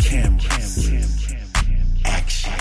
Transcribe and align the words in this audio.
cameras, 0.00 1.34
action. 2.04 2.52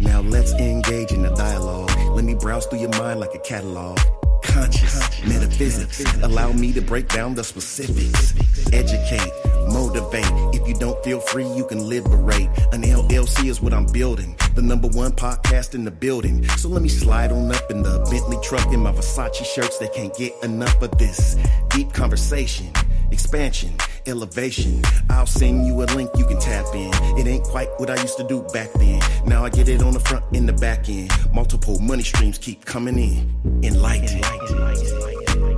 Now 0.00 0.20
let's 0.20 0.52
engage 0.54 1.12
in 1.12 1.24
a 1.24 1.34
dialogue. 1.34 1.90
Let 2.10 2.24
me 2.24 2.34
browse 2.34 2.66
through 2.66 2.80
your 2.80 2.90
mind 2.98 3.20
like 3.20 3.34
a 3.34 3.38
catalog. 3.38 3.98
Conscious 4.42 5.22
metaphysics. 5.24 6.04
Allow 6.22 6.52
me 6.52 6.72
to 6.72 6.80
break 6.80 7.08
down 7.08 7.34
the 7.34 7.44
specifics. 7.44 8.34
Educate, 8.72 9.32
motivate. 9.68 10.24
If 10.54 10.66
you 10.66 10.74
don't 10.74 11.02
feel 11.04 11.20
free, 11.20 11.46
you 11.46 11.66
can 11.66 11.88
liberate. 11.88 12.48
An 12.72 12.82
LLC 12.82 13.46
is 13.46 13.60
what 13.60 13.74
I'm 13.74 13.86
building. 13.86 14.36
The 14.54 14.62
number 14.62 14.88
one 14.88 15.12
podcast 15.12 15.74
in 15.74 15.84
the 15.84 15.90
building. 15.90 16.46
So 16.56 16.68
let 16.68 16.82
me 16.82 16.88
slide 16.88 17.32
on 17.32 17.52
up 17.52 17.70
in 17.70 17.82
the 17.82 18.06
Bentley 18.10 18.38
truck 18.42 18.72
in 18.72 18.80
my 18.80 18.92
Versace 18.92 19.44
shirts. 19.44 19.78
They 19.78 19.88
can't 19.88 20.14
get 20.16 20.32
enough 20.42 20.80
of 20.80 20.96
this 20.98 21.36
deep 21.70 21.92
conversation 21.92 22.72
expansion, 23.10 23.74
elevation. 24.06 24.82
I'll 25.10 25.26
send 25.26 25.66
you 25.66 25.82
a 25.82 25.86
link 25.96 26.10
you 26.16 26.26
can 26.26 26.38
tap 26.38 26.66
in. 26.74 26.90
It 27.18 27.26
ain't 27.26 27.44
quite 27.44 27.68
what 27.78 27.90
I 27.90 28.00
used 28.00 28.16
to 28.18 28.26
do 28.26 28.42
back 28.52 28.72
then. 28.74 29.00
Now 29.26 29.44
I 29.44 29.50
get 29.50 29.68
it 29.68 29.82
on 29.82 29.92
the 29.92 30.00
front 30.00 30.24
and 30.32 30.48
the 30.48 30.52
back 30.52 30.88
end. 30.88 31.10
Multiple 31.32 31.78
money 31.78 32.02
streams 32.02 32.38
keep 32.38 32.64
coming 32.64 32.98
in. 32.98 33.62
Enlighten, 33.62 34.18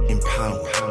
empower, 0.09 0.88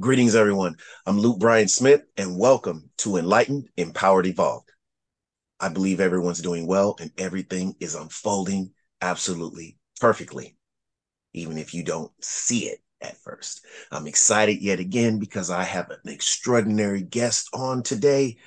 Greetings, 0.00 0.34
everyone. 0.34 0.76
I'm 1.04 1.18
Loot 1.18 1.40
Bryon 1.40 1.68
Smith, 1.68 2.00
and 2.16 2.38
welcome 2.38 2.88
to 2.98 3.18
Enlightened, 3.18 3.68
Empowered, 3.76 4.26
Evolved. 4.26 4.70
I 5.60 5.68
believe 5.68 6.00
everyone's 6.00 6.40
doing 6.40 6.66
well 6.66 6.96
and 6.98 7.10
everything 7.18 7.74
is 7.80 7.94
unfolding 7.94 8.70
absolutely 9.02 9.76
perfectly, 10.00 10.56
even 11.34 11.58
if 11.58 11.74
you 11.74 11.84
don't 11.84 12.10
see 12.24 12.60
it 12.60 12.78
at 13.02 13.18
first. 13.18 13.66
I'm 13.92 14.06
excited 14.06 14.62
yet 14.62 14.80
again 14.80 15.18
because 15.18 15.50
I 15.50 15.64
have 15.64 15.90
an 15.90 16.10
extraordinary 16.10 17.02
guest 17.02 17.50
on 17.52 17.82
today 17.82 18.38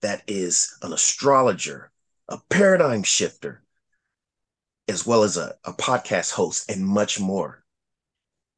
that 0.00 0.22
is 0.26 0.74
an 0.80 0.94
astrologer, 0.94 1.92
a 2.30 2.38
paradigm 2.48 3.02
shifter, 3.02 3.62
as 4.88 5.06
well 5.06 5.22
as 5.22 5.36
a, 5.36 5.54
a 5.64 5.74
podcast 5.74 6.32
host, 6.32 6.70
and 6.70 6.82
much 6.82 7.20
more. 7.20 7.62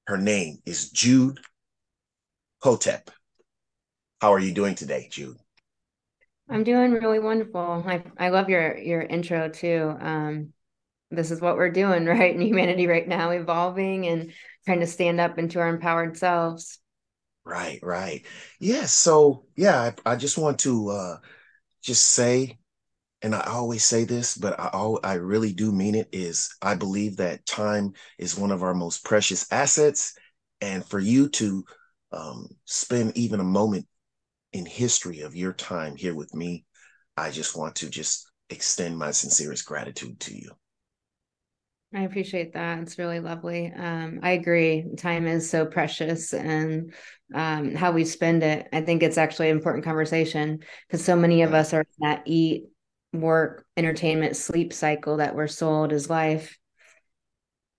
Her 0.06 0.16
name 0.16 0.58
is 0.64 0.90
Jude 0.90 1.40
Hotep. 2.66 3.12
How 4.20 4.32
are 4.32 4.40
you 4.40 4.52
doing 4.52 4.74
today, 4.74 5.06
Jude? 5.08 5.36
I'm 6.48 6.64
doing 6.64 6.90
really 6.90 7.20
wonderful. 7.20 7.84
I 7.86 8.02
I 8.18 8.30
love 8.30 8.48
your 8.48 8.76
your 8.76 9.02
intro 9.02 9.48
too. 9.48 9.94
Um, 10.00 10.52
this 11.12 11.30
is 11.30 11.40
what 11.40 11.56
we're 11.56 11.70
doing, 11.70 12.06
right, 12.06 12.34
in 12.34 12.40
humanity 12.40 12.88
right 12.88 13.06
now, 13.06 13.30
evolving 13.30 14.08
and 14.08 14.32
trying 14.64 14.80
to 14.80 14.86
stand 14.88 15.20
up 15.20 15.38
into 15.38 15.60
our 15.60 15.68
empowered 15.68 16.16
selves. 16.16 16.80
Right, 17.44 17.78
right. 17.84 18.26
Yeah. 18.58 18.86
So 18.86 19.44
yeah, 19.54 19.92
I, 20.04 20.14
I 20.14 20.16
just 20.16 20.36
want 20.36 20.58
to 20.60 20.88
uh 20.88 21.16
just 21.84 22.02
say, 22.04 22.58
and 23.22 23.32
I 23.32 23.42
always 23.42 23.84
say 23.84 24.02
this, 24.02 24.36
but 24.36 24.58
I 24.58 24.68
I 25.04 25.14
really 25.14 25.52
do 25.52 25.70
mean 25.70 25.94
it, 25.94 26.08
is 26.10 26.52
I 26.60 26.74
believe 26.74 27.18
that 27.18 27.46
time 27.46 27.92
is 28.18 28.36
one 28.36 28.50
of 28.50 28.64
our 28.64 28.74
most 28.74 29.04
precious 29.04 29.46
assets. 29.52 30.14
And 30.60 30.84
for 30.84 30.98
you 30.98 31.28
to 31.28 31.64
um 32.12 32.48
spend 32.64 33.16
even 33.16 33.40
a 33.40 33.44
moment 33.44 33.86
in 34.52 34.66
history 34.66 35.20
of 35.20 35.34
your 35.34 35.52
time 35.52 35.96
here 35.96 36.14
with 36.14 36.34
me, 36.34 36.64
I 37.16 37.30
just 37.30 37.56
want 37.56 37.76
to 37.76 37.90
just 37.90 38.30
extend 38.50 38.98
my 38.98 39.10
sincerest 39.10 39.66
gratitude 39.66 40.20
to 40.20 40.36
you. 40.36 40.50
I 41.94 42.02
appreciate 42.02 42.52
that. 42.54 42.80
It's 42.80 42.98
really 42.98 43.20
lovely. 43.20 43.72
Um, 43.74 44.20
I 44.22 44.32
agree. 44.32 44.84
Time 44.96 45.26
is 45.26 45.48
so 45.48 45.64
precious, 45.64 46.34
and 46.34 46.92
um, 47.34 47.74
how 47.74 47.92
we 47.92 48.04
spend 48.04 48.42
it. 48.42 48.68
I 48.72 48.82
think 48.82 49.02
it's 49.02 49.18
actually 49.18 49.50
an 49.50 49.56
important 49.56 49.84
conversation 49.84 50.60
because 50.86 51.04
so 51.04 51.16
many 51.16 51.42
of 51.42 51.54
us 51.54 51.72
are 51.72 51.80
in 51.80 51.86
that 52.00 52.22
eat, 52.26 52.64
work, 53.12 53.64
entertainment, 53.76 54.36
sleep 54.36 54.72
cycle 54.72 55.18
that 55.18 55.34
we're 55.34 55.46
sold 55.46 55.92
as 55.92 56.10
life. 56.10 56.58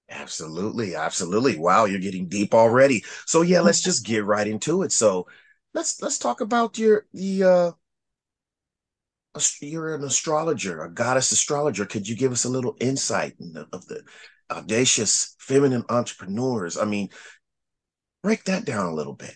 Absolutely, 0.10 0.96
absolutely. 0.96 1.58
Wow, 1.58 1.86
you're 1.86 2.00
getting 2.00 2.28
deep 2.28 2.54
already. 2.54 3.04
So 3.26 3.42
yeah, 3.42 3.60
let's 3.62 3.82
just 3.82 4.06
get 4.06 4.24
right 4.26 4.48
into 4.48 4.84
it. 4.84 4.92
So 4.94 5.28
let's 5.74 6.02
let's 6.02 6.18
talk 6.18 6.40
about 6.42 6.78
your 6.78 7.06
the 7.14 7.44
uh 7.44 7.72
you're 9.62 9.96
an 9.96 10.04
astrologer, 10.04 10.82
a 10.82 10.90
goddess 10.90 11.32
astrologer. 11.32 11.86
Could 11.86 12.08
you 12.08 12.16
give 12.16 12.32
us 12.32 12.46
a 12.46 12.50
little 12.50 12.76
insight 12.80 13.36
in 13.40 13.54
the, 13.54 13.68
of 13.72 13.86
the 13.88 14.04
audacious 14.50 15.36
feminine 15.40 15.84
entrepreneurs? 15.90 16.78
I 16.78 16.86
mean, 16.86 17.10
break 18.24 18.44
that 18.46 18.66
down 18.66 18.86
a 18.86 18.94
little 18.94 19.14
bit. 19.14 19.36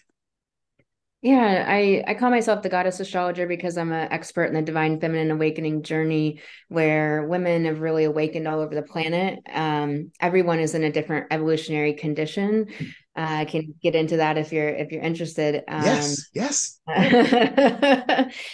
Yeah, 1.22 1.66
I 1.68 2.04
I 2.08 2.16
call 2.16 2.32
myself 2.32 2.64
the 2.64 2.70
goddess 2.70 3.00
astrologer 3.00 3.46
because 3.46 3.78
I'm 3.78 3.92
an 3.92 4.12
expert 4.12 4.46
in 4.46 4.56
the 4.56 4.62
divine 4.64 5.00
feminine 5.00 5.30
awakening 5.30 5.84
journey 5.84 6.42
where 6.68 7.28
women 7.28 7.66
have 7.66 7.80
really 7.80 8.06
awakened 8.06 8.48
all 8.48 8.60
over 8.60 8.74
the 8.74 8.82
planet. 8.82 9.38
Um, 9.54 10.12
everyone 10.20 10.60
is 10.60 10.74
in 10.74 10.84
a 10.84 10.92
different 10.92 11.28
evolutionary 11.30 11.94
condition. 11.94 12.68
Uh, 13.16 13.42
I 13.42 13.46
can 13.46 13.76
get 13.84 13.94
into 13.94 14.18
that 14.18 14.40
if 14.40 14.52
you're 14.52 14.70
if 14.70 14.92
you're 14.92 15.04
interested. 15.04 15.64
Um, 15.68 15.84
Yes, 15.84 16.30
yes. 16.34 16.80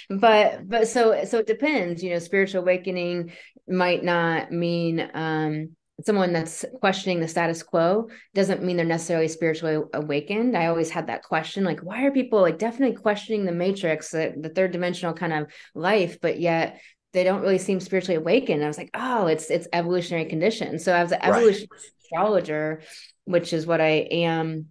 but 0.10 0.68
but 0.68 0.88
so 0.90 1.24
so 1.24 1.38
it 1.38 1.48
depends 1.48 2.04
you 2.04 2.10
know 2.10 2.20
spiritual 2.20 2.64
awakening 2.64 3.32
might 3.70 4.04
not 4.04 4.52
mean 4.52 5.10
um 5.14 5.70
someone 6.06 6.32
that's 6.32 6.64
questioning 6.80 7.20
the 7.20 7.28
status 7.28 7.64
quo 7.64 8.08
doesn't 8.36 8.64
mean 8.64 8.78
they're 8.78 8.86
necessarily 8.86 9.28
spiritually 9.28 9.84
awakened. 9.94 10.56
I 10.56 10.68
always 10.68 10.90
had 10.92 11.08
that 11.08 11.24
question 11.24 11.64
like 11.64 11.80
why 11.82 12.04
are 12.06 12.12
people 12.12 12.42
like 12.42 12.60
definitely 12.60 12.96
questioning 12.96 13.46
the 13.46 13.52
matrix 13.52 14.12
the, 14.12 14.34
the 14.40 14.50
third 14.50 14.72
dimensional 14.72 15.14
kind 15.14 15.34
of 15.34 15.48
life 15.74 16.20
but 16.22 16.40
yet 16.40 16.80
they 17.14 17.24
don't 17.24 17.42
really 17.42 17.58
seem 17.58 17.80
spiritually 17.80 18.16
awakened? 18.18 18.64
I 18.64 18.68
was 18.68 18.78
like 18.78 18.92
oh 18.94 19.28
it's 19.28 19.50
it's 19.50 19.68
evolutionary 19.74 20.26
condition. 20.26 20.78
So 20.80 20.94
as 20.94 21.12
an 21.12 21.20
Right. 21.26 21.30
evolutionary 21.30 21.70
astrologer 22.04 22.82
which 23.26 23.52
is 23.52 23.66
what 23.68 23.82
i 23.82 24.08
am 24.12 24.68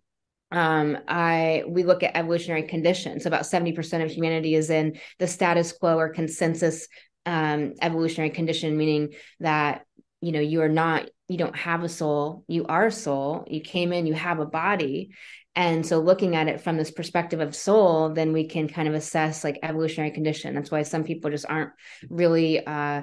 um 0.52 0.96
i 1.08 1.64
we 1.68 1.82
look 1.82 2.04
at 2.04 2.16
evolutionary 2.16 2.62
conditions. 2.62 3.26
About 3.26 3.42
70% 3.42 4.04
of 4.04 4.10
humanity 4.12 4.54
is 4.54 4.70
in 4.70 4.98
the 5.18 5.26
status 5.26 5.72
quo 5.72 5.96
or 5.98 6.08
consensus 6.10 6.86
um 7.26 7.72
evolutionary 7.82 8.30
condition 8.30 8.76
meaning 8.76 9.14
that 9.40 9.84
you 10.20 10.30
know 10.30 10.40
you 10.40 10.62
are 10.62 10.68
not 10.68 11.08
you 11.28 11.36
don't 11.36 11.56
have 11.56 11.82
a 11.82 11.88
soul 11.88 12.44
you 12.48 12.64
are 12.66 12.86
a 12.86 12.92
soul 12.92 13.44
you 13.48 13.60
came 13.60 13.92
in 13.92 14.06
you 14.06 14.14
have 14.14 14.38
a 14.38 14.46
body. 14.46 15.10
And 15.54 15.86
so 15.86 16.00
looking 16.00 16.36
at 16.36 16.48
it 16.48 16.60
from 16.60 16.76
this 16.76 16.90
perspective 16.90 17.40
of 17.40 17.56
soul 17.56 18.10
then 18.10 18.32
we 18.32 18.46
can 18.46 18.68
kind 18.68 18.88
of 18.88 18.94
assess 18.94 19.42
like 19.42 19.58
evolutionary 19.62 20.10
condition. 20.10 20.54
That's 20.54 20.70
why 20.70 20.82
some 20.82 21.04
people 21.04 21.30
just 21.30 21.46
aren't 21.48 21.72
really 22.08 22.64
uh 22.64 23.02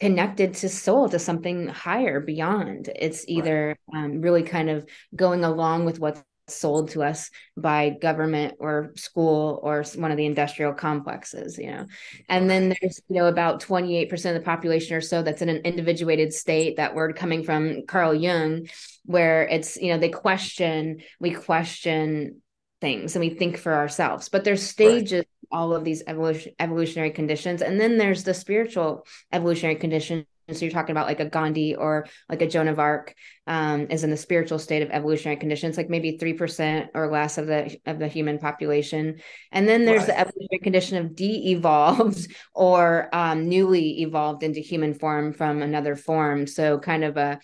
connected 0.00 0.54
to 0.54 0.68
soul 0.68 1.08
to 1.08 1.18
something 1.18 1.68
higher 1.68 2.20
beyond. 2.20 2.90
It's 2.94 3.24
either 3.28 3.76
um, 3.94 4.20
really 4.20 4.42
kind 4.42 4.68
of 4.68 4.86
going 5.14 5.44
along 5.44 5.84
with 5.84 5.98
what's 6.00 6.22
sold 6.48 6.90
to 6.90 7.02
us 7.02 7.30
by 7.56 7.90
government 7.90 8.54
or 8.60 8.92
school 8.96 9.60
or 9.62 9.84
one 9.96 10.10
of 10.10 10.16
the 10.16 10.26
industrial 10.26 10.72
complexes 10.72 11.58
you 11.58 11.70
know? 11.70 11.86
And 12.28 12.48
then 12.48 12.74
there's 12.80 13.00
you 13.08 13.16
know 13.16 13.26
about 13.26 13.62
28% 13.62 14.12
of 14.12 14.34
the 14.34 14.40
population 14.40 14.96
or 14.96 15.00
so 15.00 15.22
that's 15.22 15.42
in 15.42 15.48
an 15.48 15.62
individuated 15.64 16.32
state 16.32 16.76
that 16.76 16.94
word 16.94 17.16
coming 17.16 17.42
from 17.42 17.86
carl 17.86 18.14
jung 18.14 18.66
where 19.04 19.46
it's 19.48 19.76
you 19.76 19.92
know 19.92 19.98
they 19.98 20.08
question 20.08 21.00
we 21.20 21.30
question 21.30 22.40
things 22.80 23.16
and 23.16 23.24
we 23.24 23.30
think 23.30 23.56
for 23.56 23.72
ourselves. 23.72 24.28
But 24.28 24.44
there's 24.44 24.62
stages 24.62 25.24
all 25.50 25.74
of 25.74 25.84
these 25.84 26.02
evolution, 26.06 26.52
evolutionary 26.58 27.10
conditions. 27.10 27.62
And 27.62 27.80
then 27.80 27.96
there's 27.96 28.24
the 28.24 28.34
spiritual 28.34 29.06
evolutionary 29.32 29.76
conditions 29.76 30.26
so 30.52 30.64
you're 30.64 30.72
talking 30.72 30.92
about 30.92 31.06
like 31.06 31.20
a 31.20 31.28
gandhi 31.28 31.74
or 31.74 32.06
like 32.28 32.42
a 32.42 32.46
joan 32.46 32.68
of 32.68 32.78
arc 32.78 33.14
um, 33.46 33.86
is 33.90 34.04
in 34.04 34.10
the 34.10 34.16
spiritual 34.16 34.58
state 34.58 34.82
of 34.82 34.90
evolutionary 34.90 35.36
conditions 35.36 35.76
like 35.76 35.90
maybe 35.90 36.18
3% 36.18 36.88
or 36.94 37.10
less 37.10 37.38
of 37.38 37.46
the 37.46 37.76
of 37.86 37.98
the 37.98 38.08
human 38.08 38.38
population. 38.38 39.20
And 39.52 39.68
then 39.68 39.84
there's 39.84 40.06
the 40.06 40.18
evolutionary 40.18 40.60
condition 40.62 40.98
of 40.98 41.14
de-evolved 41.14 42.28
or 42.54 43.08
um, 43.12 43.48
newly 43.48 44.02
evolved 44.02 44.42
into 44.42 44.60
human 44.60 44.94
form 44.94 45.32
from 45.32 45.62
another 45.62 45.96
form. 45.96 46.46
So 46.46 46.78
kind 46.78 47.04
of 47.04 47.16
a 47.16 47.40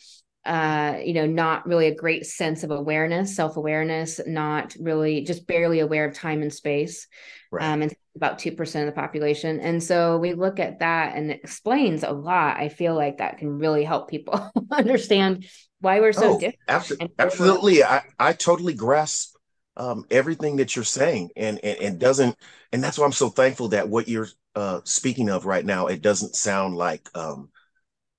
uh 0.50 0.99
you 1.05 1.14
know 1.14 1.26
not 1.26 1.67
really 1.67 1.88
a 1.88 1.94
great 1.94 2.26
sense 2.26 2.64
of 2.64 2.73
awareness 2.73 3.37
self-awareness 3.37 4.20
not 4.26 4.76
really 4.81 5.23
just 5.23 5.47
barely 5.47 5.81
aware 5.81 6.06
of 6.06 6.14
time 6.14 6.43
and 6.43 6.52
space 6.52 7.08
Right. 7.50 7.70
um 7.70 7.82
and 7.82 7.94
about 8.17 8.38
2% 8.41 8.88
of 8.88 8.94
the 8.94 9.00
population 9.00 9.61
and 9.61 9.82
so 9.82 10.19
we 10.19 10.35
look 10.35 10.61
at 10.61 10.81
that 10.81 11.17
and 11.17 11.31
it 11.31 11.41
explains 11.44 12.02
a 12.02 12.11
lot 12.11 12.58
i 12.58 12.69
feel 12.69 12.94
like 12.97 13.19
that 13.19 13.38
can 13.38 13.58
really 13.58 13.85
help 13.85 14.11
people 14.11 14.50
understand 14.73 15.47
why 15.81 16.00
we're 16.00 16.12
so 16.12 16.29
Oh, 16.29 16.37
different 16.37 16.58
absolutely, 16.69 17.00
and 17.00 17.11
where 17.17 17.32
we're 17.38 17.58
absolutely. 17.58 17.85
I, 17.85 18.02
I 18.19 18.32
totally 18.32 18.75
grasp 18.75 19.37
um, 19.76 20.05
everything 20.11 20.56
that 20.56 20.75
you're 20.76 20.85
saying, 20.85 21.31
and, 21.37 21.58
and 21.64 21.79
and 21.81 21.99
doesn't, 22.00 22.37
and 22.73 22.82
that's 22.82 22.99
why 22.99 23.06
I'm 23.06 23.12
so 23.12 23.29
thankful 23.31 23.69
that 23.69 23.88
what 23.88 24.08
you're 24.08 24.29
uh, 24.55 24.81
speaking 24.85 25.31
of 25.31 25.47
right 25.47 25.64
now, 25.64 25.87
it 25.87 26.02
doesn't 26.02 26.35
sound 26.37 26.76
like 26.76 27.08
um, 27.17 27.50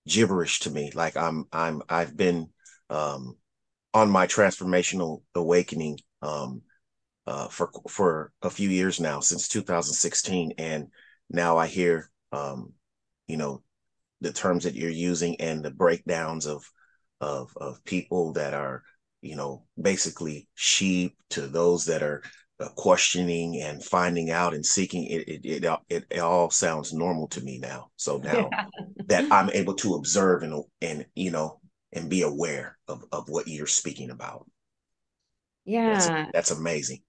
gibberish 0.08 0.60
to 0.62 0.72
me. 0.72 0.92
Like 0.94 1.18
I'm, 1.18 1.46
I'm, 1.52 1.82
I've 1.90 2.16
been 2.16 2.50
um, 2.90 3.38
on 3.94 4.10
my 4.10 4.28
transformational 4.28 5.22
awakening 5.36 6.00
um, 6.22 6.62
uh, 7.28 7.48
for 7.48 7.72
for 7.88 8.32
a 8.42 8.50
few 8.50 8.70
years 8.70 9.00
now, 9.00 9.20
since 9.20 9.48
2016, 9.48 10.54
and 10.58 10.88
now 11.30 11.58
I 11.58 11.68
hear, 11.68 12.10
um, 12.32 12.74
you 13.28 13.38
know, 13.38 13.64
the 14.22 14.34
terms 14.34 14.64
that 14.64 14.76
you're 14.76 14.90
using 14.90 15.40
and 15.40 15.64
the 15.64 15.72
breakdowns 15.72 16.46
of 16.46 16.64
of 17.20 17.52
of 17.58 17.84
people 17.84 18.34
that 18.34 18.54
are, 18.54 18.84
you 19.22 19.36
know, 19.36 19.66
basically 19.80 20.48
sheep 20.56 21.16
to 21.30 21.48
those 21.48 21.86
that 21.86 22.02
are 22.02 22.24
questioning 22.70 23.62
and 23.62 23.84
finding 23.84 24.32
out 24.32 24.54
and 24.54 24.66
seeking 24.66 25.06
it 25.06 25.28
it, 25.28 25.46
it 25.46 25.80
it, 25.90 26.06
it 26.10 26.20
all 26.20 26.50
sounds 26.50 26.94
normal 26.94 27.28
to 27.30 27.42
me 27.42 27.58
now. 27.60 27.90
So 27.96 28.18
now 28.24 28.50
yeah. 28.52 28.66
that 29.08 29.32
i'm 29.32 29.50
able 29.52 29.76
to 29.76 29.96
observe 29.96 30.44
and 30.44 30.64
and 30.82 31.06
you 31.16 31.32
know 31.32 31.60
and 31.94 32.10
be 32.10 32.22
aware 32.22 32.78
of 32.88 33.04
of 33.12 33.30
what 33.30 33.48
you're 33.48 33.68
speaking 33.68 34.10
about. 34.10 34.46
Yeah. 35.66 35.94
that's, 35.94 36.32
that's 36.34 36.52
amazing. 36.52 37.02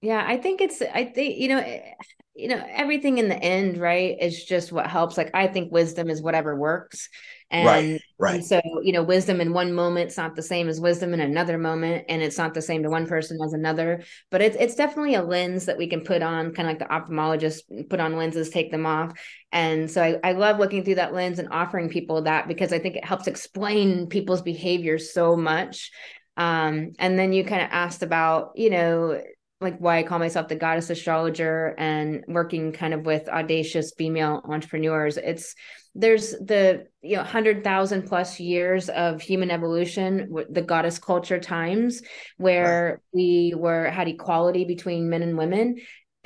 Yeah 0.00 0.24
i 0.26 0.36
think 0.36 0.60
it's 0.60 0.82
i 0.82 1.04
think 1.04 1.38
you 1.38 1.48
know 1.48 1.58
eh, 1.58 1.94
you 2.36 2.48
know 2.48 2.62
everything 2.68 3.18
in 3.18 3.28
the 3.28 3.42
end 3.42 3.78
right 3.78 4.16
is 4.20 4.44
just 4.44 4.72
what 4.72 4.86
helps. 4.86 5.16
Like 5.16 5.30
i 5.34 5.46
think 5.46 5.72
wisdom 5.72 6.10
is 6.10 6.22
whatever 6.22 6.54
works. 6.56 7.08
And, 7.48 7.66
right, 7.66 8.00
right. 8.18 8.34
and 8.34 8.44
so 8.44 8.60
you 8.82 8.92
know 8.92 9.04
wisdom 9.04 9.40
in 9.40 9.52
one 9.52 9.72
moment 9.72 10.08
it's 10.08 10.16
not 10.16 10.34
the 10.34 10.42
same 10.42 10.68
as 10.68 10.80
wisdom 10.80 11.14
in 11.14 11.20
another 11.20 11.58
moment 11.58 12.04
and 12.08 12.20
it's 12.20 12.36
not 12.36 12.54
the 12.54 12.62
same 12.62 12.82
to 12.82 12.90
one 12.90 13.06
person 13.06 13.38
as 13.44 13.52
another. 13.52 14.02
But 14.30 14.42
it's 14.42 14.56
it's 14.58 14.74
definitely 14.74 15.14
a 15.14 15.22
lens 15.22 15.66
that 15.66 15.78
we 15.78 15.86
can 15.86 16.02
put 16.02 16.22
on 16.22 16.52
kind 16.52 16.68
of 16.68 16.72
like 16.72 16.78
the 16.80 17.12
ophthalmologist 17.12 17.88
put 17.88 18.00
on 18.00 18.16
lenses 18.16 18.50
take 18.50 18.70
them 18.70 18.84
off. 18.84 19.12
And 19.52 19.90
so 19.90 20.02
I, 20.02 20.18
I 20.22 20.32
love 20.32 20.58
looking 20.58 20.84
through 20.84 20.96
that 20.96 21.14
lens 21.14 21.38
and 21.38 21.48
offering 21.50 21.88
people 21.88 22.22
that 22.22 22.48
because 22.48 22.72
i 22.72 22.78
think 22.78 22.96
it 22.96 23.04
helps 23.04 23.26
explain 23.26 24.08
people's 24.08 24.42
behavior 24.42 24.98
so 24.98 25.36
much. 25.36 25.90
Um, 26.36 26.92
and 26.98 27.18
then 27.18 27.32
you 27.32 27.44
kind 27.44 27.62
of 27.62 27.68
asked 27.70 28.02
about 28.02 28.52
you 28.56 28.70
know 28.70 29.22
like 29.60 29.78
why 29.78 29.98
I 29.98 30.02
call 30.02 30.18
myself 30.18 30.48
the 30.48 30.56
goddess 30.56 30.90
astrologer 30.90 31.74
and 31.78 32.24
working 32.28 32.72
kind 32.72 32.92
of 32.92 33.06
with 33.06 33.28
audacious 33.28 33.92
female 33.96 34.42
entrepreneurs. 34.44 35.16
It's 35.16 35.54
there's 35.94 36.32
the 36.32 36.86
you 37.00 37.16
know 37.16 37.22
100,000 37.22 38.02
plus 38.02 38.38
years 38.38 38.90
of 38.90 39.22
human 39.22 39.50
evolution, 39.50 40.30
the 40.50 40.62
goddess 40.62 40.98
culture 40.98 41.38
times 41.38 42.02
where 42.36 42.84
right. 42.90 42.98
we 43.14 43.54
were 43.56 43.86
had 43.86 44.08
equality 44.08 44.64
between 44.64 45.08
men 45.08 45.22
and 45.22 45.38
women 45.38 45.76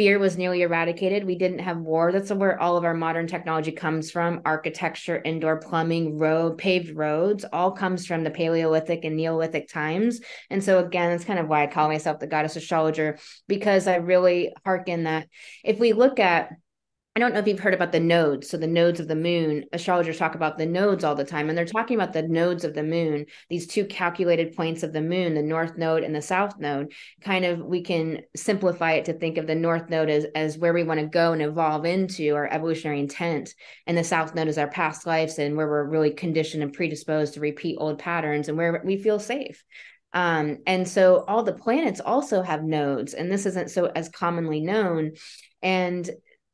fear 0.00 0.18
was 0.18 0.38
nearly 0.38 0.62
eradicated. 0.62 1.26
We 1.26 1.34
didn't 1.34 1.58
have 1.58 1.76
war. 1.76 2.10
That's 2.10 2.32
where 2.32 2.58
all 2.58 2.78
of 2.78 2.86
our 2.86 2.94
modern 2.94 3.26
technology 3.26 3.70
comes 3.70 4.10
from. 4.10 4.40
Architecture, 4.46 5.20
indoor 5.22 5.58
plumbing, 5.58 6.16
road, 6.16 6.56
paved 6.56 6.96
roads, 6.96 7.44
all 7.52 7.72
comes 7.72 8.06
from 8.06 8.24
the 8.24 8.30
Paleolithic 8.30 9.04
and 9.04 9.14
Neolithic 9.14 9.68
times. 9.68 10.22
And 10.48 10.64
so 10.64 10.78
again, 10.78 11.10
that's 11.10 11.26
kind 11.26 11.38
of 11.38 11.48
why 11.48 11.64
I 11.64 11.66
call 11.66 11.88
myself 11.88 12.18
the 12.18 12.26
goddess 12.26 12.56
astrologer, 12.56 13.18
because 13.46 13.86
I 13.86 13.96
really 13.96 14.54
hearken 14.64 15.04
that 15.04 15.28
if 15.62 15.78
we 15.78 15.92
look 15.92 16.18
at 16.18 16.48
don't 17.20 17.32
know 17.32 17.38
if 17.40 17.46
you've 17.46 17.60
heard 17.60 17.74
about 17.74 17.92
the 17.92 18.00
nodes. 18.00 18.50
So 18.50 18.56
the 18.56 18.66
nodes 18.66 18.98
of 18.98 19.06
the 19.06 19.14
moon, 19.14 19.64
astrologers 19.72 20.18
talk 20.18 20.34
about 20.34 20.58
the 20.58 20.66
nodes 20.66 21.04
all 21.04 21.14
the 21.14 21.24
time, 21.24 21.48
and 21.48 21.56
they're 21.56 21.64
talking 21.64 21.96
about 21.96 22.12
the 22.12 22.22
nodes 22.22 22.64
of 22.64 22.74
the 22.74 22.82
moon, 22.82 23.26
these 23.48 23.66
two 23.66 23.84
calculated 23.84 24.56
points 24.56 24.82
of 24.82 24.92
the 24.92 25.00
moon, 25.00 25.34
the 25.34 25.42
north 25.42 25.76
node 25.76 26.02
and 26.02 26.14
the 26.14 26.22
south 26.22 26.58
node. 26.58 26.92
Kind 27.22 27.44
of, 27.44 27.60
we 27.60 27.82
can 27.82 28.22
simplify 28.34 28.92
it 28.92 29.04
to 29.04 29.12
think 29.12 29.38
of 29.38 29.46
the 29.46 29.54
north 29.54 29.88
node 29.88 30.10
as, 30.10 30.26
as 30.34 30.58
where 30.58 30.72
we 30.72 30.82
want 30.82 30.98
to 30.98 31.06
go 31.06 31.32
and 31.32 31.42
evolve 31.42 31.84
into 31.84 32.34
our 32.34 32.52
evolutionary 32.52 33.00
intent. 33.00 33.54
And 33.86 33.96
the 33.96 34.04
south 34.04 34.34
node 34.34 34.48
is 34.48 34.58
our 34.58 34.68
past 34.68 35.06
lives 35.06 35.38
and 35.38 35.56
where 35.56 35.68
we're 35.68 35.84
really 35.84 36.10
conditioned 36.10 36.62
and 36.62 36.72
predisposed 36.72 37.34
to 37.34 37.40
repeat 37.40 37.76
old 37.78 37.98
patterns 37.98 38.48
and 38.48 38.58
where 38.58 38.82
we 38.84 38.96
feel 38.96 39.18
safe. 39.18 39.62
Um, 40.12 40.58
and 40.66 40.88
so 40.88 41.24
all 41.28 41.44
the 41.44 41.52
planets 41.52 42.00
also 42.00 42.42
have 42.42 42.64
nodes, 42.64 43.14
and 43.14 43.30
this 43.30 43.46
isn't 43.46 43.70
so 43.70 43.86
as 43.86 44.08
commonly 44.08 44.60
known. 44.60 45.12
And 45.62 46.10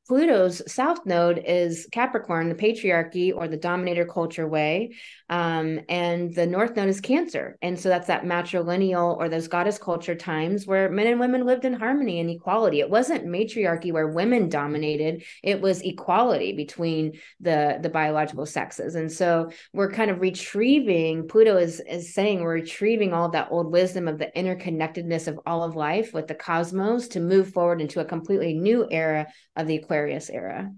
Pluto's 0.09 0.63
south 0.73 1.05
node 1.05 1.43
is 1.45 1.89
Capricorn, 1.91 2.49
the 2.49 2.55
patriarchy 2.55 3.35
or 3.35 3.49
the 3.49 3.57
dominator 3.57 4.05
culture 4.05 4.47
way. 4.47 4.95
Um, 5.29 5.81
and 5.89 6.33
the 6.33 6.47
north 6.47 6.77
node 6.77 6.89
is 6.89 7.01
Cancer. 7.01 7.59
And 7.61 7.79
so 7.79 7.89
that's 7.89 8.07
that 8.07 8.23
matrilineal 8.23 9.17
or 9.17 9.29
those 9.29 9.49
goddess 9.49 9.79
culture 9.79 10.15
times 10.15 10.65
where 10.65 10.89
men 10.89 11.09
and 11.09 11.19
women 11.19 11.45
lived 11.45 11.65
in 11.65 11.73
harmony 11.73 12.21
and 12.21 12.31
equality. 12.31 12.79
It 12.79 12.89
wasn't 12.89 13.27
matriarchy 13.27 13.91
where 13.91 14.07
women 14.07 14.49
dominated, 14.49 15.25
it 15.43 15.61
was 15.61 15.83
equality 15.83 16.53
between 16.53 17.19
the, 17.41 17.79
the 17.83 17.89
biological 17.89 18.47
sexes. 18.47 18.95
And 18.95 19.11
so 19.11 19.51
we're 19.73 19.91
kind 19.91 20.13
of 20.13 20.21
retrieving, 20.21 21.27
Pluto 21.27 21.57
is, 21.57 21.81
is 21.81 22.15
saying 22.15 22.43
we're 22.43 22.55
retrieving 22.55 23.13
all 23.13 23.27
of 23.27 23.33
that 23.33 23.49
old 23.51 23.73
wisdom 23.73 24.07
of 24.07 24.19
the 24.19 24.31
interconnectedness 24.37 25.27
of 25.27 25.41
all 25.47 25.65
of 25.65 25.75
life 25.75 26.15
with 26.15 26.29
the 26.29 26.35
cosmos 26.35 27.09
to 27.09 27.21
move 27.21 27.53
forward 27.53 27.81
into 27.81 27.99
a 27.99 28.05
completely 28.05 28.55
new 28.55 28.87
era 28.89 29.27
of 29.57 29.67
the 29.67 29.75
Aquarius 29.97 30.29
era. 30.31 30.71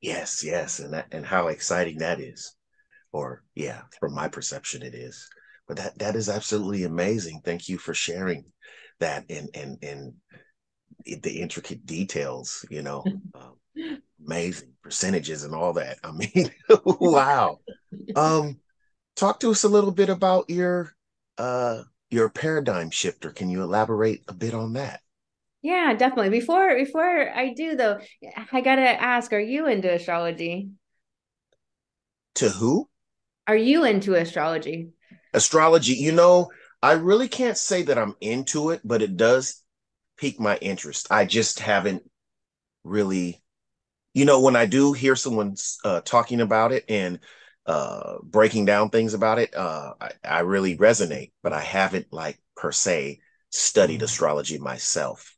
Yes, 0.00 0.42
yes, 0.44 0.78
and 0.78 0.94
that, 0.94 1.06
and 1.12 1.26
how 1.26 1.48
exciting 1.48 1.98
that 1.98 2.20
is. 2.20 2.54
Or 3.12 3.42
yeah, 3.54 3.82
from 4.00 4.14
my 4.14 4.28
perception 4.28 4.82
it 4.82 4.94
is. 4.94 5.28
But 5.66 5.76
that 5.76 5.98
that 5.98 6.16
is 6.16 6.28
absolutely 6.28 6.84
amazing. 6.84 7.42
Thank 7.44 7.68
you 7.68 7.78
for 7.78 7.94
sharing 7.94 8.44
that 9.00 9.24
and 9.30 9.48
and 9.54 9.78
and 9.82 10.14
the 11.22 11.40
intricate 11.40 11.84
details, 11.84 12.64
you 12.70 12.82
know. 12.82 13.04
um, 13.34 13.54
amazing 14.26 14.72
percentages 14.82 15.44
and 15.44 15.54
all 15.54 15.74
that. 15.74 15.98
I 16.02 16.12
mean, 16.12 16.50
wow. 16.84 17.60
Um 18.16 18.58
talk 19.16 19.40
to 19.40 19.50
us 19.50 19.64
a 19.64 19.68
little 19.68 19.92
bit 19.92 20.08
about 20.08 20.48
your 20.48 20.94
uh 21.36 21.82
your 22.10 22.30
paradigm 22.30 22.90
shifter. 22.90 23.30
Can 23.30 23.50
you 23.50 23.62
elaborate 23.62 24.22
a 24.28 24.32
bit 24.34 24.54
on 24.54 24.74
that? 24.74 25.00
Yeah, 25.68 25.92
definitely. 25.92 26.30
Before 26.30 26.74
before 26.76 27.30
I 27.30 27.52
do 27.52 27.76
though, 27.76 27.98
I 28.50 28.62
gotta 28.62 28.88
ask: 28.88 29.34
Are 29.34 29.38
you 29.38 29.66
into 29.66 29.92
astrology? 29.92 30.70
To 32.36 32.48
who? 32.48 32.88
Are 33.46 33.54
you 33.56 33.84
into 33.84 34.14
astrology? 34.14 34.88
Astrology, 35.34 35.92
you 35.92 36.12
know, 36.12 36.50
I 36.82 36.92
really 36.92 37.28
can't 37.28 37.58
say 37.58 37.82
that 37.82 37.98
I'm 37.98 38.16
into 38.22 38.70
it, 38.70 38.80
but 38.82 39.02
it 39.02 39.18
does 39.18 39.62
pique 40.16 40.40
my 40.40 40.56
interest. 40.56 41.08
I 41.10 41.26
just 41.26 41.60
haven't 41.60 42.02
really, 42.82 43.42
you 44.14 44.24
know, 44.24 44.40
when 44.40 44.56
I 44.56 44.64
do 44.64 44.94
hear 44.94 45.16
someone 45.16 45.54
uh, 45.84 46.00
talking 46.00 46.40
about 46.40 46.72
it 46.72 46.86
and 46.88 47.18
uh, 47.66 48.14
breaking 48.22 48.64
down 48.64 48.88
things 48.88 49.12
about 49.12 49.38
it, 49.38 49.54
uh, 49.54 49.92
I, 50.00 50.12
I 50.24 50.40
really 50.40 50.78
resonate, 50.78 51.32
but 51.42 51.52
I 51.52 51.60
haven't 51.60 52.06
like 52.10 52.40
per 52.56 52.72
se 52.72 53.20
studied 53.50 54.00
mm. 54.00 54.04
astrology 54.04 54.56
myself 54.56 55.37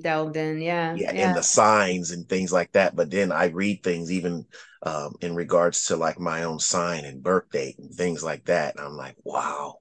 delved 0.00 0.36
in 0.36 0.60
yeah, 0.60 0.94
yeah 0.96 1.12
yeah. 1.12 1.28
and 1.28 1.36
the 1.36 1.42
signs 1.42 2.10
and 2.10 2.28
things 2.28 2.52
like 2.52 2.72
that 2.72 2.96
but 2.96 3.10
then 3.10 3.30
i 3.30 3.46
read 3.46 3.82
things 3.82 4.10
even 4.10 4.44
um, 4.82 5.14
in 5.20 5.34
regards 5.34 5.86
to 5.86 5.96
like 5.96 6.20
my 6.20 6.44
own 6.44 6.58
sign 6.58 7.04
and 7.04 7.22
birth 7.22 7.50
date 7.50 7.78
and 7.78 7.92
things 7.92 8.22
like 8.22 8.44
that 8.44 8.76
and 8.76 8.84
i'm 8.84 8.96
like 8.96 9.16
wow 9.24 9.78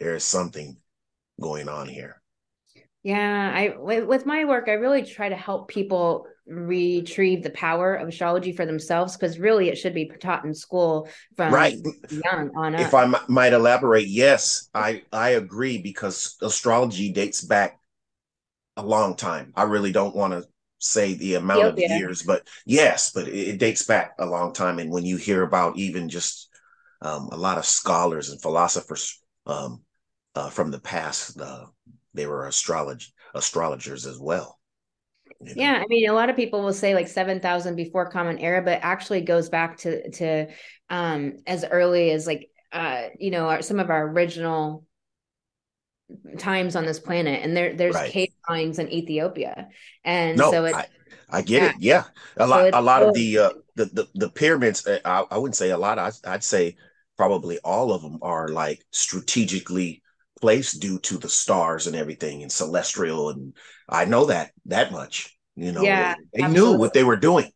there's 0.00 0.24
something 0.24 0.76
going 1.40 1.68
on 1.68 1.88
here. 1.88 2.20
Yeah 3.02 3.52
i 3.54 3.76
with 3.76 4.26
my 4.26 4.44
work 4.44 4.68
i 4.68 4.72
really 4.72 5.02
try 5.04 5.28
to 5.28 5.36
help 5.36 5.68
people 5.68 6.26
retrieve 6.46 7.42
the 7.42 7.50
power 7.50 7.94
of 7.94 8.08
astrology 8.08 8.52
for 8.52 8.66
themselves 8.66 9.16
because 9.16 9.38
really 9.38 9.68
it 9.68 9.78
should 9.78 9.94
be 9.94 10.10
taught 10.20 10.44
in 10.44 10.54
school 10.54 11.08
from 11.36 11.52
right. 11.52 11.78
young 12.10 12.50
on 12.56 12.74
up. 12.74 12.80
if 12.80 12.92
I 12.92 13.04
m- 13.04 13.16
might 13.28 13.52
elaborate 13.52 14.08
yes 14.08 14.68
i 14.74 15.02
i 15.12 15.30
agree 15.30 15.78
because 15.78 16.36
astrology 16.42 17.12
dates 17.12 17.42
back 17.42 17.78
a 18.76 18.84
long 18.84 19.16
time. 19.16 19.52
I 19.56 19.64
really 19.64 19.92
don't 19.92 20.16
want 20.16 20.32
to 20.32 20.48
say 20.78 21.14
the 21.14 21.34
amount 21.34 21.60
yep, 21.60 21.72
of 21.72 21.78
yeah. 21.78 21.98
years, 21.98 22.22
but 22.22 22.46
yes, 22.66 23.10
but 23.12 23.28
it, 23.28 23.48
it, 23.48 23.58
dates 23.58 23.84
back 23.84 24.14
a 24.18 24.26
long 24.26 24.52
time. 24.52 24.78
And 24.78 24.90
when 24.90 25.04
you 25.04 25.16
hear 25.16 25.42
about 25.42 25.76
even 25.76 26.08
just 26.08 26.48
um, 27.00 27.28
a 27.32 27.36
lot 27.36 27.58
of 27.58 27.64
scholars 27.64 28.30
and 28.30 28.40
philosophers 28.40 29.22
um, 29.46 29.82
uh, 30.34 30.50
from 30.50 30.70
the 30.70 30.80
past, 30.80 31.40
uh, 31.40 31.66
they 32.12 32.26
were 32.26 32.46
astrology 32.46 33.12
astrologers 33.34 34.06
as 34.06 34.18
well. 34.18 34.58
You 35.40 35.54
know? 35.54 35.62
Yeah, 35.62 35.82
I 35.82 35.86
mean, 35.88 36.08
a 36.08 36.12
lot 36.12 36.30
of 36.30 36.36
people 36.36 36.62
will 36.62 36.72
say 36.72 36.94
like 36.94 37.08
seven 37.08 37.40
thousand 37.40 37.76
before 37.76 38.10
Common 38.10 38.38
Era, 38.38 38.62
but 38.62 38.80
actually 38.82 39.22
goes 39.22 39.48
back 39.48 39.78
to 39.78 40.10
to 40.12 40.46
um, 40.90 41.38
as 41.46 41.64
early 41.64 42.10
as 42.10 42.26
like 42.26 42.50
uh, 42.72 43.08
you 43.18 43.30
know 43.30 43.48
our, 43.48 43.62
some 43.62 43.80
of 43.80 43.90
our 43.90 44.08
original 44.08 44.84
times 46.38 46.76
on 46.76 46.84
this 46.84 46.98
planet 46.98 47.42
and 47.42 47.56
there 47.56 47.74
there's 47.74 47.94
right. 47.94 48.10
cave 48.10 48.28
drawings 48.46 48.78
in 48.78 48.90
Ethiopia. 48.92 49.68
And 50.04 50.38
no, 50.38 50.50
so 50.50 50.64
it 50.64 50.74
I, 50.74 50.86
I 51.30 51.42
get 51.42 51.62
yeah. 51.62 51.68
it. 51.70 51.76
Yeah. 51.78 52.04
A 52.36 52.46
lot 52.46 52.72
so 52.72 52.80
a 52.80 52.82
lot 52.82 53.02
of 53.02 53.14
the, 53.14 53.38
uh, 53.38 53.50
the 53.76 53.86
the 53.86 54.08
the 54.14 54.28
pyramids 54.28 54.86
uh, 54.86 54.98
I, 55.04 55.24
I 55.30 55.38
wouldn't 55.38 55.56
say 55.56 55.70
a 55.70 55.78
lot. 55.78 55.98
I, 55.98 56.12
I'd 56.26 56.44
say 56.44 56.76
probably 57.16 57.58
all 57.64 57.92
of 57.92 58.02
them 58.02 58.18
are 58.22 58.48
like 58.48 58.84
strategically 58.90 60.02
placed 60.40 60.80
due 60.80 60.98
to 60.98 61.16
the 61.16 61.28
stars 61.28 61.86
and 61.86 61.96
everything 61.96 62.42
and 62.42 62.52
celestial 62.52 63.30
and 63.30 63.54
I 63.88 64.04
know 64.04 64.26
that 64.26 64.50
that 64.66 64.92
much 64.92 65.36
You 65.56 65.72
know, 65.72 65.82
Yeah, 65.82 66.14
they, 66.32 66.42
they 66.42 66.48
knew 66.48 66.76
what 66.76 66.92
they 66.92 67.04
were 67.04 67.16
doing. 67.16 67.50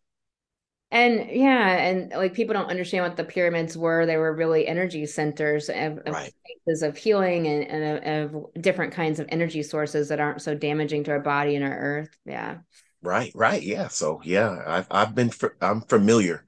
And 0.91 1.29
yeah, 1.31 1.69
and 1.69 2.11
like 2.13 2.33
people 2.33 2.55
don't 2.55 2.71
understand 2.71 3.05
what 3.05 3.17
the 3.17 3.25
pyramids 3.25 3.77
were. 3.77 4.07
They 4.07 4.17
were 4.17 4.35
really 4.35 4.67
energy 4.67 5.05
centers 5.05 5.69
of, 5.69 5.99
of 6.07 6.07
Right. 6.07 6.33
places 6.65 6.83
of 6.83 6.97
healing 6.97 7.47
and, 7.47 7.65
and 7.69 8.35
of, 8.35 8.35
of 8.35 8.63
different 8.63 8.95
kinds 8.95 9.21
of 9.21 9.27
energy 9.29 9.63
sources 9.63 10.09
that 10.09 10.21
aren't 10.21 10.41
so 10.41 10.55
damaging 10.55 11.05
to 11.05 11.11
our 11.11 11.21
body 11.21 11.57
and 11.57 11.65
our 11.65 11.79
earth. 11.79 12.17
Yeah. 12.25 12.59
Right, 13.03 13.33
right. 13.35 13.63
Yeah. 13.63 13.89
So 13.89 14.21
yeah, 14.25 14.63
I've 14.67 14.87
I've 14.91 15.15
been 15.15 15.31
I'm 15.61 15.83
familiar 15.83 16.45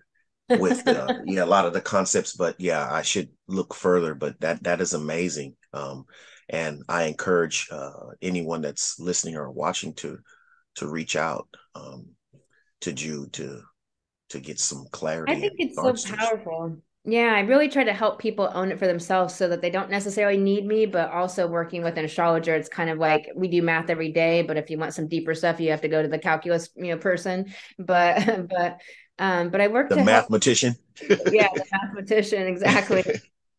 with 0.54 0.88
uh, 0.88 1.12
yeah 1.24 1.44
a 1.44 1.46
lot 1.46 1.66
of 1.66 1.72
the 1.72 1.80
concepts, 1.80 2.34
but 2.34 2.56
yeah, 2.58 2.88
I 2.90 3.02
should 3.02 3.30
look 3.46 3.74
further. 3.74 4.14
But 4.14 4.40
that 4.40 4.62
that 4.64 4.80
is 4.80 4.92
amazing. 4.94 5.56
Um, 5.72 6.06
and 6.48 6.82
I 6.88 7.04
encourage 7.04 7.68
uh, 7.70 8.10
anyone 8.20 8.62
that's 8.62 8.98
listening 8.98 9.36
or 9.36 9.50
watching 9.50 9.94
to 9.94 10.18
to 10.76 10.88
reach 10.88 11.14
out 11.14 11.48
um, 11.74 12.08
to 12.82 12.92
Jude 12.92 13.32
to 13.34 13.62
to 14.30 14.40
get 14.40 14.58
some 14.60 14.86
clarity. 14.90 15.32
I 15.32 15.40
think 15.40 15.54
it's 15.58 15.80
so 15.80 15.94
powerful. 16.16 16.78
Yeah, 17.04 17.32
I 17.34 17.40
really 17.40 17.68
try 17.68 17.84
to 17.84 17.94
help 17.94 18.18
people 18.18 18.50
own 18.52 18.70
it 18.70 18.78
for 18.78 18.86
themselves 18.86 19.34
so 19.34 19.48
that 19.48 19.62
they 19.62 19.70
don't 19.70 19.90
necessarily 19.90 20.36
need 20.36 20.66
me, 20.66 20.84
but 20.84 21.10
also 21.10 21.46
working 21.46 21.82
with 21.82 21.96
an 21.96 22.04
astrologer, 22.04 22.54
it's 22.54 22.68
kind 22.68 22.90
of 22.90 22.98
like 22.98 23.26
we 23.34 23.48
do 23.48 23.62
math 23.62 23.88
every 23.88 24.12
day, 24.12 24.42
but 24.42 24.58
if 24.58 24.68
you 24.68 24.76
want 24.78 24.92
some 24.92 25.08
deeper 25.08 25.34
stuff, 25.34 25.60
you 25.60 25.70
have 25.70 25.80
to 25.80 25.88
go 25.88 26.02
to 26.02 26.08
the 26.08 26.18
calculus, 26.18 26.68
you 26.76 26.88
know, 26.88 26.98
person. 26.98 27.54
But 27.78 28.48
but 28.48 28.80
um 29.18 29.50
but 29.50 29.60
I 29.62 29.68
work 29.68 29.90
The 29.90 29.94
to 29.94 30.02
help 30.04 30.26
mathematician. 30.30 30.76
yeah 31.28 31.48
the 31.54 31.64
mathematician 31.72 32.46
exactly 32.46 33.04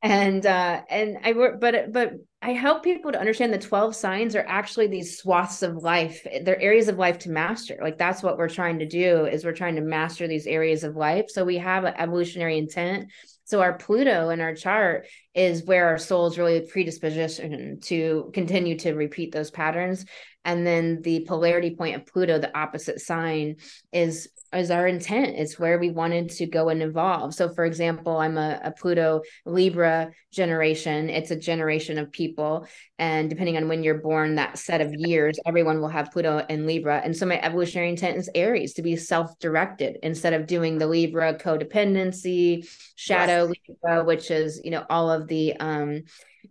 and 0.02 0.46
uh 0.46 0.82
and 0.90 1.18
i 1.24 1.34
work 1.34 1.60
but 1.60 1.92
but 1.92 2.14
i 2.42 2.52
help 2.54 2.84
people 2.84 3.12
to 3.12 3.20
understand 3.20 3.54
the 3.54 3.58
12 3.60 3.96
signs 3.96 4.36
are 4.36 4.46
actually 4.48 4.88
these 4.88 5.20
swaths 5.20 5.62
of 5.62 5.76
life. 5.78 6.26
They're 6.44 6.60
areas 6.60 6.88
of 6.88 6.98
life 6.98 7.20
to 7.20 7.30
master. 7.30 7.78
Like 7.82 7.98
that's 7.98 8.24
what 8.24 8.38
we're 8.38 8.50
trying 8.50 8.80
to 8.80 8.88
do 8.88 9.26
is 9.26 9.46
we're 9.46 9.54
trying 9.54 9.76
to 9.76 9.82
master 9.82 10.28
these 10.28 10.48
areas 10.48 10.84
of 10.84 10.96
life. 10.96 11.26
So 11.30 11.46
we 11.46 11.58
have 11.60 11.84
an 11.84 11.94
evolutionary 11.98 12.58
intent. 12.58 13.12
So 13.44 13.62
our 13.62 13.78
pluto 13.78 14.30
in 14.30 14.42
our 14.42 14.56
chart 14.56 15.08
is 15.36 15.66
where 15.66 15.88
our 15.90 15.98
soul's 15.98 16.38
really 16.38 16.62
predisposition 16.62 17.80
to 17.82 18.32
continue 18.34 18.78
to 18.80 18.94
repeat 18.94 19.32
those 19.32 19.52
patterns. 19.52 20.06
And 20.44 20.66
then 20.66 21.02
the 21.02 21.26
polarity 21.28 21.76
point 21.76 21.98
of 21.98 22.08
pluto 22.08 22.40
the 22.40 22.58
opposite 22.58 23.02
sign 23.02 23.58
is 23.92 24.30
is 24.54 24.72
our 24.72 24.88
intent. 24.88 25.36
It's 25.38 25.58
where 25.58 25.80
we 25.80 25.92
wanted 25.92 26.30
to 26.32 26.46
go 26.46 26.70
and 26.70 26.82
evolve. 26.82 27.34
So, 27.34 27.50
for 27.50 27.66
example, 27.66 28.18
I'm 28.18 28.38
a, 28.38 28.60
a, 28.64 28.72
Pluto 28.72 29.22
Libra 29.46 30.12
generation. 30.32 31.10
It's 31.10 31.32
a 31.32 31.36
generation 31.36 31.98
of 31.98 32.12
people. 32.12 32.68
And 33.02 33.32
depending 33.32 33.58
on 33.58 33.68
when 33.68 33.82
you're 33.84 33.98
born, 33.98 34.36
that 34.36 34.60
set 34.60 34.80
of 34.80 34.94
years, 34.94 35.40
everyone 35.48 35.82
will 35.82 35.90
have 35.90 36.12
Pluto 36.12 36.46
and 36.48 36.68
Libra. 36.68 37.02
And 37.04 37.18
so, 37.18 37.26
my 37.26 37.42
evolutionary 37.42 37.90
intent 37.90 38.16
is 38.16 38.30
Aries 38.36 38.76
to 38.76 38.84
be 38.84 38.96
self 38.96 39.40
directed 39.40 39.98
instead 40.04 40.34
of 40.34 40.46
doing 40.46 40.78
the 40.78 40.86
Libra 40.86 41.34
codependency, 41.34 42.70
shadow 42.96 43.48
right. 43.48 43.58
Libra, 43.68 44.04
which 44.04 44.30
is, 44.30 44.62
you 44.64 44.70
know, 44.70 44.86
all 44.88 45.10
of 45.10 45.28
the, 45.28 45.56
um, 45.56 46.04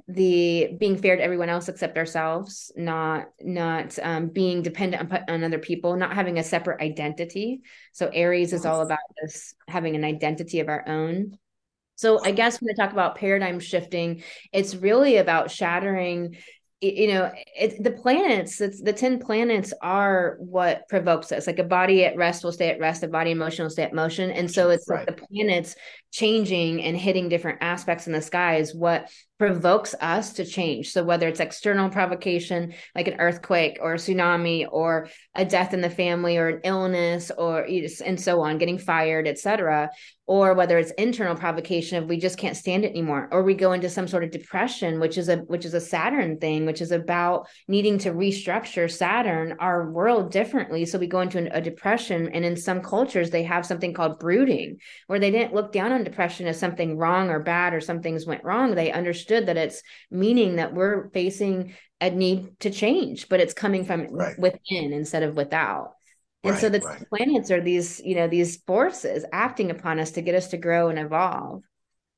the 0.09 0.75
being 0.80 0.97
fair 0.97 1.14
to 1.14 1.23
everyone 1.23 1.49
else 1.49 1.69
except 1.69 1.97
ourselves 1.97 2.73
not 2.76 3.26
not 3.40 3.97
um, 4.02 4.28
being 4.28 4.62
dependent 4.62 5.12
on, 5.12 5.25
on, 5.28 5.45
other 5.45 5.59
people 5.59 5.97
not 5.97 6.14
having 6.14 6.38
a 6.38 6.45
separate 6.45 6.80
identity 6.80 7.61
so 7.92 8.09
aries 8.12 8.52
is 8.52 8.64
all 8.64 8.83
about 8.83 8.99
this 9.21 9.54
having 9.66 9.97
an 9.97 10.04
identity 10.04 10.61
of 10.61 10.69
our 10.69 10.87
own 10.88 11.37
so 12.00 12.23
i 12.25 12.30
guess 12.30 12.61
when 12.61 12.71
i 12.71 12.83
talk 12.83 12.92
about 12.92 13.14
paradigm 13.14 13.61
shifting 13.61 14.23
it's 14.52 14.75
really 14.75 15.16
about 15.16 15.50
shattering 15.50 16.37
you 16.80 17.09
know 17.09 17.30
it, 17.59 17.83
the 17.83 17.90
planets 17.90 18.61
it's, 18.61 18.80
the 18.80 18.92
10 18.92 19.19
planets 19.19 19.75
are 19.83 20.37
what 20.38 20.88
provokes 20.88 21.30
us 21.30 21.47
like 21.47 21.59
a 21.59 21.64
body 21.64 22.04
at 22.04 22.16
rest 22.16 22.42
will 22.42 22.52
stay 22.52 22.71
at 22.71 22.80
rest 22.80 23.02
a 23.02 23.09
body 23.09 23.33
emotion 23.33 23.64
will 23.64 23.71
stay 23.71 23.83
at 23.83 23.92
motion 23.92 24.30
and 24.30 24.50
so 24.50 24.71
it's 24.71 24.88
right. 24.88 25.07
like 25.07 25.16
the 25.16 25.26
planets 25.26 25.76
changing 26.11 26.83
and 26.83 26.97
hitting 26.97 27.28
different 27.28 27.59
aspects 27.61 28.07
in 28.07 28.14
the 28.14 28.23
sky 28.23 28.57
is 28.57 28.75
what 28.75 29.11
provokes 29.40 29.94
us 30.02 30.35
to 30.35 30.44
change. 30.44 30.92
So 30.92 31.02
whether 31.02 31.26
it's 31.26 31.40
external 31.40 31.88
provocation 31.88 32.75
like 32.94 33.09
an 33.09 33.18
earthquake 33.18 33.78
or 33.80 33.94
a 33.94 33.97
tsunami 33.97 34.66
or 34.70 35.09
a 35.35 35.47
death 35.47 35.73
in 35.73 35.80
the 35.80 35.88
family 35.88 36.37
or 36.37 36.49
an 36.49 36.61
illness 36.62 37.30
or 37.38 37.66
and 38.04 38.20
so 38.20 38.42
on 38.42 38.59
getting 38.59 38.76
fired 38.76 39.26
etc 39.26 39.88
or 40.26 40.54
whether 40.54 40.78
it's 40.78 40.92
internal 40.92 41.35
provocation 41.35 41.99
of 41.99 42.09
we 42.09 42.18
just 42.18 42.38
can't 42.38 42.56
stand 42.56 42.85
it 42.85 42.90
anymore 42.90 43.28
or 43.32 43.42
we 43.42 43.54
go 43.54 43.73
into 43.73 43.88
some 43.88 44.06
sort 44.06 44.23
of 44.23 44.30
depression 44.30 45.00
which 45.00 45.16
is 45.16 45.28
a 45.28 45.38
which 45.38 45.64
is 45.64 45.75
a 45.75 45.80
saturn 45.80 46.38
thing 46.38 46.66
which 46.66 46.82
is 46.82 46.92
about 46.92 47.49
needing 47.66 47.97
to 47.97 48.12
restructure 48.12 48.88
saturn 48.90 49.56
our 49.59 49.90
world 49.90 50.30
differently. 50.30 50.85
So 50.85 50.99
we 50.99 51.06
go 51.06 51.20
into 51.20 51.49
a 51.56 51.61
depression 51.61 52.28
and 52.28 52.44
in 52.44 52.56
some 52.56 52.82
cultures 52.82 53.30
they 53.30 53.44
have 53.44 53.64
something 53.64 53.94
called 53.94 54.18
brooding 54.18 54.78
where 55.06 55.18
they 55.18 55.30
didn't 55.30 55.54
look 55.54 55.73
down 55.73 55.92
on 55.92 56.04
depression 56.04 56.47
as 56.47 56.59
something 56.59 56.99
wrong 56.99 57.30
or 57.30 57.40
bad 57.40 57.73
or 57.73 57.80
some 57.80 58.02
things 58.02 58.26
went 58.26 58.44
wrong. 58.44 58.75
They 58.75 58.92
understood 58.92 59.29
that 59.38 59.56
it's 59.56 59.82
meaning 60.10 60.56
that 60.56 60.72
we're 60.75 61.10
facing 61.10 61.75
a 62.00 62.10
need 62.10 62.58
to 62.60 62.70
change 62.70 63.28
but 63.28 63.40
it's 63.40 63.52
coming 63.54 63.84
from 63.84 64.08
right. 64.10 64.37
within 64.37 64.92
instead 64.92 65.22
of 65.22 65.37
without 65.37 65.92
and 66.42 66.56
Right, 66.56 66.58
so 66.58 66.70
the 66.70 66.82
right. 66.82 67.06
planets 67.10 67.50
are 67.50 67.60
these, 67.60 68.00
you 68.00 68.14
know, 68.14 68.26
these 68.26 68.56
forces 68.66 69.26
acting 69.30 69.70
upon 69.70 70.00
us 70.00 70.12
to 70.12 70.22
get 70.22 70.34
us 70.34 70.49
to 70.49 70.56
grow 70.56 70.88
and 70.88 70.99
evolve. 70.99 71.62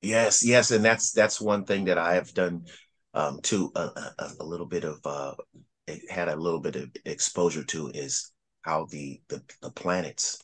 Yes, 0.01 0.45
yes, 0.45 0.71
and 0.71 0.85
that's 0.85 1.13
that's 1.13 1.41
one 1.41 1.65
thing 1.65 1.85
that 1.85 1.99
I 1.99 2.15
have 2.15 2.35
done 2.35 2.67
um, 3.15 3.41
too. 3.41 3.71
A, 3.77 3.81
a, 4.19 4.33
a 4.41 4.45
little 4.45 4.67
bit 4.67 4.85
of 4.85 5.01
uh, 5.07 5.35
had 6.11 6.29
a 6.29 6.37
little 6.37 6.61
bit 6.61 6.77
of 6.77 6.91
exposure 7.05 7.65
to 7.65 7.89
is 7.89 8.33
how 8.63 8.87
the 8.87 9.21
the, 9.29 9.43
the 9.61 9.71
planets, 9.71 10.43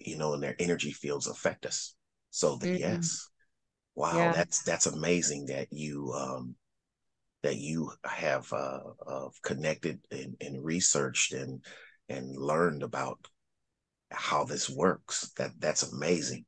you 0.00 0.18
know, 0.18 0.34
and 0.34 0.42
their 0.42 0.56
energy 0.58 0.92
fields 0.92 1.26
affect 1.28 1.66
us. 1.66 1.94
So 2.30 2.56
the, 2.56 2.68
Mhm. 2.68 2.76
yes, 2.76 3.28
wow, 3.96 4.12
Yeah. 4.12 4.32
that's 4.32 4.62
that's 4.62 4.86
amazing 4.86 5.46
that 5.46 5.68
you 5.72 6.12
um, 6.12 6.54
that 7.42 7.56
you 7.56 7.90
have 8.04 8.52
uh, 8.52 8.80
uh, 9.06 9.28
connected 9.42 10.00
and, 10.10 10.36
and 10.40 10.64
researched 10.64 11.32
and 11.32 11.64
and 12.08 12.36
learned 12.36 12.82
about 12.82 13.18
how 14.10 14.44
this 14.44 14.70
works. 14.70 15.32
That 15.36 15.52
that's 15.58 15.92
amazing. 15.92 16.44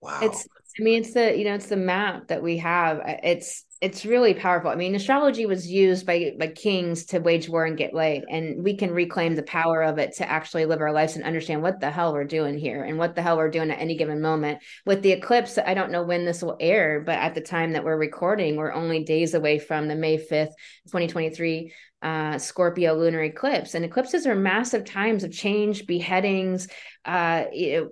Wow. 0.00 0.22
It's, 0.24 0.48
I 0.78 0.82
mean, 0.82 1.02
it's 1.02 1.14
the, 1.14 1.36
you 1.36 1.44
know, 1.44 1.54
it's 1.54 1.66
the 1.66 1.76
map 1.76 2.28
that 2.28 2.42
we 2.42 2.58
have. 2.58 3.00
It's, 3.22 3.64
it's 3.82 4.06
really 4.06 4.32
powerful. 4.32 4.70
I 4.70 4.76
mean, 4.76 4.94
astrology 4.94 5.44
was 5.44 5.66
used 5.66 6.06
by 6.06 6.34
by 6.38 6.46
kings 6.46 7.06
to 7.06 7.18
wage 7.18 7.48
war 7.48 7.64
and 7.64 7.76
get 7.76 7.92
laid, 7.92 8.22
and 8.30 8.62
we 8.62 8.76
can 8.76 8.92
reclaim 8.92 9.34
the 9.34 9.42
power 9.42 9.82
of 9.82 9.98
it 9.98 10.14
to 10.18 10.30
actually 10.30 10.66
live 10.66 10.80
our 10.80 10.92
lives 10.92 11.16
and 11.16 11.24
understand 11.24 11.62
what 11.62 11.80
the 11.80 11.90
hell 11.90 12.12
we're 12.12 12.22
doing 12.22 12.56
here 12.56 12.84
and 12.84 12.96
what 12.96 13.16
the 13.16 13.22
hell 13.22 13.36
we're 13.36 13.50
doing 13.50 13.72
at 13.72 13.80
any 13.80 13.96
given 13.96 14.22
moment. 14.22 14.60
With 14.86 15.02
the 15.02 15.10
eclipse, 15.10 15.58
I 15.58 15.74
don't 15.74 15.90
know 15.90 16.04
when 16.04 16.24
this 16.24 16.42
will 16.42 16.56
air, 16.60 17.02
but 17.04 17.16
at 17.18 17.34
the 17.34 17.40
time 17.40 17.72
that 17.72 17.82
we're 17.82 17.98
recording, 17.98 18.54
we're 18.54 18.72
only 18.72 19.02
days 19.02 19.34
away 19.34 19.58
from 19.58 19.88
the 19.88 19.96
May 19.96 20.16
fifth, 20.16 20.54
twenty 20.88 21.08
twenty 21.08 21.30
three 21.30 21.74
uh, 22.02 22.38
Scorpio 22.38 22.94
lunar 22.94 23.22
eclipse. 23.22 23.74
And 23.74 23.84
eclipses 23.84 24.28
are 24.28 24.36
massive 24.36 24.84
times 24.84 25.24
of 25.24 25.32
change, 25.32 25.88
beheadings, 25.88 26.68
uh, 27.04 27.46
you 27.52 27.90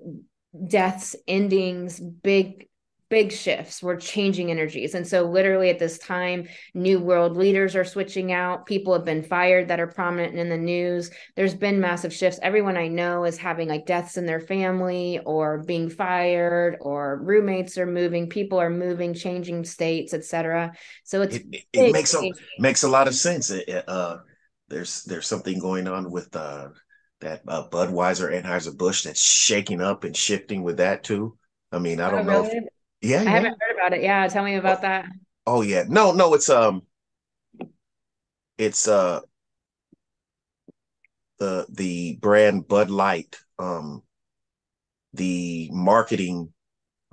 know, 0.54 0.66
deaths, 0.68 1.16
endings, 1.26 1.98
big 1.98 2.68
big 3.10 3.32
shifts 3.32 3.82
we're 3.82 3.96
changing 3.96 4.50
energies 4.50 4.94
and 4.94 5.06
so 5.06 5.24
literally 5.24 5.68
at 5.68 5.78
this 5.78 5.98
time 5.98 6.48
new 6.74 7.00
world 7.00 7.36
leaders 7.36 7.74
are 7.74 7.84
switching 7.84 8.32
out 8.32 8.66
people 8.66 8.92
have 8.92 9.04
been 9.04 9.22
fired 9.22 9.68
that 9.68 9.80
are 9.80 9.88
prominent 9.88 10.38
in 10.38 10.48
the 10.48 10.56
news 10.56 11.10
there's 11.36 11.54
been 11.54 11.80
massive 11.80 12.12
shifts 12.14 12.38
everyone 12.42 12.76
i 12.76 12.86
know 12.86 13.24
is 13.24 13.36
having 13.36 13.68
like 13.68 13.84
deaths 13.84 14.16
in 14.16 14.26
their 14.26 14.40
family 14.40 15.18
or 15.26 15.58
being 15.64 15.90
fired 15.90 16.76
or 16.80 17.20
roommates 17.22 17.76
are 17.76 17.86
moving 17.86 18.28
people 18.28 18.60
are 18.60 18.70
moving 18.70 19.12
changing 19.12 19.64
states 19.64 20.14
etc 20.14 20.72
so 21.02 21.22
it's 21.22 21.36
it, 21.36 21.64
it, 21.72 21.92
makes 21.92 22.14
a 22.14 22.22
makes 22.58 22.82
a 22.82 22.88
lot 22.88 23.08
of 23.08 23.14
sense. 23.14 23.50
It, 23.50 23.68
it, 23.68 23.88
uh, 23.88 24.18
there's 24.68 25.02
there's 25.04 25.26
something 25.26 25.58
going 25.58 25.88
on 25.88 26.10
with 26.10 26.34
uh, 26.36 26.68
that 27.20 27.42
uh, 27.48 27.68
Budweiser 27.68 28.30
Anheuser 28.30 28.76
Busch 28.76 29.04
that's 29.04 29.22
shaking 29.22 29.80
up 29.80 30.04
and 30.04 30.16
shifting 30.16 30.62
with 30.62 30.78
that 30.78 31.02
too. 31.02 31.36
I 31.72 31.78
mean, 31.78 32.00
I 32.00 32.08
Oh, 32.08 32.10
don't 32.12 32.26
know. 32.26 32.42
really? 32.42 32.56
If, 32.56 32.64
yeah, 33.00 33.20
i 33.20 33.22
yeah. 33.24 33.30
haven't 33.30 33.56
heard 33.60 33.76
about 33.76 33.92
it 33.92 34.02
yeah 34.02 34.26
tell 34.28 34.44
me 34.44 34.56
about 34.56 34.82
that 34.82 35.06
Oh 35.46 35.62
yeah. 35.62 35.84
No, 35.88 36.12
no. 36.12 36.34
It's 36.34 36.48
um, 36.48 36.82
it's 38.58 38.86
uh, 38.86 39.20
the 41.38 41.66
the 41.70 42.16
brand 42.20 42.68
Bud 42.68 42.90
Light. 42.90 43.40
Um, 43.58 44.02
the 45.14 45.68
marketing 45.72 46.52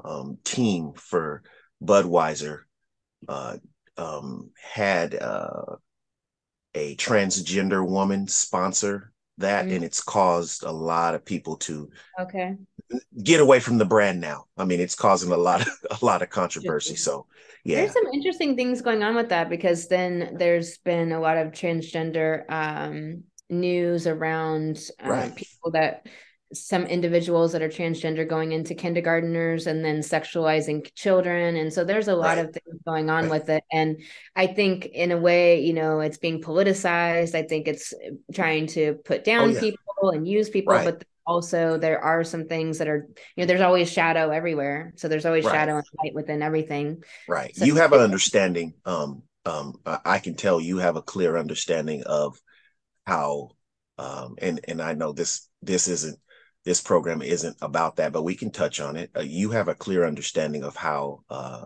um 0.03 0.37
team 0.43 0.93
for 0.93 1.41
Budweiser 1.83 2.61
uh 3.27 3.57
um 3.97 4.51
had 4.61 5.15
uh 5.15 5.77
a 6.75 6.95
transgender 6.97 7.85
woman 7.87 8.27
sponsor 8.27 9.11
that 9.39 9.65
Mm. 9.65 9.77
and 9.77 9.83
it's 9.83 10.01
caused 10.01 10.63
a 10.63 10.71
lot 10.71 11.15
of 11.15 11.25
people 11.25 11.57
to 11.57 11.89
okay 12.19 12.55
get 13.23 13.39
away 13.39 13.59
from 13.59 13.77
the 13.77 13.85
brand 13.85 14.21
now 14.21 14.45
i 14.57 14.63
mean 14.63 14.79
it's 14.79 14.95
causing 14.95 15.31
a 15.31 15.37
lot 15.37 15.61
of 15.61 15.67
a 16.01 16.05
lot 16.05 16.21
of 16.21 16.29
controversy 16.29 16.95
so 16.95 17.25
yeah 17.63 17.77
There's 17.79 17.93
some 17.93 18.07
interesting 18.13 18.55
things 18.55 18.81
going 18.81 19.03
on 19.03 19.15
with 19.15 19.29
that 19.29 19.49
because 19.49 19.87
then 19.87 20.35
there's 20.37 20.77
been 20.79 21.11
a 21.11 21.19
lot 21.19 21.37
of 21.37 21.51
transgender 21.51 22.49
um 22.49 23.23
news 23.49 24.07
around 24.07 24.79
um, 24.99 25.09
Right. 25.09 25.35
people 25.35 25.71
that 25.71 26.05
some 26.53 26.85
individuals 26.85 27.51
that 27.51 27.61
are 27.61 27.67
transgender 27.67 28.25
going 28.27 28.53
into 28.53 28.73
kindergarteners 28.73 29.67
and 29.67 29.83
then 29.83 29.99
sexualizing 29.99 30.89
children 30.95 31.57
and 31.57 31.73
so 31.73 31.83
there's 31.83 32.07
a 32.07 32.15
lot 32.15 32.37
Right. 32.37 32.45
of 32.45 32.53
things 32.53 32.79
going 32.85 33.09
on 33.09 33.23
Right. 33.27 33.31
with 33.41 33.49
it 33.49 33.63
and 33.71 34.01
i 34.35 34.47
think 34.47 34.85
in 34.85 35.11
a 35.11 35.17
way 35.17 35.61
you 35.61 35.73
know 35.73 35.99
it's 35.99 36.17
being 36.17 36.41
politicized 36.41 37.35
i 37.35 37.43
think 37.43 37.67
it's 37.67 37.93
trying 38.33 38.67
to 38.67 38.93
put 39.03 39.25
down 39.25 39.49
Oh, 39.49 39.51
yeah. 39.51 39.59
people 39.59 40.09
and 40.11 40.25
use 40.27 40.49
people 40.49 40.73
Right. 40.73 40.85
but 40.85 41.03
also 41.27 41.77
there 41.77 41.99
are 41.99 42.23
some 42.23 42.47
things 42.47 42.77
that 42.79 42.87
are 42.87 43.07
you 43.35 43.43
know 43.43 43.45
there's 43.45 43.61
always 43.61 43.91
shadow 43.91 44.29
everywhere 44.31 44.93
so 44.95 45.07
there's 45.07 45.25
always 45.25 45.45
Right. 45.45 45.53
shadow 45.53 45.75
and 45.75 45.85
light 46.01 46.15
within 46.15 46.41
everything 46.41 47.03
Right. 47.27 47.55
So- 47.55 47.65
you 47.65 47.75
have 47.75 47.93
an 47.93 47.99
understanding. 47.99 48.73
Um, 48.85 49.23
um, 49.45 49.79
I 49.85 50.19
can 50.19 50.35
tell 50.35 50.59
you 50.59 50.77
have 50.77 50.95
a 50.95 51.01
clear 51.01 51.37
understanding 51.37 52.03
of 52.03 52.37
how, 53.05 53.51
um, 53.97 54.35
and 54.41 54.59
and 54.67 54.81
I 54.81 54.93
know 54.93 55.13
this 55.13 55.47
this 55.61 55.87
isn't 55.87 56.19
this 56.65 56.81
program 56.81 57.21
isn't 57.21 57.55
about 57.61 57.95
that, 57.97 58.11
but 58.11 58.23
we 58.23 58.35
can 58.35 58.51
touch 58.51 58.81
on 58.81 58.97
it. 58.97 59.09
Uh, 59.15 59.21
you 59.21 59.51
have 59.51 59.69
a 59.69 59.75
clear 59.75 60.05
understanding 60.05 60.63
of 60.63 60.75
how 60.75 61.23
uh, 61.29 61.65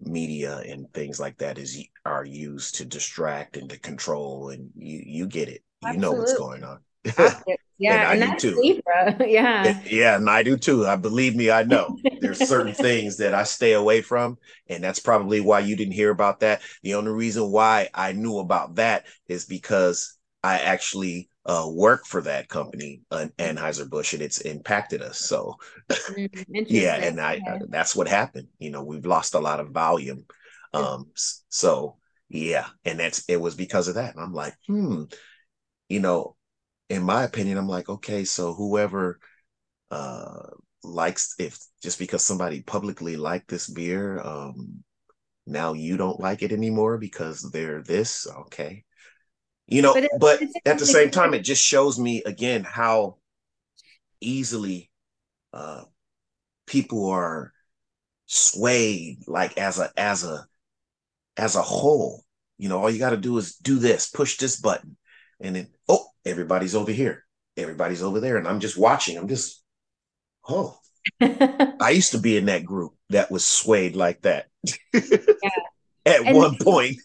media 0.00 0.58
and 0.58 0.92
things 0.94 1.18
like 1.18 1.38
that 1.38 1.58
is 1.58 1.76
are 2.04 2.24
used 2.24 2.76
to 2.76 2.84
distract 2.84 3.56
and 3.56 3.70
to 3.70 3.78
control, 3.80 4.50
and 4.50 4.70
you 4.76 5.02
you 5.04 5.26
get 5.26 5.48
it. 5.48 5.62
You 5.82 5.96
know 5.96 6.12
what's 6.12 6.38
going 6.38 6.62
on. 6.62 6.80
yeah 7.82 8.02
And 8.02 8.04
and, 8.04 8.12
I 8.12 8.16
do 8.16 8.34
too. 8.34 8.62
libra 8.62 9.16
yeah 9.28 9.64
And- 9.64 9.76
yeah, 9.84 10.16
and 10.16 10.28
I 10.28 10.42
do 10.42 10.56
too. 10.56 10.86
I 10.86 10.96
believe 10.96 11.36
me, 11.36 11.50
I 11.50 11.62
know. 11.62 11.96
There's 12.20 12.40
certain 12.40 12.74
things 12.74 13.16
that 13.18 13.34
I 13.34 13.44
stay 13.44 13.72
away 13.72 14.00
from, 14.02 14.38
and 14.68 14.82
that's 14.82 15.00
probably 15.00 15.40
why 15.40 15.60
you 15.60 15.76
didn't 15.76 15.94
hear 15.94 16.10
about 16.10 16.40
that. 16.40 16.62
The 16.82 16.94
only 16.94 17.12
reason 17.12 17.50
why 17.50 17.88
I 17.94 18.12
knew 18.12 18.38
about 18.38 18.76
that 18.76 19.06
is 19.28 19.44
because 19.44 20.16
I 20.42 20.58
actually 20.60 21.30
uh, 21.46 21.68
work 21.72 22.06
for 22.06 22.22
that 22.22 22.48
company, 22.48 23.02
uh, 23.10 23.26
Anheuser 23.38 23.88
Busch, 23.88 24.12
and 24.14 24.22
it's 24.22 24.40
impacted 24.40 25.02
us. 25.02 25.20
So 25.20 25.56
Mm, 26.08 26.28
yeah, 26.68 26.94
and 26.94 27.20
I 27.20 27.40
Okay. 27.40 27.42
uh, 27.46 27.58
that's 27.68 27.96
what 27.96 28.08
happened. 28.08 28.48
You 28.58 28.70
know, 28.70 28.84
we've 28.84 29.06
lost 29.06 29.34
a 29.34 29.40
lot 29.40 29.60
of 29.60 29.70
volume. 29.70 30.24
Um, 30.74 31.10
so 31.48 31.96
yeah, 32.28 32.66
and 32.84 32.98
that's 33.00 33.24
it 33.28 33.36
was 33.40 33.54
because 33.54 33.88
of 33.88 33.96
that. 33.96 34.14
And 34.14 34.22
I'm 34.24 34.32
like, 34.34 34.54
hmm, 34.68 35.04
you 35.88 36.00
know, 36.00 36.36
in 36.92 37.02
my 37.02 37.24
opinion, 37.24 37.58
I'm 37.58 37.68
like, 37.68 37.88
okay, 37.88 38.24
so 38.24 38.54
whoever 38.54 39.18
uh 39.90 40.48
likes 40.84 41.34
if 41.38 41.58
just 41.82 41.98
because 41.98 42.24
somebody 42.24 42.62
publicly 42.62 43.16
liked 43.16 43.48
this 43.48 43.68
beer, 43.68 44.20
um, 44.20 44.84
now 45.46 45.74
you 45.74 45.96
don't 45.96 46.20
like 46.20 46.42
it 46.42 46.52
anymore 46.52 46.98
because 46.98 47.42
they're 47.52 47.82
this, 47.82 48.26
okay. 48.46 48.84
You 49.68 49.82
know, 49.82 49.94
But 49.94 50.04
it- 50.04 50.10
but 50.18 50.40
it's 50.42 50.54
at 50.66 50.78
the 50.78 50.86
same 50.86 51.10
time, 51.10 51.34
it 51.34 51.44
just 51.44 51.62
shows 51.64 51.98
me 51.98 52.22
again 52.24 52.64
how 52.64 53.18
easily 54.20 54.90
uh 55.52 55.84
people 56.66 57.10
are 57.10 57.52
swayed 58.26 59.20
like 59.28 59.58
as 59.58 59.78
a 59.78 59.90
as 59.96 60.24
a 60.24 60.46
as 61.36 61.56
a 61.56 61.62
whole 61.62 62.24
you 62.58 62.68
know 62.68 62.78
all 62.78 62.90
you 62.90 62.98
got 62.98 63.10
to 63.10 63.16
do 63.16 63.36
is 63.38 63.56
do 63.56 63.78
this 63.78 64.08
push 64.10 64.38
this 64.38 64.60
button 64.60 64.96
and 65.42 65.56
then 65.56 65.68
oh 65.88 66.06
everybody's 66.24 66.74
over 66.74 66.92
here. 66.92 67.24
Everybody's 67.56 68.02
over 68.02 68.20
there 68.20 68.36
and 68.38 68.48
i'm 68.48 68.60
just 68.60 68.78
watching. 68.78 69.18
I'm 69.18 69.28
just 69.28 69.62
oh 70.48 70.78
i 71.20 71.90
used 71.90 72.12
to 72.12 72.18
be 72.18 72.36
in 72.36 72.46
that 72.46 72.64
group 72.64 72.92
that 73.10 73.30
was 73.30 73.44
swayed 73.44 73.96
like 73.96 74.22
that. 74.22 74.46
At 74.94 76.26
And- 76.26 76.36
one 76.36 76.56
point. 76.60 76.96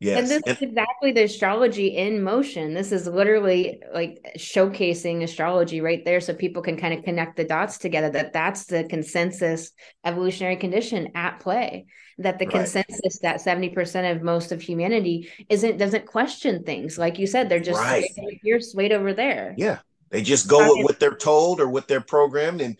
Yes. 0.00 0.18
And 0.18 0.28
this 0.28 0.42
And- 0.46 0.56
is 0.56 0.62
exactly 0.62 1.12
the 1.12 1.22
astrology 1.24 1.96
in 1.96 2.22
motion. 2.22 2.74
This 2.74 2.92
is 2.92 3.06
literally 3.06 3.80
like 3.94 4.18
showcasing 4.36 5.22
astrology 5.22 5.80
right 5.80 6.04
there 6.04 6.20
so 6.20 6.34
people 6.34 6.62
can 6.62 6.76
kind 6.76 6.92
of 6.98 7.04
connect 7.04 7.36
the 7.36 7.44
dots 7.44 7.78
together 7.78 8.10
that 8.10 8.32
that's 8.32 8.66
the 8.66 8.84
consensus 8.84 9.70
evolutionary 10.04 10.56
condition 10.56 11.12
at 11.14 11.40
play. 11.40 11.86
That 12.18 12.38
the 12.38 12.46
Right. 12.46 12.54
consensus 12.54 13.18
that 13.22 13.40
70% 13.40 14.16
of 14.16 14.22
most 14.22 14.52
of 14.52 14.62
humanity 14.62 15.30
isn't 15.48 15.78
doesn't 15.78 16.06
question 16.06 16.62
things. 16.62 16.96
Like 16.96 17.18
you 17.18 17.26
said, 17.26 17.48
they're 17.48 17.58
just 17.60 17.80
Right. 17.80 18.04
here, 18.42 18.60
swayed 18.60 18.92
over 18.92 19.12
there. 19.12 19.54
Yeah. 19.58 19.80
They 20.10 20.22
just 20.22 20.46
go 20.46 20.76
with 20.76 20.84
what 20.84 21.00
they're 21.00 21.16
told 21.16 21.60
or 21.60 21.68
what 21.68 21.88
they're 21.88 22.00
programmed. 22.00 22.60
And 22.60 22.76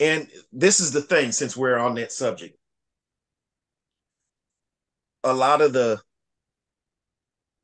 and 0.00 0.28
this 0.52 0.80
is 0.80 0.90
the 0.90 1.02
thing, 1.02 1.30
since 1.30 1.56
we're 1.56 1.78
on 1.78 1.94
that 1.94 2.10
subject. 2.10 2.58
A 5.22 5.32
lot 5.32 5.60
of 5.60 5.72
the 5.72 6.00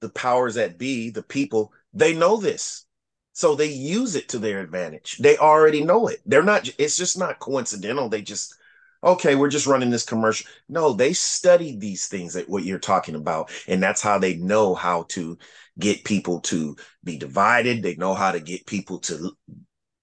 the 0.01 0.09
powers 0.11 0.55
that 0.55 0.79
be, 0.79 1.11
the 1.11 1.25
people, 1.25 1.73
they 1.93 2.15
know 2.15 2.37
this. 2.37 2.85
So 3.33 3.57
they 3.57 3.67
use 3.67 4.15
it 4.15 4.29
to 4.31 4.39
their 4.39 4.61
advantage. 4.61 5.17
They 5.19 5.37
already 5.37 5.83
know 5.83 6.07
it. 6.07 6.21
They're 6.27 6.43
not, 6.45 6.69
it's 6.79 6.97
just 6.97 7.19
not 7.19 7.41
coincidental. 7.41 8.09
They 8.09 8.23
just, 8.23 8.55
okay, 9.03 9.35
we're 9.35 9.49
just 9.49 9.67
running 9.67 9.91
this 9.91 10.05
commercial. 10.05 10.51
No, 10.69 10.93
they 10.93 11.13
studied 11.13 11.81
these 11.81 12.07
things 12.07 12.35
that 12.35 12.49
what 12.49 12.65
you're 12.65 12.79
talking 12.79 13.15
about. 13.15 13.51
And 13.67 13.83
that's 13.83 14.03
how 14.03 14.19
they 14.19 14.37
know 14.37 14.75
how 14.75 15.05
to 15.11 15.39
get 15.79 16.05
people 16.05 16.41
to 16.41 16.77
be 17.05 17.17
divided. 17.17 17.83
They 17.83 17.95
know 17.97 18.15
how 18.15 18.33
to 18.33 18.41
get 18.41 18.67
people 18.67 18.99
to 19.01 19.33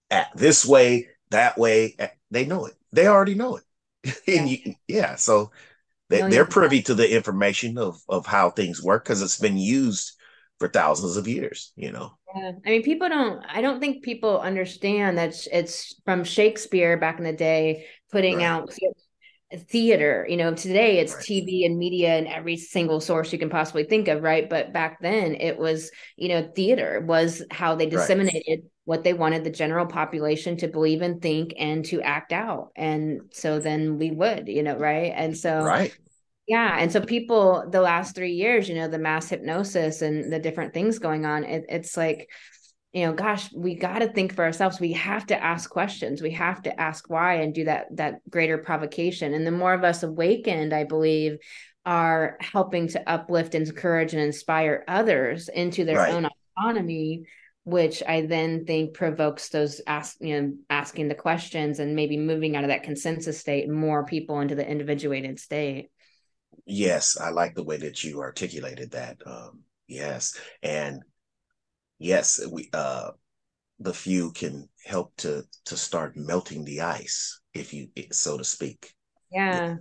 act 0.10 0.38
this 0.38 0.66
way, 0.66 1.08
that 1.32 1.58
way. 1.58 1.96
They 2.32 2.46
know 2.46 2.66
it. 2.66 2.74
They 2.92 3.08
already 3.08 3.36
know 3.36 3.58
it. 3.58 4.22
and 4.28 4.50
you, 4.50 4.76
yeah, 4.88 5.16
so 5.16 5.52
they, 6.10 6.18
Million 6.18 6.32
they're 6.32 6.46
privy 6.46 6.82
to 6.84 6.94
the 6.94 7.16
information 7.16 7.78
of 7.78 8.00
of 8.08 8.26
how 8.26 8.52
things 8.52 8.84
work 8.84 9.04
because 9.04 9.22
it's 9.22 9.40
been 9.40 9.58
used 9.58 10.14
for 10.60 10.68
thousands 10.68 11.18
of 11.18 11.28
years. 11.28 11.74
You 11.76 11.92
know. 11.92 12.18
Yeah. 12.36 12.52
I 12.66 12.70
mean, 12.70 12.84
people 12.84 13.08
don't, 13.08 13.44
I 13.48 13.62
don't 13.62 13.80
think 13.80 14.04
people 14.04 14.40
understand 14.40 15.18
that 15.18 15.36
it's 15.52 15.96
from 16.04 16.24
Shakespeare 16.24 16.98
back 16.98 17.18
in 17.18 17.24
the 17.24 17.34
day, 17.34 17.86
putting 18.16 18.38
Right. 18.38 18.46
out 18.46 18.70
theater. 19.70 20.26
You 20.30 20.38
know, 20.38 20.54
today 20.54 21.00
it's 21.00 21.16
Right. 21.16 21.26
TV 21.26 21.66
and 21.66 21.78
media 21.78 22.18
and 22.18 22.28
every 22.28 22.58
single 22.58 23.00
source 23.00 23.32
you 23.32 23.40
can 23.40 23.50
possibly 23.50 23.84
think 23.84 24.08
of, 24.08 24.24
right? 24.24 24.50
But 24.50 24.74
back 24.74 25.02
then 25.02 25.36
it 25.36 25.58
was, 25.58 25.92
you 26.16 26.30
know, 26.30 26.50
theater 26.56 27.04
was 27.06 27.44
how 27.52 27.76
they 27.76 27.86
disseminated 27.86 28.64
what 28.86 29.04
they 29.04 29.14
wanted 29.14 29.44
the 29.44 29.50
general 29.50 29.86
population 29.86 30.58
to 30.58 30.68
believe 30.68 31.02
and 31.02 31.22
think 31.22 31.54
and 31.58 31.84
to 31.86 32.02
act 32.02 32.32
out. 32.34 32.70
And 32.76 33.22
so 33.32 33.60
then 33.60 33.98
we 33.98 34.12
would, 34.12 34.48
you 34.48 34.64
know, 34.64 34.78
right? 34.78 35.12
And 35.16 35.38
so, 35.38 35.66
Right. 35.66 35.92
yeah, 36.48 36.78
and 36.80 36.92
so 36.92 37.02
people 37.02 37.68
the 37.72 37.82
last 37.82 38.16
three 38.16 38.34
years, 38.34 38.70
you 38.70 38.76
know, 38.76 38.88
the 38.88 39.00
mass 39.00 39.30
hypnosis 39.30 40.02
and 40.02 40.32
the 40.32 40.40
different 40.40 40.74
things 40.74 41.00
going 41.00 41.26
on, 41.26 41.44
it, 41.44 41.66
it's 41.70 41.98
like, 41.98 42.30
you 42.96 43.06
know, 43.06 43.12
gosh, 43.12 43.52
we 43.54 43.76
got 43.76 44.00
to 44.00 44.08
think 44.08 44.34
for 44.34 44.46
ourselves. 44.46 44.80
We 44.80 44.94
have 44.94 45.26
to 45.28 45.44
ask 45.44 45.70
questions. 45.70 46.22
We 46.22 46.32
have 46.32 46.62
to 46.62 46.80
ask 46.80 47.10
why 47.10 47.36
and 47.42 47.54
do 47.54 47.66
that 47.66 47.88
that 47.98 48.22
greater 48.30 48.58
provocation. 48.58 49.34
And 49.34 49.46
the 49.46 49.52
more 49.52 49.74
of 49.74 49.84
us 49.84 50.02
awakened, 50.02 50.74
I 50.74 50.86
believe, 50.86 51.38
are 51.86 52.38
helping 52.40 52.88
to 52.88 53.10
uplift, 53.10 53.54
encourage, 53.54 54.14
and 54.14 54.22
inspire 54.22 54.86
others 54.88 55.50
into 55.50 55.84
their 55.84 55.98
Right. 55.98 56.14
own 56.14 56.30
autonomy. 56.58 57.26
Which 57.66 58.04
I 58.08 58.28
then 58.28 58.66
think 58.66 58.94
provokes 58.94 59.50
those 59.50 59.82
ask, 59.88 60.18
you 60.22 60.40
know, 60.40 60.54
asking 60.70 61.08
the 61.08 61.16
questions 61.16 61.80
and 61.80 61.96
maybe 61.96 62.16
moving 62.16 62.56
out 62.56 62.64
of 62.64 62.70
that 62.70 62.84
consensus 62.84 63.40
state, 63.40 63.68
more 63.68 64.06
people 64.06 64.40
into 64.40 64.54
the 64.54 64.70
individuated 64.70 65.40
state. 65.40 65.90
Yes, 66.68 67.18
I 67.20 67.32
like 67.32 67.56
the 67.56 67.64
way 67.64 67.78
that 67.78 68.04
you 68.04 68.22
articulated 68.22 68.92
that. 68.92 69.18
Um, 69.26 69.62
yes, 69.88 70.40
and 70.62 71.02
yes, 72.00 72.40
we 72.52 72.70
uh, 72.74 73.12
the 73.80 73.94
few 73.94 74.32
can 74.34 74.70
help 74.86 75.16
to 75.18 75.46
to 75.66 75.78
start 75.78 76.18
melting 76.18 76.66
the 76.66 76.82
ice, 76.82 77.42
if 77.54 77.74
you 77.74 77.90
so 78.12 78.38
to 78.38 78.44
speak. 78.46 78.94
Yeah. 79.30 79.78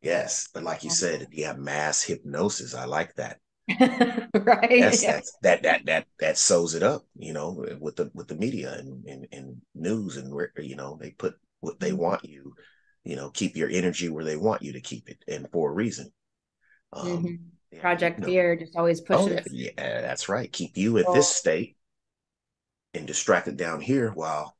Yes, 0.00 0.48
but 0.54 0.62
like 0.62 0.84
you 0.84 0.88
Yeah. 0.88 0.94
said, 0.96 1.28
yeah, 1.32 1.52
mass 1.52 2.02
hypnosis. 2.02 2.74
I 2.74 2.86
like 2.86 3.14
that. 3.16 3.40
right. 4.34 4.70
That's, 4.78 5.02
Yeah. 5.02 5.12
that's 5.12 5.32
that 5.40 5.62
that 5.62 5.86
that 5.86 6.06
that 6.20 6.36
sews 6.36 6.74
it 6.74 6.82
up, 6.82 7.06
you 7.16 7.32
know, 7.32 7.64
with 7.80 7.96
the 7.96 8.10
with 8.14 8.28
the 8.28 8.34
media 8.34 8.74
and 8.74 9.04
and, 9.06 9.26
and 9.32 9.62
news 9.74 10.16
and 10.18 10.32
where 10.34 10.52
you 10.58 10.76
know 10.76 10.98
they 11.00 11.12
put 11.12 11.34
what 11.60 11.80
they 11.80 11.92
Mhm. 11.92 11.94
want 11.94 12.24
you, 12.24 12.54
you 13.02 13.16
know, 13.16 13.30
keep 13.30 13.56
your 13.56 13.70
energy 13.70 14.10
where 14.10 14.24
they 14.24 14.36
want 14.36 14.60
you 14.62 14.72
to 14.74 14.80
keep 14.80 15.08
it, 15.08 15.24
and 15.26 15.48
for 15.50 15.70
a 15.70 15.74
reason. 15.74 16.12
Um, 16.92 17.34
Mhm. 17.34 17.55
Project 17.80 18.20
you 18.20 18.26
Fear 18.26 18.56
just 18.56 18.76
always 18.76 19.00
Oh, 19.10 19.28
pushes. 19.28 19.46
yeah, 19.52 19.70
yeah, 19.76 20.00
that's 20.00 20.28
right. 20.28 20.50
Keep 20.52 20.76
you 20.76 20.98
at 20.98 21.12
this 21.12 21.28
state 21.28 21.76
and 22.94 23.06
distracted 23.06 23.56
down 23.56 23.80
here 23.80 24.10
while 24.10 24.56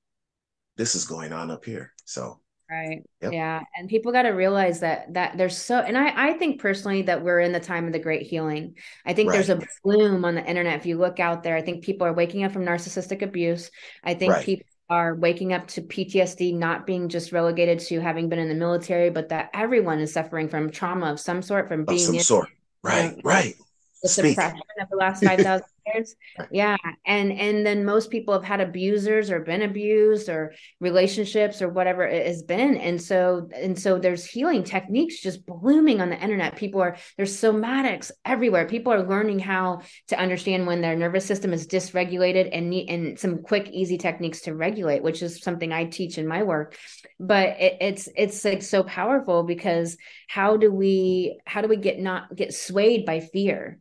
this 0.76 0.94
is 0.94 1.06
going 1.06 1.32
on 1.32 1.50
up 1.50 1.64
here. 1.64 1.92
So, 2.04 2.40
Right. 2.68 3.02
Yep. 3.22 3.32
Yeah. 3.32 3.62
And 3.76 3.88
people 3.88 4.10
got 4.10 4.22
to 4.22 4.30
realize 4.30 4.80
that 4.80 5.14
that 5.14 5.38
there's 5.38 5.56
so 5.56 5.78
and 5.78 5.96
I 5.96 6.30
I 6.30 6.32
think 6.32 6.60
personally 6.60 7.02
that 7.02 7.22
we're 7.22 7.38
in 7.38 7.52
the 7.52 7.60
time 7.60 7.86
of 7.86 7.92
the 7.92 8.00
great 8.00 8.26
healing. 8.26 8.74
I 9.04 9.12
think 9.14 9.30
there's 9.30 9.50
a 9.50 9.62
bloom 9.84 10.24
on 10.24 10.34
the 10.34 10.44
internet. 10.44 10.80
If 10.80 10.86
you 10.86 10.98
look 10.98 11.20
out 11.20 11.44
there, 11.44 11.54
I 11.56 11.62
think 11.62 11.84
people 11.84 12.08
are 12.08 12.12
waking 12.12 12.42
up 12.42 12.50
from 12.50 12.64
narcissistic 12.64 13.22
abuse. 13.22 13.70
I 14.02 14.14
think 14.14 14.30
Right. 14.32 14.44
people 14.44 14.66
are 14.88 15.14
waking 15.14 15.52
up 15.52 15.68
to 15.68 15.82
PTSD 15.82 16.52
not 16.52 16.86
being 16.86 17.08
just 17.08 17.30
relegated 17.30 17.78
to 17.80 18.00
having 18.00 18.28
been 18.28 18.40
in 18.40 18.48
the 18.48 18.54
military, 18.56 19.10
but 19.10 19.28
that 19.28 19.50
everyone 19.54 20.00
is 20.00 20.12
suffering 20.12 20.48
from 20.48 20.70
trauma 20.70 21.12
of 21.12 21.20
some 21.20 21.42
sort 21.42 21.68
from 21.68 21.86
of 21.86 21.86
being 21.86 21.98
some 21.98 22.14
in 22.14 22.24
sort. 22.24 22.48
Right, 22.86 23.14
um, 23.14 23.20
right. 23.24 23.56
the 24.02 24.08
Speak. 24.08 24.34
suppression 24.34 24.60
of 24.80 24.88
the 24.88 24.96
last 24.96 25.24
5,000 25.24 25.64
years. 25.94 26.14
Yeah. 26.50 26.76
And 27.06 27.32
and 27.32 27.66
then 27.66 27.84
most 27.84 28.10
people 28.10 28.34
have 28.34 28.44
had 28.44 28.60
abusers 28.60 29.30
or 29.30 29.40
been 29.40 29.62
abused 29.62 30.28
or 30.28 30.54
relationships 30.80 31.62
or 31.62 31.68
whatever 31.68 32.04
it 32.04 32.26
has 32.26 32.42
been. 32.42 32.76
And 32.76 33.00
so 33.00 33.48
and 33.54 33.78
so 33.78 33.98
there's 33.98 34.24
healing 34.24 34.64
techniques 34.64 35.20
just 35.20 35.46
blooming 35.46 36.00
on 36.00 36.10
the 36.10 36.22
internet. 36.22 36.56
People 36.56 36.80
are 36.80 36.96
there's 37.16 37.36
somatics 37.36 38.10
everywhere. 38.24 38.66
People 38.66 38.92
are 38.92 39.06
learning 39.06 39.38
how 39.38 39.80
to 40.08 40.18
understand 40.18 40.66
when 40.66 40.80
their 40.80 40.96
nervous 40.96 41.24
system 41.24 41.52
is 41.52 41.66
dysregulated 41.66 42.50
and 42.52 42.70
need 42.70 42.90
and 42.90 43.18
some 43.18 43.42
quick, 43.42 43.68
easy 43.70 43.98
techniques 43.98 44.42
to 44.42 44.54
regulate, 44.54 45.02
which 45.02 45.22
is 45.22 45.40
something 45.42 45.72
I 45.72 45.84
teach 45.84 46.18
in 46.18 46.26
my 46.26 46.42
work. 46.42 46.76
But 47.18 47.60
it, 47.60 47.76
it's 47.80 48.08
it's 48.16 48.44
like 48.44 48.62
so 48.62 48.82
powerful 48.82 49.42
because 49.42 49.96
how 50.28 50.56
do 50.56 50.72
we 50.72 51.40
how 51.46 51.62
do 51.62 51.68
we 51.68 51.76
get 51.76 51.98
not 51.98 52.34
get 52.34 52.54
swayed 52.54 53.06
by 53.06 53.20
fear 53.20 53.78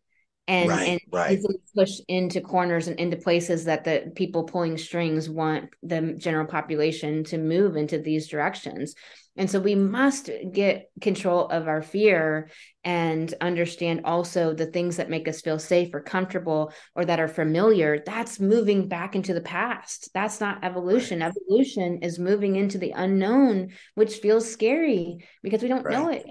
and 0.47 0.69
right, 0.69 0.87
and 0.87 1.01
right. 1.11 1.39
push 1.75 1.99
into 2.07 2.39
corners 2.39 2.87
and 2.87 2.99
into 2.99 3.17
places 3.17 3.65
that 3.65 3.83
the 3.83 4.11
people 4.15 4.43
pulling 4.43 4.77
strings 4.77 5.29
want 5.29 5.69
the 5.81 6.13
general 6.19 6.45
population 6.45 7.23
to 7.23 7.37
move 7.37 7.75
into 7.75 7.97
these 7.97 8.27
directions 8.27 8.95
and 9.37 9.49
so 9.49 9.59
we 9.59 9.75
must 9.75 10.29
get 10.51 10.89
control 11.01 11.47
of 11.47 11.67
our 11.67 11.81
fear 11.81 12.49
and 12.85 13.33
understand 13.41 14.01
also 14.05 14.53
the 14.53 14.67
things 14.67 14.97
that 14.97 15.09
make 15.09 15.27
us 15.27 15.41
feel 15.41 15.59
safe 15.59 15.93
or 15.93 15.99
comfortable 15.99 16.71
or 16.95 17.03
that 17.03 17.19
are 17.19 17.27
familiar. 17.27 18.01
That's 18.05 18.39
moving 18.39 18.87
back 18.87 19.15
into 19.15 19.33
the 19.33 19.41
past. 19.41 20.09
That's 20.13 20.39
not 20.39 20.63
evolution. 20.63 21.19
Right. 21.19 21.33
Evolution 21.35 21.99
is 22.01 22.17
moving 22.17 22.55
into 22.55 22.77
the 22.77 22.91
unknown, 22.91 23.71
which 23.95 24.15
feels 24.17 24.49
scary 24.49 25.25
because 25.43 25.61
we 25.61 25.67
don't 25.67 25.89
know 25.89 26.09
it 26.09 26.25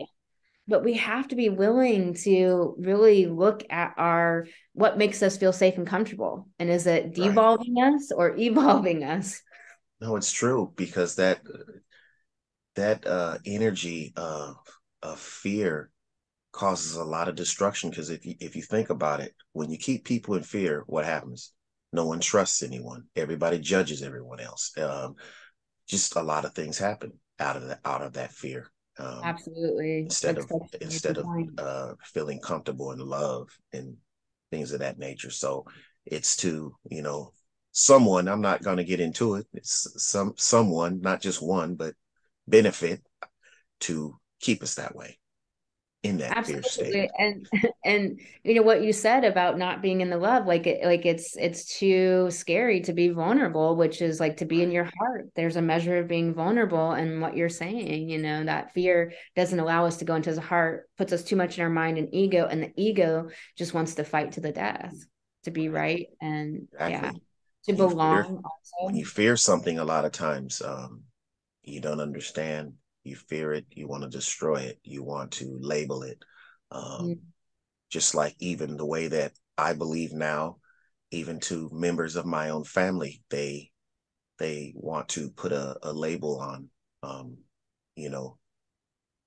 but 0.67 0.85
we 0.85 0.95
have 0.95 1.29
to 1.29 1.37
be 1.37 1.51
willing 1.51 2.15
to 2.15 2.75
really 2.79 3.27
look 3.27 3.65
at 3.71 3.95
our 3.97 4.47
what 4.73 4.97
makes 4.97 5.23
us 5.23 5.37
feel 5.37 5.53
safe 5.53 5.77
and 5.77 5.87
comfortable. 5.87 6.49
And 6.59 6.71
is 6.71 6.87
it 6.87 7.15
devolving 7.15 7.77
right. 7.77 7.95
us 7.95 8.11
or 8.11 8.37
evolving 8.39 9.05
us? 9.05 9.41
No 10.01 10.17
it's 10.17 10.33
true 10.33 10.73
because 10.77 11.17
that 11.17 11.41
that 12.77 13.07
uh 13.07 13.39
energy 13.47 14.13
of 14.17 14.57
of 15.03 15.19
fear 15.19 15.91
causes 16.53 16.97
a 16.97 17.05
lot 17.05 17.29
of 17.29 17.35
destruction 17.35 17.91
because 17.91 18.11
if 18.11 18.25
you 18.25 18.35
if 18.41 18.57
you 18.57 18.63
think 18.63 18.89
about 18.91 19.21
it 19.21 19.35
when 19.53 19.71
you 19.71 19.77
keep 19.77 20.05
people 20.05 20.35
in 20.35 20.43
fear 20.43 20.83
what 20.87 21.05
happens? 21.05 21.53
No 21.93 22.07
one 22.07 22.21
trusts 22.21 22.63
anyone. 22.63 23.05
Everybody 23.15 23.59
judges 23.59 24.03
everyone 24.03 24.41
else. 24.41 24.73
Um 24.79 25.17
just 25.87 26.17
a 26.17 26.23
lot 26.23 26.47
of 26.47 26.55
things 26.55 26.79
happen 26.79 27.13
out 27.39 27.57
of 27.57 27.69
that 27.69 27.81
out 27.85 28.01
of 28.01 28.15
that 28.15 28.33
fear 28.33 28.71
um, 28.99 29.21
Absolutely. 29.23 30.01
Instead 30.01 30.39
of 30.39 30.51
instead 30.81 31.19
of 31.19 31.27
uh, 31.59 31.95
feeling 32.03 32.41
comfortable 32.41 32.93
in 32.93 32.99
love 33.01 33.49
and 33.73 33.97
things 34.51 34.73
of 34.73 34.81
that 34.81 34.99
nature. 34.99 35.31
So 35.31 35.65
it's 36.07 36.37
to 36.39 36.77
you 36.89 37.03
know 37.03 37.33
someone. 37.73 38.29
I'm 38.29 38.41
not 38.41 38.63
going 38.63 38.77
to 38.77 38.85
get 38.85 39.01
into 39.01 39.37
it. 39.37 39.47
It's 39.53 39.89
some 40.03 40.35
someone, 40.37 41.01
not 41.01 41.21
just 41.21 41.43
one, 41.43 41.75
but 41.75 41.95
benefit 42.47 43.03
to 43.81 44.19
keep 44.41 44.63
us 44.63 44.75
that 44.77 44.95
way 44.95 45.19
in 46.05 46.19
that 46.19 46.37
Absolutely. 46.37 46.69
state. 46.69 47.11
And 47.19 47.49
and 47.85 48.21
you 48.45 48.55
know 48.55 48.63
what 48.63 48.83
you 48.83 48.93
said 48.93 49.25
about 49.25 49.59
not 49.59 49.83
being 49.83 50.03
in 50.03 50.11
the 50.11 50.19
love, 50.19 50.47
like 50.47 50.67
it 50.67 50.85
like 50.85 51.07
it's 51.07 51.37
it's 51.37 51.79
too 51.79 52.31
scary 52.31 52.81
to 52.83 52.93
be 52.93 53.09
vulnerable, 53.09 53.75
which 53.75 54.03
is 54.03 54.21
like 54.21 54.37
to 54.37 54.45
be 54.45 54.63
in 54.63 54.71
your 54.71 54.89
heart. 54.99 55.31
There's 55.35 55.57
a 55.57 55.63
measure 55.63 55.99
of 55.99 56.07
being 56.07 56.35
vulnerable 56.35 56.93
and 56.93 57.21
what 57.21 57.37
you're 57.37 57.49
saying, 57.49 58.09
you 58.11 58.19
know, 58.19 58.45
that 58.45 58.75
fear 58.75 59.15
doesn't 59.35 59.59
allow 59.59 59.87
us 59.87 59.97
to 59.97 60.05
go 60.05 60.15
into 60.15 60.33
the 60.33 60.41
heart, 60.41 60.89
puts 60.99 61.13
us 61.13 61.25
too 61.25 61.37
much 61.37 61.57
in 61.57 61.65
our 61.65 61.71
mind 61.71 61.97
and 61.97 62.15
ego, 62.15 62.47
and 62.47 62.63
the 62.63 62.73
ego 62.77 63.31
just 63.57 63.75
wants 63.75 63.95
to 63.95 64.05
fight 64.05 64.33
to 64.33 64.41
the 64.41 64.53
death 64.53 64.95
to 65.45 65.51
be 65.51 65.71
right. 65.71 66.09
And 66.21 66.69
exactly. 66.73 66.93
yeah. 66.93 67.13
To 67.67 67.73
belong 67.73 68.25
fear, 68.25 68.43
When 68.81 68.95
you 68.95 69.07
fear 69.07 69.39
something 69.39 69.79
a 69.79 69.87
lot 69.87 70.05
of 70.05 70.13
times, 70.13 70.61
um, 70.61 71.05
you 71.63 71.81
don't 71.81 72.01
understand 72.01 72.75
you 73.05 73.15
fear 73.15 73.53
it 73.53 73.67
you 73.71 73.87
want 73.87 74.03
to 74.03 74.09
destroy 74.09 74.57
it 74.57 74.79
you 74.83 75.03
want 75.03 75.31
to 75.31 75.59
label 75.61 76.03
it 76.03 76.19
um, 76.71 77.07
mm. 77.07 77.19
just 77.91 78.15
like 78.15 78.35
even 78.41 78.77
the 78.77 78.87
way 78.87 79.09
that 79.09 79.33
i 79.57 79.73
believe 79.73 80.13
now 80.13 80.57
even 81.11 81.39
to 81.39 81.71
members 81.73 82.17
of 82.17 82.27
my 82.27 82.51
own 82.51 82.65
family 82.65 83.23
they 83.31 83.71
they 84.39 84.73
want 84.75 85.09
to 85.09 85.31
put 85.31 85.53
a, 85.53 85.77
a 85.83 85.93
label 85.93 86.41
on 86.41 86.69
um, 87.03 87.37
you 87.95 88.09
know 88.11 88.39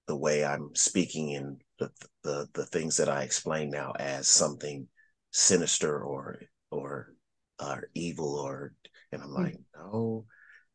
the 0.08 0.16
way 0.16 0.44
i'm 0.44 0.74
speaking 0.74 1.36
and 1.36 1.62
the, 1.80 1.90
the 2.24 2.48
the 2.54 2.66
things 2.66 2.98
that 2.98 3.10
i 3.10 3.22
explain 3.22 3.70
now 3.70 3.94
as 4.00 4.30
something 4.30 4.88
sinister 5.32 6.00
or 6.00 6.40
or 6.72 7.14
or 7.60 7.90
evil 7.94 8.36
or 8.40 8.74
and 9.12 9.22
i'm 9.22 9.30
mm. 9.30 9.44
like 9.44 9.60
no 9.76 10.26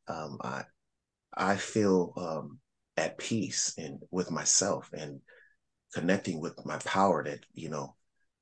um 0.09 0.39
i 0.43 0.63
i 1.35 1.57
feel 1.57 2.13
um 2.17 2.59
at 2.97 3.19
peace 3.19 3.75
and 3.79 4.01
with 4.11 4.31
myself 4.31 4.91
and 4.93 5.21
connecting 5.95 6.41
with 6.41 6.55
my 6.65 6.79
power 6.79 7.25
that 7.25 7.41
you 7.55 7.69
know 7.69 7.95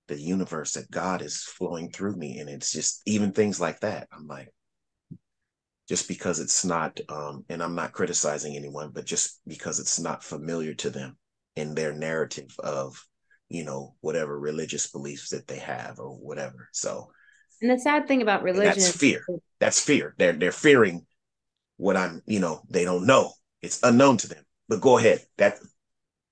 the 0.08 0.20
universe 0.20 0.72
that 0.72 0.90
god 0.90 1.22
is 1.22 1.42
flowing 1.42 1.90
through 1.90 2.16
me. 2.16 2.38
And 2.38 2.48
it's 2.50 2.72
just 2.72 3.02
even 3.06 3.32
things 3.32 3.60
like 3.60 3.80
that. 3.80 4.08
I'm 4.12 4.26
like 4.26 4.52
just 5.88 6.08
because 6.08 6.38
it's 6.38 6.64
not 6.64 7.00
um 7.08 7.44
and 7.48 7.60
i'm 7.60 7.74
not 7.74 7.92
criticizing 7.92 8.54
anyone 8.54 8.92
but 8.94 9.04
just 9.04 9.40
because 9.44 9.80
it's 9.80 9.98
not 9.98 10.22
familiar 10.22 10.72
to 10.72 10.88
them 10.88 11.16
in 11.56 11.74
their 11.74 11.92
narrative 11.92 12.54
of 12.60 13.04
you 13.48 13.64
know 13.64 13.94
whatever 14.00 14.38
religious 14.38 14.90
beliefs 14.90 15.30
that 15.30 15.46
they 15.46 15.58
have 15.58 15.98
or 15.98 16.10
whatever. 16.10 16.68
So 16.72 17.10
and 17.60 17.70
the 17.70 17.78
sad 17.78 18.08
thing 18.08 18.22
about 18.22 18.42
religion 18.42 18.74
that's 18.74 18.96
fear. 18.96 19.26
That's 19.58 19.80
fear. 19.80 20.14
They're 20.16 20.32
they're 20.32 20.52
fearing 20.52 21.06
what 21.76 21.96
i'm 21.96 22.20
you 22.26 22.40
know 22.40 22.60
they 22.68 22.84
don't 22.84 23.06
know 23.06 23.32
it's 23.62 23.80
unknown 23.82 24.16
to 24.18 24.28
them. 24.28 24.44
But 24.68 24.80
go 24.80 24.98
ahead. 24.98 25.24
That 25.38 25.58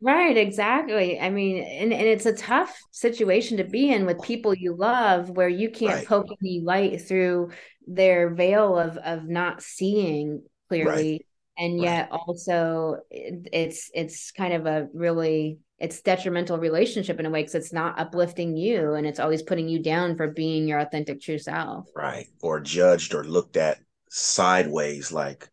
Right, 0.00 0.36
exactly. 0.36 1.18
I 1.18 1.28
mean, 1.28 1.62
and, 1.62 1.92
and 1.92 2.06
it's 2.06 2.26
a 2.26 2.32
tough 2.32 2.80
situation 2.92 3.56
to 3.56 3.64
be 3.64 3.92
in 3.92 4.06
with 4.06 4.22
people 4.22 4.54
you 4.54 4.76
love 4.76 5.28
where 5.30 5.48
you 5.48 5.70
can't 5.70 5.94
right. 5.94 6.06
poke 6.06 6.28
any 6.40 6.60
light 6.60 7.02
through 7.02 7.50
their 7.86 8.30
veil 8.30 8.78
of 8.78 8.96
of 8.98 9.28
not 9.28 9.60
seeing 9.60 10.42
clearly. 10.68 11.12
Right. 11.12 11.26
And 11.60 11.80
yet 11.80 12.10
right. 12.12 12.20
also 12.26 12.98
it's 13.10 13.90
it's 13.92 14.30
kind 14.30 14.52
of 14.52 14.66
a 14.66 14.88
really 14.94 15.58
it's 15.80 16.00
detrimental 16.00 16.58
relationship 16.58 17.18
in 17.18 17.26
a 17.26 17.30
way 17.30 17.40
because 17.40 17.56
it's 17.56 17.72
not 17.72 17.98
uplifting 17.98 18.56
you 18.56 18.94
and 18.94 19.04
it's 19.04 19.18
always 19.18 19.42
putting 19.42 19.68
you 19.68 19.80
down 19.80 20.16
for 20.16 20.28
being 20.28 20.68
your 20.68 20.78
authentic 20.78 21.20
true 21.20 21.38
self. 21.38 21.88
Right. 21.96 22.28
Or 22.40 22.60
judged 22.60 23.14
or 23.14 23.24
looked 23.24 23.56
at 23.56 23.78
sideways 24.10 25.10
like 25.10 25.48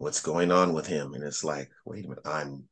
what's 0.00 0.22
going 0.22 0.50
on 0.50 0.72
with 0.72 0.86
him 0.86 1.12
and 1.12 1.22
it's 1.22 1.44
like 1.44 1.70
wait 1.84 2.06
a 2.06 2.08
minute 2.08 2.26
i'm 2.26 2.64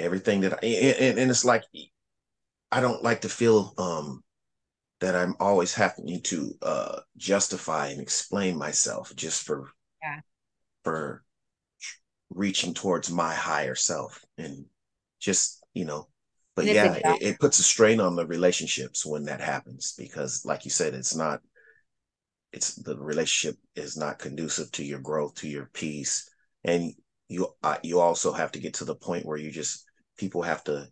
everything 0.00 0.40
that 0.40 0.54
I, 0.54 0.66
and, 0.66 1.20
and 1.20 1.30
it's 1.30 1.44
like 1.44 1.62
i 2.72 2.80
don't 2.80 3.04
like 3.04 3.20
to 3.20 3.28
feel 3.28 3.72
um 3.78 4.24
that 4.98 5.14
i'm 5.14 5.36
always 5.38 5.72
having 5.72 6.20
to 6.22 6.52
uh 6.62 6.98
justify 7.16 7.90
and 7.90 8.00
explain 8.00 8.58
myself 8.58 9.14
just 9.14 9.44
for 9.46 9.70
yeah. 10.02 10.18
for 10.82 11.22
reaching 12.30 12.74
towards 12.74 13.08
my 13.08 13.32
higher 13.32 13.76
self 13.76 14.24
and 14.36 14.64
just 15.20 15.64
you 15.74 15.84
know 15.84 16.08
but 16.56 16.64
yeah 16.64 16.86
exactly. 16.86 17.24
it, 17.24 17.34
it 17.34 17.38
puts 17.38 17.60
a 17.60 17.62
strain 17.62 18.00
on 18.00 18.16
the 18.16 18.26
relationships 18.26 19.06
when 19.06 19.22
that 19.22 19.40
happens 19.40 19.94
because 19.96 20.44
like 20.44 20.64
you 20.64 20.72
said 20.72 20.92
it's 20.92 21.14
not 21.14 21.40
it's 22.52 22.74
the 22.76 22.96
relationship 22.96 23.58
is 23.74 23.96
not 23.96 24.18
conducive 24.18 24.70
to 24.72 24.84
your 24.84 25.00
growth, 25.00 25.34
to 25.36 25.48
your 25.48 25.70
peace, 25.72 26.28
and 26.64 26.92
you 27.28 27.48
uh, 27.62 27.78
you 27.82 28.00
also 28.00 28.32
have 28.32 28.52
to 28.52 28.60
get 28.60 28.74
to 28.74 28.84
the 28.84 28.94
point 28.94 29.26
where 29.26 29.36
you 29.36 29.50
just 29.50 29.84
people 30.16 30.42
have 30.42 30.64
to 30.64 30.88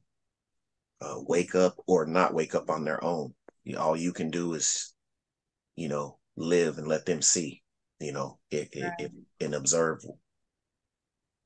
uh, 1.00 1.16
wake 1.26 1.54
up 1.54 1.76
or 1.86 2.06
not 2.06 2.34
wake 2.34 2.54
up 2.54 2.70
on 2.70 2.84
their 2.84 3.02
own. 3.02 3.34
You, 3.64 3.78
all 3.78 3.96
you 3.96 4.12
can 4.12 4.30
do 4.30 4.54
is, 4.54 4.94
you 5.76 5.88
know, 5.88 6.18
live 6.36 6.78
and 6.78 6.86
let 6.86 7.06
them 7.06 7.22
see, 7.22 7.62
you 8.00 8.12
know, 8.12 8.38
it, 8.50 8.68
right. 8.80 8.92
it, 8.98 9.04
it, 9.04 9.12
and 9.44 9.54
observe. 9.54 10.04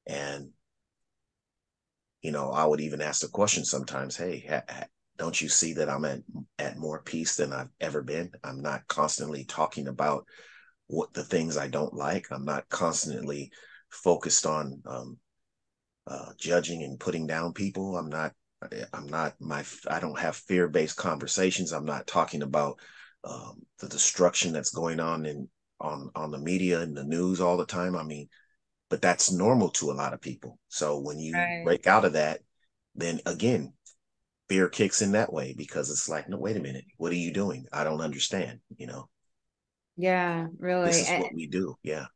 And 0.06 0.50
you 2.22 2.32
know, 2.32 2.50
I 2.50 2.64
would 2.64 2.80
even 2.80 3.00
ask 3.00 3.20
the 3.20 3.28
question 3.28 3.64
sometimes, 3.64 4.16
"Hey, 4.16 4.44
ha, 4.48 4.62
don't 5.18 5.40
you 5.40 5.48
see 5.48 5.74
that 5.74 5.90
I'm 5.90 6.04
at, 6.04 6.20
at 6.58 6.78
more 6.78 7.02
peace 7.02 7.36
than 7.36 7.52
I've 7.52 7.70
ever 7.80 8.02
been? 8.02 8.30
I'm 8.44 8.60
not 8.60 8.86
constantly 8.86 9.44
talking 9.44 9.88
about 9.88 10.24
what 10.86 11.12
the 11.12 11.24
things 11.24 11.56
I 11.56 11.68
don't 11.68 11.92
like. 11.92 12.26
I'm 12.30 12.44
not 12.44 12.68
constantly 12.68 13.50
focused 13.90 14.46
on 14.46 14.80
um, 14.86 15.18
uh, 16.06 16.30
judging 16.38 16.82
and 16.82 16.98
putting 16.98 17.26
down 17.26 17.52
people. 17.52 17.96
I'm 17.96 18.08
not. 18.08 18.32
I'm 18.92 19.06
not 19.06 19.34
my. 19.40 19.64
I 19.88 20.00
don't 20.00 20.18
have 20.18 20.36
fear-based 20.36 20.96
conversations. 20.96 21.72
I'm 21.72 21.84
not 21.84 22.06
talking 22.06 22.42
about 22.42 22.78
um, 23.24 23.60
the 23.78 23.88
destruction 23.88 24.52
that's 24.52 24.70
going 24.70 25.00
on 25.00 25.26
in 25.26 25.48
on 25.80 26.10
on 26.14 26.30
the 26.30 26.38
media 26.38 26.80
and 26.80 26.96
the 26.96 27.04
news 27.04 27.40
all 27.40 27.56
the 27.56 27.66
time. 27.66 27.94
I 27.94 28.02
mean, 28.02 28.28
but 28.90 29.02
that's 29.02 29.30
normal 29.30 29.70
to 29.70 29.90
a 29.90 29.92
lot 29.92 30.12
of 30.12 30.20
people. 30.20 30.58
So 30.68 30.98
when 30.98 31.18
you 31.18 31.34
right. 31.34 31.62
break 31.64 31.86
out 31.86 32.04
of 32.04 32.14
that, 32.14 32.40
then 32.94 33.20
again, 33.26 33.74
fear 34.48 34.68
kicks 34.68 35.02
in 35.02 35.12
that 35.12 35.32
way 35.32 35.54
because 35.56 35.90
it's 35.90 36.08
like, 36.08 36.28
no, 36.28 36.38
wait 36.38 36.56
a 36.56 36.60
minute, 36.60 36.84
what 36.96 37.12
are 37.12 37.16
you 37.16 37.32
doing? 37.32 37.66
I 37.72 37.84
don't 37.84 38.00
understand. 38.00 38.60
You 38.76 38.86
know. 38.86 39.08
Yeah, 39.96 40.46
really. 40.58 40.86
This 40.86 41.10
is 41.10 41.20
what 41.20 41.34
we 41.34 41.46
do. 41.46 41.76
Yeah. 41.82 42.06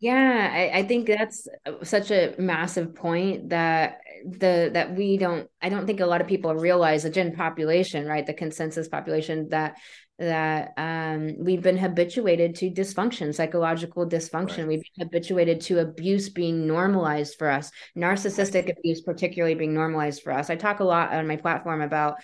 Yeah, 0.00 0.50
I, 0.52 0.80
I, 0.80 0.82
think 0.82 1.06
that's 1.06 1.48
uh, 1.64 1.82
such 1.82 2.10
a 2.10 2.34
massive 2.36 2.94
point 2.94 3.48
that 3.50 4.00
the 4.26 4.68
that 4.74 4.94
we 4.94 5.16
don't 5.16 5.48
I 5.62 5.70
don't 5.70 5.86
think 5.86 6.00
a 6.00 6.06
lot 6.06 6.20
of 6.20 6.26
people 6.26 6.54
realize 6.54 7.04
the 7.04 7.10
gen 7.10 7.34
population, 7.34 8.04
right? 8.04 8.26
The 8.26 8.34
consensus 8.34 8.86
population 8.86 9.48
that 9.48 9.78
that 10.18 10.72
um, 10.76 11.34
we've 11.38 11.62
been 11.62 11.76
habituated 11.76 12.54
to 12.56 12.70
dysfunction, 12.70 13.34
psychological 13.34 14.06
dysfunction. 14.08 14.58
Right. 14.58 14.68
We've 14.68 14.82
been 14.96 15.06
habituated 15.06 15.60
to 15.62 15.80
abuse 15.80 16.28
being 16.28 16.66
normalized 16.66 17.36
for 17.36 17.50
us, 17.50 17.70
narcissistic 17.96 18.66
right. 18.66 18.76
abuse, 18.78 19.00
particularly 19.00 19.54
being 19.54 19.74
normalized 19.74 20.22
for 20.22 20.32
us. 20.32 20.50
I 20.50 20.56
talk 20.56 20.80
a 20.80 20.84
lot 20.84 21.12
on 21.12 21.26
my 21.26 21.36
platform 21.36 21.82
about 21.82 22.16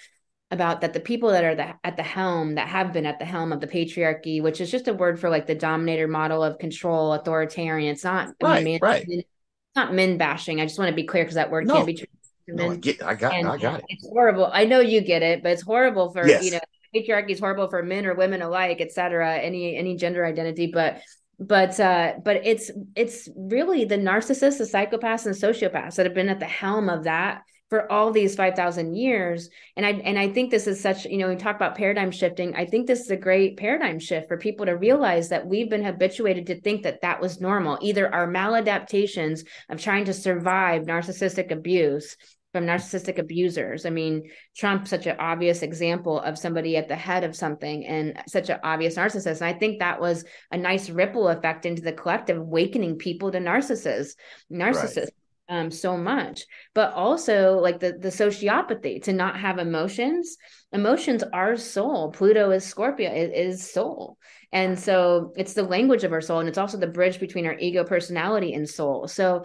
about 0.53 0.81
that 0.81 0.92
the 0.92 1.00
people 1.00 1.31
that 1.31 1.44
are 1.44 1.55
the, 1.55 1.74
at 1.85 1.96
the 1.96 2.03
helm 2.03 2.57
that 2.57 2.66
have 2.66 2.92
been 2.92 3.07
at 3.07 3.20
the 3.20 3.24
helm 3.24 3.53
of 3.53 3.61
the 3.61 3.68
patriarchy 3.68 4.42
which 4.42 4.61
is 4.61 4.68
just 4.68 4.88
a 4.88 4.92
word 4.92 5.20
for 5.20 5.31
like 5.31 5.46
the 5.46 5.55
dominator 5.55 6.09
model 6.09 6.42
of 6.42 6.59
control 6.59 7.12
authoritarian 7.12 7.92
it's 7.92 8.03
not 8.03 8.31
right, 8.42 8.64
man, 8.64 8.81
right. 8.83 9.05
it's 9.07 9.29
not 9.76 9.94
men 9.94 10.18
bashing 10.18 10.61
i 10.61 10.64
just 10.64 10.76
want 10.76 10.88
to 10.88 10.94
be 10.96 11.05
clear 11.05 11.22
because 11.22 11.37
that 11.37 11.53
word 11.53 11.68
no. 11.68 11.74
can't 11.74 11.87
be 11.87 11.94
true 11.94 12.09
no, 12.48 12.72
I, 12.72 12.76
get, 12.76 13.00
I 13.00 13.14
got 13.14 13.33
and 13.33 13.46
I 13.46 13.57
got 13.59 13.79
it. 13.79 13.85
It's 13.88 14.09
horrible. 14.09 14.50
I 14.53 14.64
know 14.64 14.81
you 14.81 15.03
get 15.03 15.22
it, 15.22 15.40
but 15.40 15.53
it's 15.53 15.62
horrible 15.62 16.11
for 16.12 16.26
yes. 16.26 16.44
you 16.44 16.50
know 16.50 16.59
patriarchy 16.94 17.31
is 17.31 17.40
horrible 17.40 17.68
for 17.68 17.83
men 17.83 18.07
or 18.07 18.14
women 18.14 18.42
alike, 18.42 18.81
etc. 18.81 19.38
Any 19.38 19.76
any 19.76 19.96
gender 19.96 20.24
identity, 20.24 20.70
but 20.72 21.00
but 21.38 21.79
uh 21.81 22.14
but 22.24 22.44
it's 22.44 22.70
it's 22.94 23.29
really 23.37 23.85
the 23.85 23.96
narcissists, 23.96 24.59
the 24.59 24.64
psychopaths, 24.64 25.26
and 25.26 25.35
sociopaths 25.35 25.96
that 25.96 26.07
have 26.07 26.14
been 26.14 26.29
at 26.29 26.40
the 26.40 26.46
helm 26.46 26.88
of 26.88 27.05
that 27.05 27.42
for 27.70 27.90
all 27.90 28.11
these 28.11 28.35
5000 28.35 28.96
years 28.96 29.48
and 29.76 29.87
i 29.87 29.90
and 29.90 30.18
i 30.18 30.29
think 30.29 30.50
this 30.50 30.66
is 30.66 30.81
such 30.81 31.05
you 31.07 31.16
know 31.16 31.29
we 31.29 31.37
talk 31.37 31.55
about 31.55 31.76
paradigm 31.76 32.11
shifting 32.11 32.55
i 32.57 32.66
think 32.66 32.87
this 32.87 33.00
is 33.00 33.11
a 33.11 33.16
great 33.16 33.57
paradigm 33.57 33.98
shift 33.98 34.26
for 34.26 34.37
people 34.37 34.66
to 34.66 34.76
realize 34.76 35.29
that 35.29 35.46
we've 35.46 35.70
been 35.70 35.85
habituated 35.85 36.46
to 36.46 36.61
think 36.61 36.83
that 36.83 37.00
that 37.00 37.20
was 37.20 37.40
normal 37.40 37.79
either 37.81 38.12
our 38.12 38.26
maladaptations 38.26 39.46
of 39.68 39.81
trying 39.81 40.05
to 40.05 40.12
survive 40.12 40.83
narcissistic 40.83 41.53
abuse 41.53 42.16
from 42.52 42.66
narcissistic 42.66 43.18
abusers. 43.18 43.86
I 43.86 43.90
mean, 43.90 44.30
Trump, 44.56 44.88
such 44.88 45.06
an 45.06 45.16
obvious 45.18 45.62
example 45.62 46.20
of 46.20 46.38
somebody 46.38 46.76
at 46.76 46.88
the 46.88 46.96
head 46.96 47.24
of 47.24 47.36
something 47.36 47.86
and 47.86 48.20
such 48.26 48.48
an 48.50 48.58
obvious 48.64 48.96
narcissist. 48.96 49.40
And 49.40 49.44
I 49.44 49.52
think 49.52 49.78
that 49.78 50.00
was 50.00 50.24
a 50.50 50.56
nice 50.56 50.90
ripple 50.90 51.28
effect 51.28 51.66
into 51.66 51.82
the 51.82 51.92
collective, 51.92 52.38
awakening 52.38 52.96
people 52.96 53.30
to 53.30 53.38
narcissists, 53.38 54.14
narcissists. 54.52 54.96
Right. 54.96 55.14
Um, 55.48 55.72
so 55.72 55.96
much, 55.96 56.44
but 56.74 56.92
also 56.92 57.58
like 57.58 57.80
the 57.80 57.94
the 57.94 58.10
sociopathy 58.10 59.02
to 59.02 59.12
not 59.12 59.36
have 59.36 59.58
emotions. 59.58 60.36
Emotions 60.70 61.24
are 61.32 61.56
soul. 61.56 62.12
Pluto 62.12 62.52
is 62.52 62.64
Scorpio, 62.64 63.10
it 63.10 63.32
is 63.34 63.68
soul, 63.68 64.16
and 64.52 64.78
so 64.78 65.32
it's 65.36 65.54
the 65.54 65.64
language 65.64 66.04
of 66.04 66.12
our 66.12 66.20
soul, 66.20 66.38
and 66.38 66.48
it's 66.48 66.56
also 66.56 66.78
the 66.78 66.86
bridge 66.86 67.18
between 67.18 67.46
our 67.46 67.56
ego, 67.58 67.82
personality, 67.82 68.54
and 68.54 68.68
soul. 68.68 69.08
So 69.08 69.44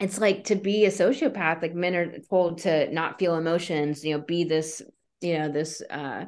it's 0.00 0.18
like 0.18 0.44
to 0.44 0.54
be 0.54 0.86
a 0.86 0.90
sociopath 0.90 1.62
like 1.62 1.74
men 1.74 1.94
are 1.94 2.18
told 2.30 2.58
to 2.58 2.92
not 2.92 3.18
feel 3.18 3.36
emotions 3.36 4.02
you 4.04 4.16
know 4.16 4.24
be 4.24 4.44
this 4.44 4.82
you 5.20 5.38
know 5.38 5.52
this 5.52 5.82
uh 5.90 6.24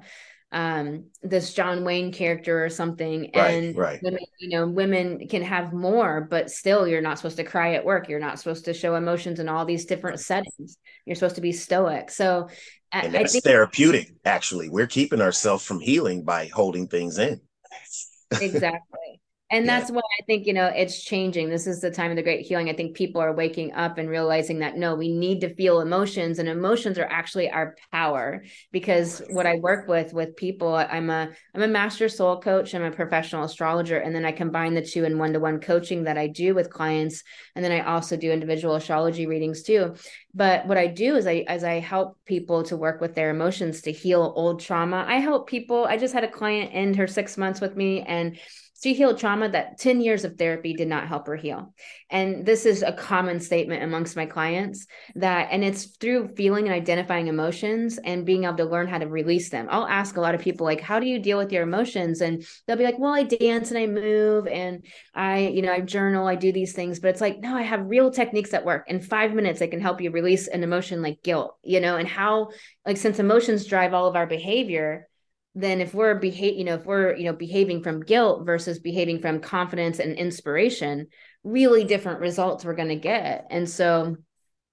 um 0.53 1.07
this 1.23 1.55
john 1.55 1.83
wayne 1.83 2.13
character 2.13 2.63
or 2.63 2.69
something. 2.69 3.31
Right, 3.35 3.55
and 3.55 3.77
right. 3.77 3.99
Women, 4.03 4.21
you 4.39 4.51
know 4.51 4.69
women 4.69 5.27
can 5.27 5.43
have 5.43 5.73
more 5.73 6.27
but 6.31 6.51
still 6.51 6.87
you're 6.87 7.01
not 7.01 7.19
supposed 7.19 7.39
to 7.39 7.45
cry 7.45 7.75
at 7.75 7.85
work. 7.85 8.09
You're 8.09 8.21
not 8.21 8.39
supposed 8.39 8.67
to 8.67 8.75
show 8.75 8.95
emotions 8.95 9.41
in 9.41 9.49
all 9.49 9.65
these 9.65 9.87
different 9.87 10.21
settings. 10.21 10.77
You're 11.07 11.17
supposed 11.17 11.37
to 11.37 11.41
be 11.41 11.53
stoic. 11.53 12.11
So 12.11 12.49
and 12.93 13.15
that's 13.15 13.33
think- 13.33 13.45
therapeutic 13.45 14.13
actually. 14.27 14.69
We're 14.69 14.87
keeping 14.87 15.23
ourselves 15.23 15.65
from 15.65 15.81
healing 15.81 16.23
by 16.23 16.47
holding 16.47 16.87
things 16.87 17.19
in. 17.19 17.41
Exactly 18.41 19.02
and 19.53 19.69
that's 19.69 19.91
yeah. 19.91 19.97
why 19.97 20.03
I 20.19 20.25
think, 20.25 20.47
you 20.47 20.55
know, 20.55 20.67
it's 20.75 21.05
changing. 21.05 21.51
This 21.51 21.67
is 21.67 21.81
the 21.81 21.91
time 21.91 22.11
of 22.11 22.17
the 22.17 22.23
great 22.23 22.47
healing. 22.47 22.71
I 22.71 22.73
think 22.73 22.97
people 22.97 23.21
are 23.21 23.35
waking 23.35 23.75
up 23.75 23.99
and 23.99 24.09
realizing 24.09 24.61
that 24.61 24.79
no, 24.79 24.95
we 24.95 25.13
need 25.13 25.43
to 25.43 25.55
feel 25.55 25.81
emotions 25.81 26.39
and 26.39 26.49
emotions 26.49 26.99
are 26.99 27.05
actually 27.05 27.51
our 27.51 27.77
power 27.93 28.43
because 28.73 29.21
what 29.29 29.47
I 29.47 29.57
work 29.57 29.89
with 29.89 30.15
with 30.15 30.37
people, 30.37 30.75
I'm 30.75 31.11
a 31.11 31.29
I'm 31.55 31.61
a 31.61 31.69
master 31.69 32.09
soul 32.09 32.41
coach, 32.41 32.75
I'm 32.75 32.83
a 32.83 32.91
professional 32.91 33.45
astrologer 33.45 33.99
and 33.99 34.15
then 34.15 34.25
I 34.25 34.33
combine 34.33 34.73
the 34.73 34.81
two 34.81 35.05
in 35.05 35.19
one-to-one 35.19 35.61
coaching 35.61 36.05
that 36.05 36.17
I 36.17 36.29
do 36.29 36.55
with 36.55 36.71
clients 36.71 37.23
and 37.55 37.63
then 37.63 37.73
I 37.73 37.81
also 37.81 38.17
do 38.17 38.33
individual 38.33 38.77
astrology 38.77 39.27
readings 39.27 39.63
too. 39.63 39.95
But 40.33 40.67
what 40.67 40.79
I 40.79 40.87
do 40.87 41.17
is 41.17 41.27
I 41.27 41.45
as 41.47 41.63
I 41.63 41.75
help 41.75 42.17
people 42.25 42.63
to 42.65 42.77
work 42.79 43.03
with 43.03 43.15
their 43.15 43.29
emotions 43.29 43.83
to 43.83 43.93
heal 43.93 44.33
old 44.35 44.61
trauma. 44.61 45.05
I 45.07 45.17
help 45.17 45.47
people. 45.47 45.85
I 45.85 45.99
just 45.99 46.15
had 46.15 46.25
a 46.25 46.31
client 46.31 46.71
end 46.73 46.97
her 46.97 47.07
6 47.07 47.37
months 47.37 47.61
with 47.61 47.77
me 47.77 48.01
and 48.01 48.39
she 48.83 48.95
healed 48.95 49.19
trauma 49.19 49.49
that 49.49 49.79
10 49.79 50.01
years 50.01 50.25
of 50.25 50.37
therapy 50.37 50.75
did 50.75 50.89
not 50.89 51.07
help 51.07 51.27
her 51.29 51.37
heal. 51.37 51.73
And 52.11 52.45
this 52.45 52.67
is 52.67 52.83
a 52.83 52.93
common 52.93 53.39
statement 53.39 53.85
amongst 53.85 54.17
my 54.17 54.27
clients 54.27 54.87
that, 55.15 55.49
and 55.53 55.63
it's 55.65 55.97
through 55.97 56.35
feeling 56.35 56.67
and 56.67 56.75
identifying 56.75 57.29
emotions 57.29 57.99
and 58.05 58.27
being 58.27 58.45
able 58.45 58.57
to 58.57 58.65
learn 58.65 58.89
how 58.89 58.99
to 58.99 59.07
release 59.07 59.51
them. 59.51 59.69
I'll 59.71 59.87
ask 59.87 60.17
a 60.17 60.21
lot 60.21 60.35
of 60.35 60.41
people, 60.41 60.65
like, 60.65 60.81
how 60.81 60.99
do 60.99 61.07
you 61.07 61.21
deal 61.21 61.39
with 61.39 61.53
your 61.53 61.63
emotions? 61.63 62.21
And 62.21 62.45
they'll 62.67 62.77
be 62.77 62.85
like, 62.85 62.99
well, 62.99 63.15
I 63.15 63.23
dance 63.23 63.71
and 63.71 63.79
I 63.79 63.87
move 63.87 64.49
and 64.49 64.85
I, 65.15 65.47
you 65.47 65.63
know, 65.63 65.73
I 65.73 65.81
journal, 65.81 66.27
I 66.27 66.35
do 66.35 66.53
these 66.53 66.73
things. 66.73 66.99
But 66.99 67.11
it's 67.11 67.21
like, 67.21 67.39
no, 67.39 67.57
I 67.57 67.63
have 67.63 67.87
real 67.87 68.11
techniques 68.11 68.51
that 68.51 68.65
work. 68.65 68.89
In 68.89 69.01
five 69.01 69.33
minutes, 69.33 69.63
I 69.63 69.69
can 69.69 69.81
help 69.81 70.01
you 70.01 70.11
release 70.11 70.49
an 70.49 70.65
emotion 70.65 71.03
like 71.03 71.23
guilt, 71.23 71.57
you 71.63 71.81
know, 71.81 71.97
and 71.97 72.09
how, 72.09 72.51
like, 72.85 72.97
since 72.97 73.21
emotions 73.21 73.67
drive 73.67 73.95
all 73.95 74.09
of 74.09 74.17
our 74.17 74.27
behavior, 74.27 75.09
then 75.55 75.81
if 75.81 75.95
we're 75.95 76.15
behave 76.15 76.57
you 76.57 76.65
know 76.65 76.75
if 76.75 76.87
we're 76.87 77.15
you 77.15 77.25
know 77.25 77.33
behaving 77.33 77.83
from 77.83 78.03
guilt 78.03 78.47
versus 78.47 78.79
behaving 78.79 79.21
from 79.21 79.41
confidence 79.41 79.99
and 79.99 80.17
inspiration 80.17 81.07
really 81.45 81.85
different 81.85 82.21
results 82.21 82.65
we're 82.65 82.75
going 82.75 82.89
to 82.89 82.97
get 82.97 83.47
and 83.51 83.69
so 83.69 84.17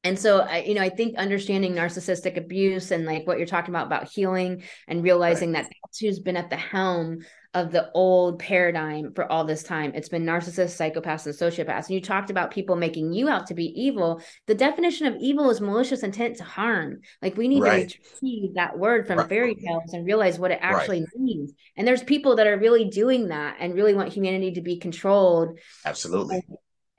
and 0.03 0.17
so 0.17 0.39
I, 0.39 0.59
you 0.59 0.75
know 0.75 0.81
i 0.81 0.89
think 0.89 1.17
understanding 1.17 1.73
narcissistic 1.73 2.37
abuse 2.37 2.91
and 2.91 3.05
like 3.05 3.27
what 3.27 3.37
you're 3.37 3.47
talking 3.47 3.73
about 3.73 3.87
about 3.87 4.09
healing 4.09 4.63
and 4.87 5.03
realizing 5.03 5.51
right. 5.51 5.63
that 5.63 5.71
that's 5.83 5.99
who's 5.99 6.19
been 6.19 6.37
at 6.37 6.49
the 6.49 6.55
helm 6.55 7.19
of 7.53 7.71
the 7.71 7.91
old 7.93 8.37
paradigm 8.37 9.11
for 9.13 9.29
all 9.31 9.43
this 9.43 9.63
time. 9.63 9.91
It's 9.95 10.09
been 10.09 10.25
narcissists, 10.25 10.77
psychopaths, 10.77 11.25
and 11.25 11.35
sociopaths. 11.35 11.87
And 11.87 11.95
you 11.95 12.01
talked 12.01 12.29
about 12.29 12.51
people 12.51 12.75
making 12.75 13.11
you 13.11 13.27
out 13.27 13.47
to 13.47 13.55
be 13.55 13.65
evil. 13.81 14.21
The 14.45 14.53
definition 14.53 15.07
of 15.07 15.15
evil 15.19 15.49
is 15.49 15.59
malicious 15.59 16.03
intent 16.03 16.37
to 16.37 16.43
harm. 16.43 16.99
Like 17.21 17.37
we 17.37 17.47
need 17.47 17.63
right. 17.63 17.89
to 17.89 17.97
retrieve 18.13 18.53
that 18.53 18.77
word 18.77 19.07
from 19.07 19.17
right. 19.17 19.29
fairy 19.29 19.55
tales 19.55 19.93
and 19.93 20.05
realize 20.05 20.37
what 20.37 20.51
it 20.51 20.59
actually 20.61 21.01
right. 21.01 21.09
means. 21.17 21.53
And 21.75 21.87
there's 21.87 22.03
people 22.03 22.35
that 22.35 22.45
are 22.45 22.57
really 22.57 22.85
doing 22.85 23.29
that 23.29 23.57
and 23.59 23.73
really 23.73 23.95
want 23.95 24.13
humanity 24.13 24.51
to 24.53 24.61
be 24.61 24.77
controlled. 24.77 25.57
Absolutely 25.85 26.43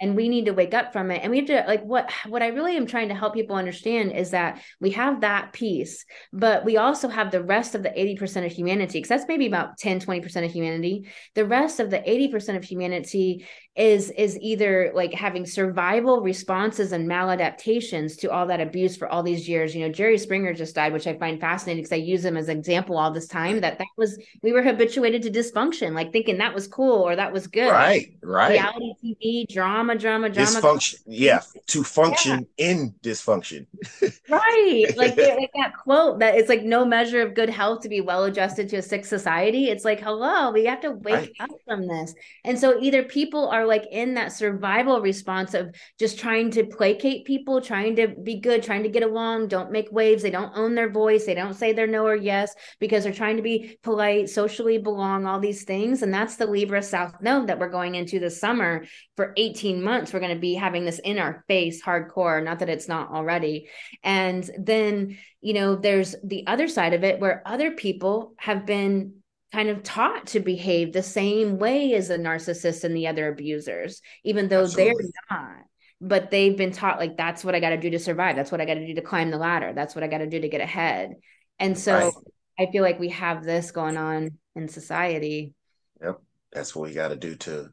and 0.01 0.17
we 0.17 0.29
need 0.29 0.47
to 0.47 0.53
wake 0.53 0.75
up 0.75 0.93
from 0.93 1.11
it. 1.11 1.21
And 1.23 1.31
we 1.31 1.39
have 1.39 1.47
to 1.47 1.65
like 1.67 1.83
what 1.83 2.11
what 2.27 2.43
i 2.43 2.49
really 2.49 2.77
am 2.77 2.87
trying 2.87 3.09
to 3.09 3.15
help 3.15 3.35
people 3.35 3.57
understand 3.57 4.13
is 4.13 4.31
that 4.31 4.61
we 4.81 4.91
have 4.91 5.21
that 5.21 5.53
piece 5.53 6.05
but 6.33 6.65
we 6.65 6.77
also 6.77 7.09
have 7.09 7.31
the 7.31 7.43
rest 7.43 7.75
of 7.75 7.83
the 7.83 7.91
80% 7.91 8.47
of 8.47 8.53
humanity 8.53 8.99
because 8.99 9.09
that's 9.09 9.29
maybe 9.29 9.47
about 9.47 9.77
10 9.79 10.01
20% 10.01 10.45
of 10.45 10.51
humanity. 10.51 11.09
The 11.35 11.45
rest 11.45 11.81
of 11.81 11.91
the 11.91 11.99
80% 11.99 12.57
of 12.57 12.65
humanity 12.65 13.47
is 13.77 14.11
is 14.11 14.37
either 14.41 14.91
like 14.95 15.13
having 15.13 15.47
survival 15.47 16.21
responses 16.21 16.93
and 16.93 17.09
maladaptations 17.09 18.19
to 18.19 18.31
all 18.31 18.47
that 18.47 18.61
abuse 18.61 18.97
for 18.97 19.09
all 19.09 19.23
these 19.23 19.49
years. 19.49 19.75
You 19.75 19.87
know 19.87 19.93
jerry 19.93 20.19
springer 20.19 20.53
just 20.53 20.75
died 20.75 20.93
which 20.93 21.07
i 21.07 21.15
find 21.17 21.41
fascinating 21.41 21.83
because 21.83 21.93
i 21.93 21.97
use 21.97 22.25
him 22.25 22.37
as 22.37 22.49
an 22.49 22.59
example 22.59 22.97
all 22.97 23.11
this 23.11 23.27
time 23.27 23.61
that 23.61 23.79
that 23.79 23.87
was 23.97 24.19
we 24.43 24.53
were 24.53 24.63
habituated 24.63 25.23
to 25.23 25.31
dysfunction 25.31 25.95
like 25.95 26.13
thinking 26.13 26.39
that 26.39 26.55
was 26.55 26.67
cool 26.67 27.07
or 27.07 27.17
that 27.17 27.33
was 27.33 27.47
good. 27.47 27.71
Right 27.71 28.15
right. 28.23 28.53
Reality 28.53 28.95
tv 29.05 29.49
drama 29.49 29.90
drama 29.95 30.29
drama 30.29 30.49
dysfunction 30.49 30.97
yeah 31.07 31.41
to 31.67 31.83
function 31.83 32.47
yeah. 32.57 32.71
in 32.71 32.95
dysfunction 33.03 33.67
right 34.29 34.85
like, 34.97 35.17
like 35.17 35.51
that 35.55 35.73
quote 35.83 36.19
that 36.19 36.35
it's 36.35 36.49
like 36.49 36.63
no 36.63 36.85
measure 36.85 37.23
of 37.23 37.35
good 37.35 37.51
health 37.51 37.81
to 37.81 37.89
be 37.89 38.01
well 38.01 38.25
adjusted 38.25 38.69
to 38.69 38.77
a 38.77 38.83
sick 38.83 39.05
society 39.05 39.69
it's 39.69 39.85
like 39.85 40.01
hello 40.01 40.51
we 40.51 40.65
have 40.65 40.81
to 40.81 40.93
wake 40.93 41.15
right. 41.15 41.33
up 41.41 41.51
from 41.67 41.87
this 41.87 42.15
and 42.45 42.59
so 42.59 42.81
either 42.81 43.03
people 43.03 43.49
are 43.49 43.67
like 43.67 43.87
in 43.91 44.15
that 44.15 44.33
survival 44.33 45.01
response 45.01 45.55
of 45.55 45.75
just 45.99 46.19
trying 46.19 46.51
to 46.53 46.65
placate 46.65 47.25
people, 47.25 47.61
trying 47.61 47.97
to 47.97 48.09
be 48.09 48.41
good, 48.41 48.63
trying 48.63 48.83
to 48.83 48.89
get 48.89 49.03
along, 49.03 49.49
don't 49.49 49.71
make 49.71 49.91
waves. 49.93 50.23
They 50.23 50.31
don't 50.31 50.57
own 50.57 50.75
their 50.75 50.91
voice. 50.91 51.27
They 51.27 51.35
don't 51.35 51.55
say 51.55 51.73
their 51.73 51.87
no 51.87 52.07
or 52.07 52.17
yes 52.17 52.55
because 52.79 53.05
they're 53.05 53.13
trying 53.13 53.37
to 53.37 53.43
be 53.43 53.79
polite, 53.83 54.29
socially 54.31 54.79
belong, 54.79 55.27
all 55.27 55.41
these 55.41 55.65
things. 55.65 56.03
And 56.03 56.13
that's 56.13 56.37
the 56.37 56.47
Libra 56.47 56.83
South 56.83 57.21
Node 57.21 57.49
that 57.49 57.59
we're 57.59 57.69
going 57.69 57.95
into 57.95 58.19
this 58.19 58.41
summer 58.41 58.85
for 59.17 59.33
18 59.37 59.80
months. 59.83 60.13
We're 60.13 60.21
going 60.21 60.35
to 60.35 60.41
be 60.41 60.55
having 60.55 60.85
this 60.85 60.99
in 60.99 61.19
our 61.19 61.45
face 61.49 61.83
hardcore, 61.83 62.43
not 62.45 62.61
that 62.61 62.69
it's 62.69 62.89
not 62.89 63.11
already. 63.11 63.69
And 64.03 64.49
then, 64.59 65.19
you 65.41 65.55
know, 65.55 65.77
there's 65.77 66.15
the 66.23 66.47
other 66.47 66.69
side 66.69 66.95
of 66.95 67.05
it 67.05 67.21
where 67.21 67.43
other 67.47 67.73
people 67.73 68.35
have 68.39 68.67
been 68.67 69.15
kind 69.53 69.69
of 69.69 69.83
taught 69.83 70.29
to 70.29 70.41
behave 70.41 70.93
the 70.93 71.03
same 71.03 71.59
way 71.59 71.95
as 71.95 72.09
the 72.09 72.17
narcissist 72.19 72.85
and 72.85 72.97
the 72.97 73.09
other 73.09 73.29
abusers, 73.29 74.01
even 74.23 74.49
though 74.49 74.63
Absolutely. 74.63 75.11
they're 75.29 75.39
not. 75.39 75.57
but 76.01 76.31
they've 76.31 76.57
been 76.57 76.73
taught 76.73 76.99
like 76.99 77.17
that's 77.17 77.45
what 77.45 77.55
I 77.55 77.61
got 77.61 77.71
to 77.71 77.77
do 77.77 77.91
to 77.91 77.99
survive. 77.99 78.37
That's 78.37 78.51
what 78.53 78.61
I 78.61 78.65
got 78.65 78.75
to 78.75 78.87
do 78.87 78.95
to 78.95 79.03
climb 79.03 79.31
the 79.31 79.39
ladder. 79.39 79.73
That's 79.75 79.95
what 79.95 80.05
I 80.05 80.09
got 80.09 80.19
to 80.19 80.27
do 80.27 80.41
to 80.41 80.49
get 80.49 80.61
ahead. 80.61 81.15
And 81.59 81.79
so 81.79 81.95
right. 81.95 82.13
I 82.59 82.71
feel 82.73 82.83
like 82.83 82.99
we 82.99 83.11
have 83.11 83.45
this 83.45 83.71
going 83.71 83.97
on 83.97 84.39
in 84.55 84.69
society. 84.69 85.55
Yep. 86.03 86.21
That's 86.53 86.75
what 86.75 86.89
we 86.89 86.95
got 86.95 87.09
to 87.09 87.17
do 87.17 87.37
to 87.37 87.71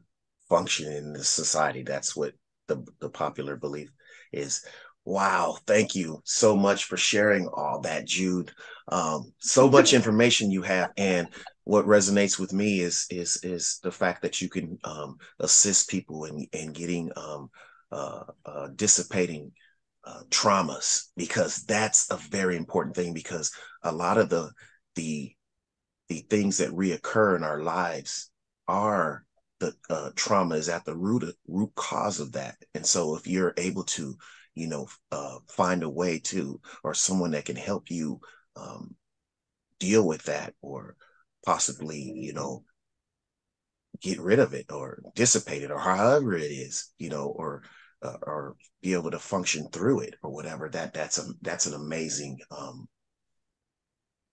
function 0.48 0.92
in 0.92 1.12
this 1.12 1.28
society. 1.28 1.82
That's 1.82 2.16
what 2.16 2.32
the, 2.66 2.84
the 3.00 3.08
popular 3.08 3.56
belief 3.56 3.90
is. 4.32 4.64
Wow. 5.04 5.56
Thank 5.66 5.94
you 5.94 6.20
so 6.24 6.54
much 6.54 6.84
for 6.84 6.96
sharing 6.96 7.46
all 7.48 7.80
that, 7.80 8.06
Jude. 8.06 8.52
Um, 8.88 9.32
so 9.38 9.68
much 9.68 9.94
information 9.94 10.50
you 10.50 10.62
have. 10.62 10.90
And 10.98 11.28
what 11.64 11.86
resonates 11.86 12.38
with 12.38 12.52
me 12.52 12.80
is 12.80 13.06
is 13.10 13.38
is 13.42 13.78
the 13.82 13.92
fact 13.92 14.22
that 14.22 14.40
you 14.40 14.48
can 14.48 14.78
um, 14.84 15.16
assist 15.40 15.90
people 15.90 16.24
in 16.24 16.46
in 16.52 16.72
getting 16.72 17.10
um, 17.16 17.50
uh, 17.90 18.24
uh, 18.44 18.68
dissipating 18.74 19.52
uh, 20.04 20.22
traumas 20.30 21.08
because 21.16 21.64
that's 21.64 22.10
a 22.10 22.16
very 22.16 22.56
important 22.56 22.96
thing 22.96 23.12
because 23.12 23.52
a 23.82 23.92
lot 23.92 24.18
of 24.18 24.28
the 24.28 24.50
the 24.94 25.34
the 26.08 26.24
things 26.30 26.58
that 26.58 26.70
reoccur 26.70 27.36
in 27.36 27.44
our 27.44 27.62
lives 27.62 28.30
are 28.66 29.24
the 29.60 29.74
uh, 29.90 30.10
trauma 30.14 30.54
is 30.56 30.68
at 30.68 30.84
the 30.84 30.96
root 30.96 31.22
of, 31.22 31.34
root 31.46 31.72
cause 31.74 32.20
of 32.20 32.32
that. 32.32 32.56
And 32.74 32.86
so 32.86 33.16
if 33.16 33.26
you're 33.26 33.54
able 33.56 33.84
to 33.84 34.16
you 34.54 34.66
know 34.66 34.88
uh, 35.12 35.38
find 35.48 35.82
a 35.82 35.88
way 35.90 36.18
to 36.18 36.60
or 36.82 36.94
someone 36.94 37.30
that 37.32 37.44
can 37.44 37.56
help 37.56 37.90
you 37.90 38.20
um, 38.56 38.96
deal 39.78 40.06
with 40.06 40.24
that 40.24 40.54
or 40.62 40.96
possibly 41.44 42.00
you 42.00 42.32
know 42.32 42.64
get 44.00 44.20
rid 44.20 44.38
of 44.38 44.54
it 44.54 44.66
or 44.70 45.00
dissipate 45.14 45.62
it 45.62 45.70
or 45.70 45.78
however 45.78 46.36
it 46.36 46.50
is 46.50 46.92
you 46.98 47.08
know 47.08 47.26
or 47.26 47.62
uh, 48.02 48.16
or 48.22 48.56
be 48.82 48.92
able 48.92 49.10
to 49.10 49.18
function 49.18 49.68
through 49.70 50.00
it 50.00 50.14
or 50.22 50.32
whatever 50.32 50.68
that 50.68 50.92
that's 50.92 51.18
a 51.18 51.24
that's 51.42 51.66
an 51.66 51.74
amazing 51.74 52.38
um 52.50 52.88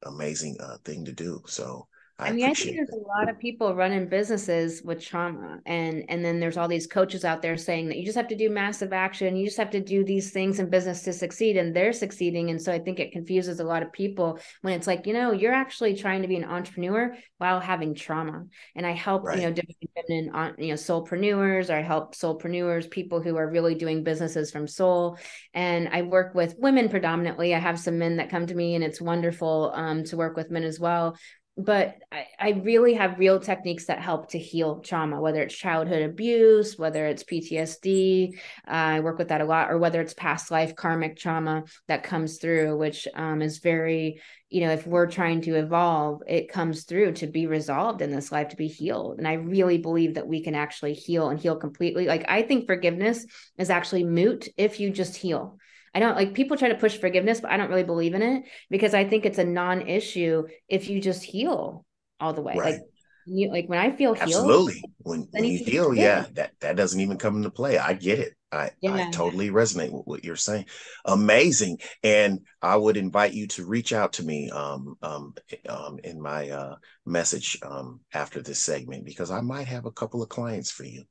amazing 0.04 0.58
uh 0.60 0.78
thing 0.84 1.06
to 1.06 1.12
do. 1.12 1.42
So 1.48 1.88
I, 2.18 2.30
I 2.30 2.32
mean, 2.32 2.46
I 2.46 2.54
think 2.54 2.78
there's 2.78 2.90
a 2.90 3.08
lot 3.08 3.28
of 3.28 3.38
people 3.40 3.76
running 3.76 4.08
businesses 4.08 4.82
with 4.82 5.04
trauma, 5.04 5.60
and 5.66 6.06
and 6.08 6.24
then 6.24 6.40
there's 6.40 6.56
all 6.56 6.70
these 6.70 6.88
coaches 6.88 7.26
out 7.26 7.42
there 7.42 7.58
saying 7.58 7.90
that 7.90 7.98
you 7.98 8.06
just 8.06 8.16
have 8.16 8.30
to 8.30 8.38
do 8.38 8.50
massive 8.50 8.94
action, 8.94 9.36
you 9.36 9.46
just 9.46 9.58
have 9.58 9.72
to 9.72 9.82
do 9.82 10.06
these 10.06 10.32
things 10.32 10.60
in 10.60 10.70
business 10.70 11.02
to 11.04 11.14
succeed, 11.14 11.58
and 11.58 11.76
they're 11.76 11.92
succeeding. 11.92 12.52
And 12.52 12.62
so 12.62 12.72
I 12.72 12.80
think 12.80 13.02
it 13.02 13.12
confuses 13.12 13.60
a 13.60 13.66
lot 13.66 13.84
of 13.84 13.92
people 13.92 14.40
when 14.62 14.74
it's 14.74 14.88
like, 14.88 15.06
you 15.06 15.14
know, 15.14 15.34
you're 15.34 15.54
actually 15.54 15.94
trying 15.94 16.22
to 16.22 16.30
be 16.30 16.38
an 16.38 16.46
entrepreneur 16.46 17.18
while 17.38 17.60
having 17.60 17.94
trauma. 17.94 18.46
And 18.76 18.86
I 18.86 18.92
help, 18.92 19.26
right. 19.26 19.38
you 19.38 19.44
know, 19.44 19.52
different 19.52 19.78
feminine, 19.94 20.56
you 20.58 20.70
know, 20.70 20.76
soulpreneurs, 20.76 21.70
or 21.70 21.74
I 21.76 21.82
help 21.82 22.16
soulpreneurs, 22.16 22.90
people 22.90 23.22
who 23.22 23.36
are 23.36 23.52
really 23.52 23.76
doing 23.76 24.06
businesses 24.06 24.52
from 24.52 24.70
soul. 24.70 25.18
And 25.54 25.90
I 25.90 26.04
work 26.04 26.34
with 26.34 26.56
women 26.58 26.88
predominantly. 26.88 27.54
I 27.54 27.60
have 27.60 27.78
some 27.78 27.98
men 27.98 28.18
that 28.18 28.30
come 28.30 28.48
to 28.48 28.56
me, 28.56 28.76
and 28.76 28.86
it's 28.86 29.02
wonderful 29.02 29.74
um, 29.76 30.06
to 30.06 30.16
work 30.16 30.38
with 30.38 30.50
men 30.50 30.64
as 30.64 30.80
well 30.80 31.18
but 31.58 31.96
I, 32.12 32.28
I, 32.38 32.50
really 32.50 32.96
have 32.96 33.18
real 33.18 33.40
techniques 33.40 33.86
that 33.86 34.00
help 34.00 34.32
to 34.32 34.40
heal 34.40 34.80
trauma, 34.80 35.22
whether 35.22 35.42
it's 35.42 35.56
childhood 35.56 36.02
abuse, 36.02 36.78
whether 36.78 37.06
it's 37.06 37.24
PTSD. 37.24 38.34
Uh, 38.68 38.72
I 38.72 39.00
work 39.00 39.18
with 39.18 39.30
that 39.30 39.40
a 39.40 39.46
lot, 39.46 39.72
or 39.72 39.78
whether 39.78 40.02
it's 40.02 40.14
past 40.14 40.52
life 40.52 40.76
karmic 40.76 41.18
trauma 41.18 41.64
that 41.88 42.04
comes 42.04 42.40
through, 42.40 42.78
which 42.78 43.08
um, 43.16 43.42
is 43.42 43.60
very, 43.60 44.22
you 44.50 44.62
know, 44.62 44.72
if 44.72 44.86
we're 44.86 45.08
trying 45.08 45.42
to 45.42 45.56
evolve, 45.56 46.24
it 46.28 46.52
comes 46.52 46.84
through 46.84 47.14
to 47.14 47.28
be 47.28 47.48
resolved 47.48 48.02
in 48.02 48.12
this 48.12 48.34
life, 48.34 48.50
to 48.50 48.58
be 48.58 48.68
healed. 48.68 49.18
And 49.20 49.28
I 49.28 49.34
really 49.34 49.78
believe 49.78 50.16
that 50.16 50.28
we 50.28 50.44
can 50.44 50.56
actually 50.56 50.94
heal 50.94 51.30
and 51.30 51.40
heal 51.40 51.56
completely. 51.56 52.06
Like, 52.06 52.26
I 52.28 52.42
think 52.42 52.68
forgiveness 52.68 53.26
is 53.58 53.70
actually 53.70 54.04
moot 54.04 54.50
if 54.58 54.82
you 54.82 54.90
just 54.90 55.16
heal. 55.16 55.58
I 55.96 56.00
don't 56.00 56.16
like 56.16 56.34
people 56.34 56.58
try 56.58 56.68
to 56.68 56.76
push 56.76 56.98
forgiveness, 56.98 57.40
but 57.40 57.52
I 57.52 57.58
don't 57.58 57.70
really 57.70 57.84
believe 57.84 58.14
in 58.14 58.22
it 58.22 58.44
because 58.70 58.94
I 58.94 59.06
think 59.06 59.26
it's 59.26 59.38
a 59.38 59.46
non-issue 59.46 60.46
if 60.68 60.90
you 60.90 61.00
just 61.00 61.24
heal 61.24 61.86
all 62.20 62.34
the 62.34 62.42
way. 62.42 62.56
Right. 62.58 62.74
Like 62.74 62.82
you 63.26 63.50
like 63.50 63.70
when 63.70 63.80
I 63.80 63.96
feel 63.96 64.14
healed, 64.14 64.28
absolutely. 64.28 64.84
When, 64.98 65.28
when 65.32 65.46
you 65.46 65.58
heal, 65.58 65.96
yeah, 65.96 66.26
that 66.34 66.52
that 66.60 66.76
doesn't 66.76 67.00
even 67.00 67.18
come 67.18 67.38
into 67.38 67.50
play. 67.50 67.78
I 67.78 67.94
get 67.94 68.20
it. 68.20 68.34
I, 68.52 68.72
yeah. 68.82 68.94
I 68.94 69.10
totally 69.12 69.50
resonate 69.50 69.92
with 69.92 70.06
what 70.06 70.24
you're 70.24 70.36
saying. 70.36 70.66
Amazing. 71.06 71.80
And 72.04 72.42
I 72.62 72.76
would 72.76 72.98
invite 72.98 73.34
you 73.34 73.48
to 73.48 73.66
reach 73.66 73.92
out 73.92 74.14
to 74.14 74.24
me 74.24 74.50
um, 74.50 74.96
um, 75.02 75.34
um, 75.68 76.00
in 76.04 76.22
my 76.22 76.50
uh, 76.50 76.76
message 77.06 77.58
um, 77.64 78.00
after 78.14 78.42
this 78.42 78.62
segment 78.62 79.06
because 79.06 79.32
I 79.32 79.42
might 79.42 79.68
have 79.68 79.86
a 79.86 79.92
couple 79.92 80.22
of 80.22 80.30
clients 80.30 80.72
for 80.72 80.86
you. 80.86 81.04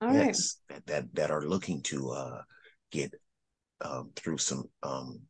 All 0.00 0.14
yes, 0.14 0.56
right. 0.70 0.86
that, 0.86 0.86
that, 0.86 1.14
that 1.16 1.30
are 1.30 1.46
looking 1.46 1.82
to 1.84 2.10
uh, 2.10 2.42
get 2.90 3.12
um, 3.80 4.10
through 4.16 4.38
some 4.38 4.64
um, 4.82 5.20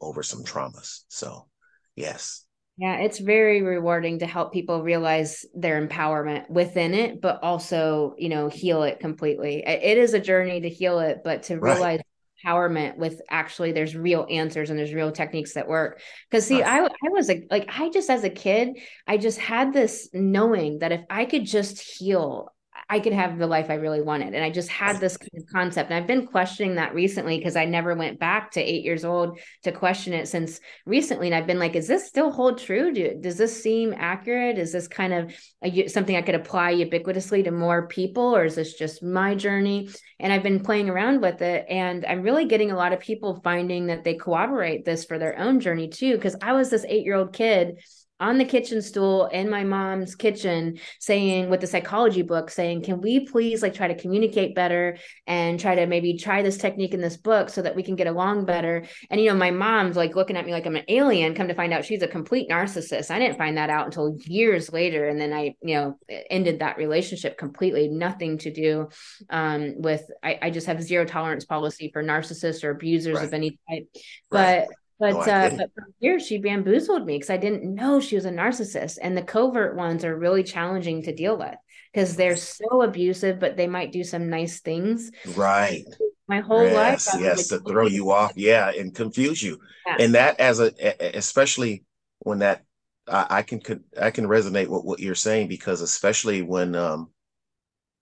over 0.00 0.22
some 0.22 0.44
traumas. 0.44 1.04
So, 1.08 1.48
yes. 1.94 2.44
Yeah, 2.78 2.98
it's 2.98 3.18
very 3.18 3.62
rewarding 3.62 4.18
to 4.18 4.26
help 4.26 4.52
people 4.52 4.82
realize 4.82 5.46
their 5.54 5.84
empowerment 5.84 6.50
within 6.50 6.92
it, 6.92 7.22
but 7.22 7.42
also, 7.42 8.14
you 8.18 8.28
know, 8.28 8.48
heal 8.48 8.82
it 8.82 9.00
completely. 9.00 9.64
It 9.66 9.96
is 9.96 10.12
a 10.12 10.20
journey 10.20 10.60
to 10.60 10.68
heal 10.68 10.98
it, 10.98 11.22
but 11.24 11.44
to 11.44 11.58
realize 11.58 12.00
right. 12.00 12.44
empowerment 12.44 12.98
with 12.98 13.22
actually 13.30 13.72
there's 13.72 13.96
real 13.96 14.26
answers 14.28 14.68
and 14.68 14.78
there's 14.78 14.92
real 14.92 15.10
techniques 15.10 15.54
that 15.54 15.68
work. 15.68 16.02
Because 16.30 16.46
see, 16.46 16.60
right. 16.62 16.82
I 16.82 16.84
I 16.84 17.08
was 17.08 17.30
a, 17.30 17.46
like 17.50 17.70
I 17.72 17.88
just 17.88 18.10
as 18.10 18.24
a 18.24 18.30
kid, 18.30 18.78
I 19.06 19.16
just 19.16 19.38
had 19.38 19.72
this 19.72 20.10
knowing 20.12 20.80
that 20.80 20.92
if 20.92 21.00
I 21.08 21.24
could 21.24 21.46
just 21.46 21.80
heal 21.80 22.52
I 22.88 23.00
could 23.00 23.12
have 23.12 23.36
the 23.36 23.48
life 23.48 23.68
I 23.68 23.74
really 23.74 24.00
wanted. 24.00 24.34
And 24.34 24.44
I 24.44 24.50
just 24.50 24.68
had 24.68 25.00
this 25.00 25.16
kind 25.16 25.30
of 25.36 25.52
concept. 25.52 25.90
And 25.90 25.98
I've 25.98 26.06
been 26.06 26.26
questioning 26.26 26.76
that 26.76 26.94
recently 26.94 27.36
because 27.36 27.56
I 27.56 27.64
never 27.64 27.96
went 27.96 28.20
back 28.20 28.52
to 28.52 28.60
eight 28.60 28.84
years 28.84 29.04
old 29.04 29.40
to 29.64 29.72
question 29.72 30.12
it 30.12 30.28
since 30.28 30.60
recently. 30.84 31.26
And 31.26 31.34
I've 31.34 31.48
been 31.48 31.58
like, 31.58 31.74
is 31.74 31.88
this 31.88 32.06
still 32.06 32.30
hold 32.30 32.58
true? 32.58 32.92
Do, 32.92 33.18
does 33.20 33.38
this 33.38 33.60
seem 33.60 33.92
accurate? 33.96 34.56
Is 34.56 34.70
this 34.70 34.86
kind 34.86 35.12
of 35.12 35.34
a, 35.62 35.88
something 35.88 36.14
I 36.14 36.22
could 36.22 36.36
apply 36.36 36.74
ubiquitously 36.74 37.42
to 37.44 37.50
more 37.50 37.88
people? 37.88 38.36
Or 38.36 38.44
is 38.44 38.54
this 38.54 38.74
just 38.74 39.02
my 39.02 39.34
journey? 39.34 39.90
And 40.20 40.32
I've 40.32 40.44
been 40.44 40.60
playing 40.60 40.88
around 40.88 41.22
with 41.22 41.42
it. 41.42 41.66
And 41.68 42.06
I'm 42.06 42.22
really 42.22 42.44
getting 42.44 42.70
a 42.70 42.76
lot 42.76 42.92
of 42.92 43.00
people 43.00 43.40
finding 43.42 43.86
that 43.86 44.04
they 44.04 44.14
corroborate 44.14 44.84
this 44.84 45.04
for 45.04 45.18
their 45.18 45.36
own 45.40 45.58
journey 45.58 45.88
too. 45.88 46.14
Because 46.14 46.36
I 46.40 46.52
was 46.52 46.70
this 46.70 46.86
eight 46.88 47.04
year 47.04 47.16
old 47.16 47.32
kid 47.32 47.80
on 48.18 48.38
the 48.38 48.44
kitchen 48.44 48.80
stool 48.80 49.26
in 49.26 49.50
my 49.50 49.62
mom's 49.62 50.14
kitchen 50.14 50.78
saying 51.00 51.50
with 51.50 51.60
the 51.60 51.66
psychology 51.66 52.22
book 52.22 52.50
saying 52.50 52.82
can 52.82 53.00
we 53.00 53.26
please 53.26 53.62
like 53.62 53.74
try 53.74 53.88
to 53.88 53.94
communicate 53.94 54.54
better 54.54 54.96
and 55.26 55.60
try 55.60 55.74
to 55.74 55.86
maybe 55.86 56.16
try 56.16 56.42
this 56.42 56.56
technique 56.56 56.94
in 56.94 57.00
this 57.00 57.16
book 57.16 57.50
so 57.50 57.60
that 57.60 57.76
we 57.76 57.82
can 57.82 57.94
get 57.94 58.06
along 58.06 58.46
better 58.46 58.86
and 59.10 59.20
you 59.20 59.28
know 59.28 59.36
my 59.36 59.50
mom's 59.50 59.96
like 59.96 60.16
looking 60.16 60.36
at 60.36 60.46
me 60.46 60.52
like 60.52 60.64
i'm 60.66 60.76
an 60.76 60.84
alien 60.88 61.34
come 61.34 61.48
to 61.48 61.54
find 61.54 61.74
out 61.74 61.84
she's 61.84 62.02
a 62.02 62.08
complete 62.08 62.48
narcissist 62.48 63.10
i 63.10 63.18
didn't 63.18 63.36
find 63.36 63.58
that 63.58 63.68
out 63.68 63.86
until 63.86 64.16
years 64.24 64.72
later 64.72 65.08
and 65.08 65.20
then 65.20 65.32
i 65.32 65.54
you 65.62 65.74
know 65.74 65.98
ended 66.30 66.60
that 66.60 66.78
relationship 66.78 67.36
completely 67.36 67.88
nothing 67.88 68.38
to 68.38 68.50
do 68.50 68.88
um, 69.30 69.74
with 69.76 70.02
I, 70.22 70.38
I, 70.42 70.50
just 70.50 70.66
have 70.66 70.82
zero 70.82 71.04
tolerance 71.04 71.44
policy 71.44 71.90
for 71.92 72.02
narcissists 72.02 72.64
or 72.64 72.70
abusers 72.70 73.16
right. 73.16 73.24
of 73.24 73.34
any 73.34 73.58
type 73.68 73.88
right. 74.30 74.66
but 74.66 74.68
but 74.98 75.12
no, 75.12 75.20
uh, 75.20 75.50
but 75.50 75.74
from 75.74 75.94
here 76.00 76.18
she 76.18 76.38
bamboozled 76.38 77.04
me 77.04 77.16
because 77.16 77.30
I 77.30 77.36
didn't 77.36 77.74
know 77.74 78.00
she 78.00 78.14
was 78.14 78.24
a 78.24 78.30
narcissist. 78.30 78.98
And 79.00 79.16
the 79.16 79.22
covert 79.22 79.76
ones 79.76 80.04
are 80.04 80.16
really 80.16 80.42
challenging 80.42 81.02
to 81.02 81.14
deal 81.14 81.36
with 81.36 81.54
because 81.92 82.16
they're 82.16 82.36
so 82.36 82.82
abusive, 82.82 83.38
but 83.38 83.56
they 83.56 83.66
might 83.66 83.92
do 83.92 84.04
some 84.04 84.30
nice 84.30 84.60
things. 84.60 85.10
Right. 85.34 85.84
My 86.28 86.40
whole 86.40 86.64
yes, 86.64 87.12
life. 87.12 87.22
Yes, 87.22 87.52
like, 87.52 87.62
to 87.62 87.68
throw 87.68 87.86
you 87.86 88.10
off. 88.10 88.32
Yeah, 88.36 88.70
and 88.70 88.94
confuse 88.94 89.42
you. 89.42 89.58
Yeah. 89.86 89.96
And 90.00 90.14
that 90.14 90.40
as 90.40 90.60
a 90.60 90.72
especially 91.16 91.84
when 92.20 92.40
that 92.40 92.64
I, 93.06 93.26
I 93.30 93.42
can 93.42 93.60
I 94.00 94.10
can 94.10 94.26
resonate 94.26 94.68
with 94.68 94.82
what 94.82 94.98
you're 94.98 95.14
saying 95.14 95.48
because 95.48 95.82
especially 95.82 96.42
when 96.42 96.74
um 96.74 97.10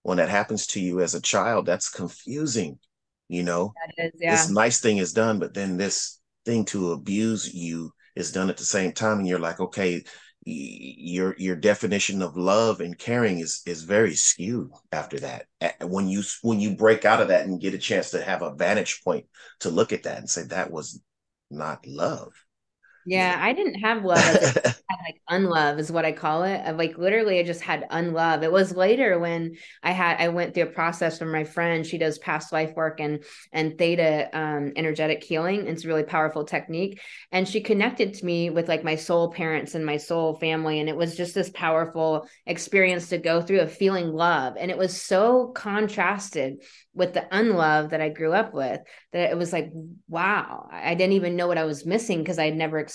when 0.03 0.19
that 0.19 0.29
happens 0.29 0.67
to 0.69 0.81
you 0.81 1.01
as 1.01 1.15
a 1.15 1.21
child, 1.21 1.67
that's 1.67 1.91
confusing. 1.91 2.79
You 3.29 3.43
know, 3.43 3.75
yeah. 3.99 4.09
this 4.37 4.51
nice 4.51 4.81
thing 4.81 4.99
is 4.99 5.13
done, 5.13 5.39
but 5.39 5.55
then 5.55 5.77
this 5.77 6.21
thing 6.45 6.65
to 6.67 6.93
abuse 6.93 7.53
you 7.53 7.93
is 8.17 8.33
done 8.33 8.51
at 8.51 8.57
the 8.57 8.65
same 8.65 8.93
time 8.93 9.19
and 9.19 9.27
you're 9.27 9.39
like 9.39 9.61
okay 9.61 10.03
your 10.47 11.35
your 11.39 11.57
definition 11.57 12.21
of 12.21 12.37
love 12.37 12.81
and 12.81 12.99
caring 12.99 13.41
is 13.41 13.63
is 13.67 13.83
very 13.83 14.15
skewed 14.15 14.71
after 14.93 15.19
that. 15.21 15.47
When 15.81 16.07
you 16.07 16.23
when 16.43 16.61
you 16.61 16.77
break 16.77 17.05
out 17.05 17.23
of 17.23 17.29
that 17.29 17.47
and 17.47 17.61
get 17.61 17.75
a 17.75 17.79
chance 17.79 18.11
to 18.11 18.23
have 18.23 18.43
a 18.43 18.55
vantage 18.55 19.03
point 19.03 19.27
to 19.61 19.71
look 19.71 19.93
at 19.93 20.03
that 20.03 20.19
and 20.19 20.29
say 20.29 20.43
that 20.43 20.71
was 20.71 21.01
not 21.51 21.87
love 21.87 22.33
Yeah, 23.07 23.37
I 23.39 23.53
didn't 23.53 23.75
have 23.81 24.03
love 24.05 24.19
as 24.19 24.57
a, 24.57 24.61
like 25.05 25.21
unlove 25.29 25.79
is 25.79 25.93
what 25.93 26.07
I 26.07 26.13
call 26.13 26.45
it. 26.45 26.75
Like 26.77 26.97
literally 26.97 27.39
I 27.39 27.43
just 27.43 27.61
had 27.61 27.87
unlove. 27.91 28.43
It 28.43 28.51
was 28.51 28.75
later 28.75 29.19
when 29.19 29.57
I 29.83 29.91
had 29.91 30.21
I 30.21 30.29
went 30.29 30.55
through 30.55 30.63
a 30.65 30.67
process 30.67 31.19
from 31.19 31.31
my 31.31 31.45
friend. 31.45 31.87
She 31.87 31.99
does 31.99 32.19
past 32.19 32.51
life 32.53 32.73
work 32.75 33.01
and 33.01 33.23
and 33.53 33.77
theta 33.77 34.31
um, 34.33 34.73
energetic 34.77 35.23
healing. 35.23 35.67
It's 35.67 35.85
a 35.85 35.89
really 35.89 36.05
powerful 36.05 36.45
technique. 36.45 37.01
And 37.31 37.47
she 37.47 37.61
connected 37.61 38.15
to 38.15 38.25
me 38.25 38.49
with 38.49 38.69
like 38.69 38.85
my 38.85 38.97
soul 38.97 39.31
parents 39.31 39.75
and 39.75 39.85
my 39.85 39.99
soul 39.99 40.37
family. 40.37 40.81
And 40.81 40.89
it 40.89 40.97
was 40.97 41.15
just 41.15 41.35
this 41.35 41.51
powerful 41.51 42.27
experience 42.47 43.11
to 43.11 43.19
go 43.19 43.43
through 43.43 43.61
of 43.61 43.73
feeling 43.73 44.13
love. 44.13 44.55
And 44.59 44.71
it 44.71 44.79
was 44.79 44.99
so 44.99 45.49
contrasted 45.49 46.63
with 46.95 47.13
the 47.13 47.27
unlove 47.37 47.91
that 47.91 48.01
I 48.01 48.09
grew 48.09 48.33
up 48.33 48.55
with 48.55 48.81
that 49.13 49.31
it 49.31 49.37
was 49.37 49.53
like, 49.53 49.71
wow, 50.09 50.69
I 50.71 50.95
didn't 50.95 51.15
even 51.15 51.37
know 51.37 51.47
what 51.49 51.59
I 51.59 51.65
was 51.65 51.87
missing 51.87 52.19
because 52.19 52.39
I 52.39 52.45
had 52.47 52.57
never 52.57 52.79
experienced 52.79 52.94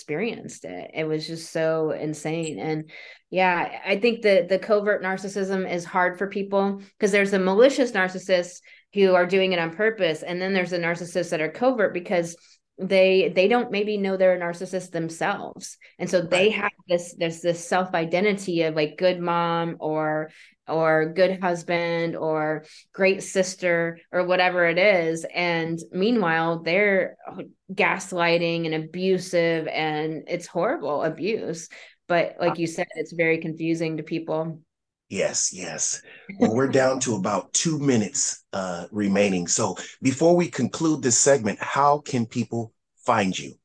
it. 0.66 0.91
It 0.93 1.04
was 1.06 1.28
just 1.28 1.52
so 1.52 1.91
insane. 1.91 2.60
And 2.60 2.89
yeah, 3.30 3.80
I 3.86 4.00
think 4.00 4.22
the 4.22 4.45
the 4.47 4.60
covert 4.60 5.04
narcissism 5.04 5.72
is 5.72 5.86
hard 5.86 6.18
for 6.18 6.28
people 6.28 6.82
because 6.97 7.12
there's 7.12 7.34
a 7.34 7.39
malicious 7.39 7.91
narcissist 7.91 8.62
who 8.93 9.14
are 9.14 9.26
doing 9.26 9.52
it 9.52 9.60
on 9.60 9.76
purpose. 9.76 10.24
And 10.24 10.41
then 10.41 10.54
there's 10.54 10.72
the 10.72 10.80
narcissists 10.80 11.30
that 11.30 11.41
are 11.41 11.52
covert 11.52 11.93
because 11.93 12.36
they 12.80 13.30
they 13.36 13.48
don't 13.48 13.72
maybe 13.72 13.98
know 13.98 14.16
they're 14.16 14.36
a 14.36 14.40
narcissist 14.40 14.92
themselves. 14.92 15.78
And 15.98 16.10
so 16.10 16.22
they 16.22 16.50
have 16.52 16.72
this 16.88 17.14
there's 17.18 17.42
this 17.42 17.68
self 17.68 17.94
identity 17.94 18.64
of 18.64 18.76
like 18.76 18.98
good 18.98 19.20
mom 19.20 19.76
or 19.80 20.32
or 20.68 21.12
good 21.14 21.42
husband 21.42 22.16
or 22.16 22.64
great 22.94 23.24
sister 23.24 24.00
or 24.12 24.26
whatever 24.26 24.66
it 24.66 24.78
is. 24.78 25.26
And 25.34 25.78
meanwhile 25.92 26.64
they're 26.64 27.18
gaslighting 27.74 28.66
and 28.66 28.76
abusive 28.76 29.68
and 29.68 30.24
it's 30.28 30.48
horrible 30.48 31.04
abuse. 31.04 31.68
But 32.08 32.38
like 32.40 32.58
you 32.58 32.68
said 32.68 32.88
it's 32.96 33.14
very 33.14 33.40
confusing 33.40 33.98
to 33.98 34.04
people 34.04 34.62
Yes, 35.10 35.51
yes. 35.51 36.01
Well, 36.39 36.53
we're 36.53 36.68
down 36.68 36.99
to 37.01 37.16
about 37.16 37.51
two 37.53 37.80
minutes 37.80 38.45
uh, 38.53 38.86
remaining. 38.91 39.47
So 39.47 39.76
before 40.01 40.36
we 40.36 40.49
conclude 40.49 41.01
this 41.01 41.18
segment, 41.18 41.60
how 41.60 41.99
can 41.99 42.26
people 42.26 42.74
find 43.03 43.38
you? 43.38 43.59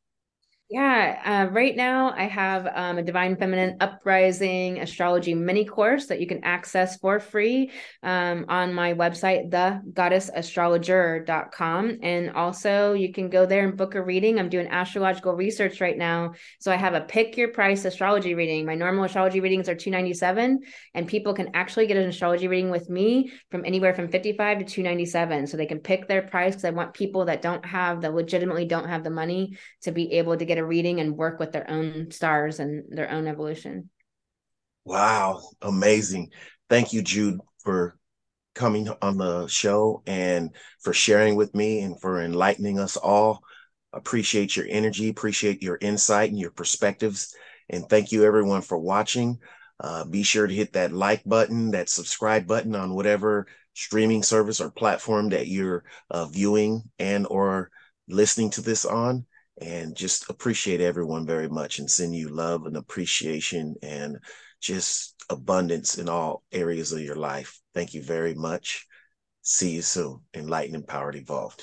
Yeah, 0.74 1.22
uh, 1.24 1.46
right 1.52 1.76
now 1.76 2.12
I 2.16 2.24
have 2.24 2.66
um, 2.74 2.98
a 2.98 3.02
Divine 3.04 3.36
Feminine 3.36 3.76
Uprising 3.78 4.80
astrology 4.80 5.32
mini 5.32 5.64
course 5.64 6.06
that 6.06 6.20
you 6.20 6.26
can 6.26 6.42
access 6.42 6.96
for 6.96 7.20
free 7.20 7.70
um, 8.02 8.44
on 8.48 8.74
my 8.74 8.92
website, 8.92 9.50
thegoddessastrologer.com. 9.50 11.98
And 12.02 12.32
also, 12.32 12.94
you 12.94 13.12
can 13.12 13.28
go 13.28 13.46
there 13.46 13.62
and 13.62 13.76
book 13.76 13.94
a 13.94 14.02
reading. 14.02 14.40
I'm 14.40 14.48
doing 14.48 14.66
astrological 14.66 15.34
research 15.34 15.80
right 15.80 15.96
now. 15.96 16.32
So 16.58 16.72
I 16.72 16.76
have 16.76 16.94
a 16.94 17.02
pick 17.02 17.36
your 17.36 17.52
price 17.52 17.84
astrology 17.84 18.34
reading. 18.34 18.66
My 18.66 18.74
normal 18.74 19.04
astrology 19.04 19.38
readings 19.38 19.68
are 19.68 19.76
297 19.76 20.58
and 20.94 21.06
people 21.06 21.34
can 21.34 21.50
actually 21.54 21.86
get 21.86 21.98
an 21.98 22.08
astrology 22.08 22.48
reading 22.48 22.72
with 22.72 22.90
me 22.90 23.30
from 23.48 23.64
anywhere 23.64 23.94
from 23.94 24.08
55 24.08 24.58
to 24.58 24.64
297. 24.64 25.46
So 25.46 25.56
they 25.56 25.66
can 25.66 25.78
pick 25.78 26.08
their 26.08 26.22
price 26.22 26.54
because 26.54 26.64
I 26.64 26.70
want 26.70 26.94
people 26.94 27.26
that 27.26 27.42
don't 27.42 27.64
have, 27.64 28.00
that 28.00 28.12
legitimately 28.12 28.64
don't 28.64 28.88
have 28.88 29.04
the 29.04 29.10
money 29.10 29.56
to 29.82 29.92
be 29.92 30.14
able 30.14 30.36
to 30.36 30.44
get 30.44 30.58
a 30.58 30.63
reading 30.66 31.00
and 31.00 31.16
work 31.16 31.38
with 31.38 31.52
their 31.52 31.68
own 31.70 32.10
stars 32.10 32.60
and 32.60 32.84
their 32.88 33.10
own 33.10 33.26
evolution. 33.26 33.90
Wow, 34.84 35.42
amazing. 35.62 36.30
Thank 36.68 36.92
you, 36.92 37.02
Jude, 37.02 37.40
for 37.62 37.96
coming 38.54 38.88
on 39.02 39.16
the 39.16 39.46
show 39.48 40.02
and 40.06 40.50
for 40.80 40.92
sharing 40.92 41.36
with 41.36 41.54
me 41.54 41.80
and 41.80 42.00
for 42.00 42.20
enlightening 42.20 42.78
us 42.78 42.96
all. 42.96 43.42
Appreciate 43.92 44.56
your 44.56 44.66
energy, 44.68 45.08
appreciate 45.08 45.62
your 45.62 45.78
insight 45.80 46.30
and 46.30 46.38
your 46.38 46.50
perspectives. 46.50 47.34
And 47.68 47.88
thank 47.88 48.12
you, 48.12 48.24
everyone, 48.24 48.62
for 48.62 48.78
watching. 48.78 49.38
Uh, 49.80 50.04
be 50.04 50.22
sure 50.22 50.46
to 50.46 50.54
hit 50.54 50.74
that 50.74 50.92
like 50.92 51.22
button, 51.24 51.72
that 51.72 51.88
subscribe 51.88 52.46
button 52.46 52.74
on 52.76 52.94
whatever 52.94 53.46
streaming 53.74 54.22
service 54.22 54.60
or 54.60 54.70
platform 54.70 55.30
that 55.30 55.48
you're 55.48 55.84
uh, 56.10 56.26
viewing 56.26 56.82
and 56.98 57.26
or 57.28 57.70
listening 58.08 58.50
to 58.50 58.60
this 58.60 58.84
on 58.84 59.26
and 59.60 59.96
just 59.96 60.28
appreciate 60.30 60.80
everyone 60.80 61.26
very 61.26 61.48
much 61.48 61.78
and 61.78 61.90
send 61.90 62.14
you 62.14 62.28
love 62.28 62.66
and 62.66 62.76
appreciation 62.76 63.74
and 63.82 64.18
just 64.60 65.14
abundance 65.30 65.98
in 65.98 66.08
all 66.08 66.42
areas 66.52 66.92
of 66.92 67.00
your 67.00 67.16
life. 67.16 67.60
Thank 67.74 67.94
you 67.94 68.02
very 68.02 68.34
much. 68.34 68.86
See 69.42 69.72
you 69.72 69.82
soon. 69.82 70.20
Enlightened, 70.34 70.76
empowered, 70.76 71.16
evolved. 71.16 71.62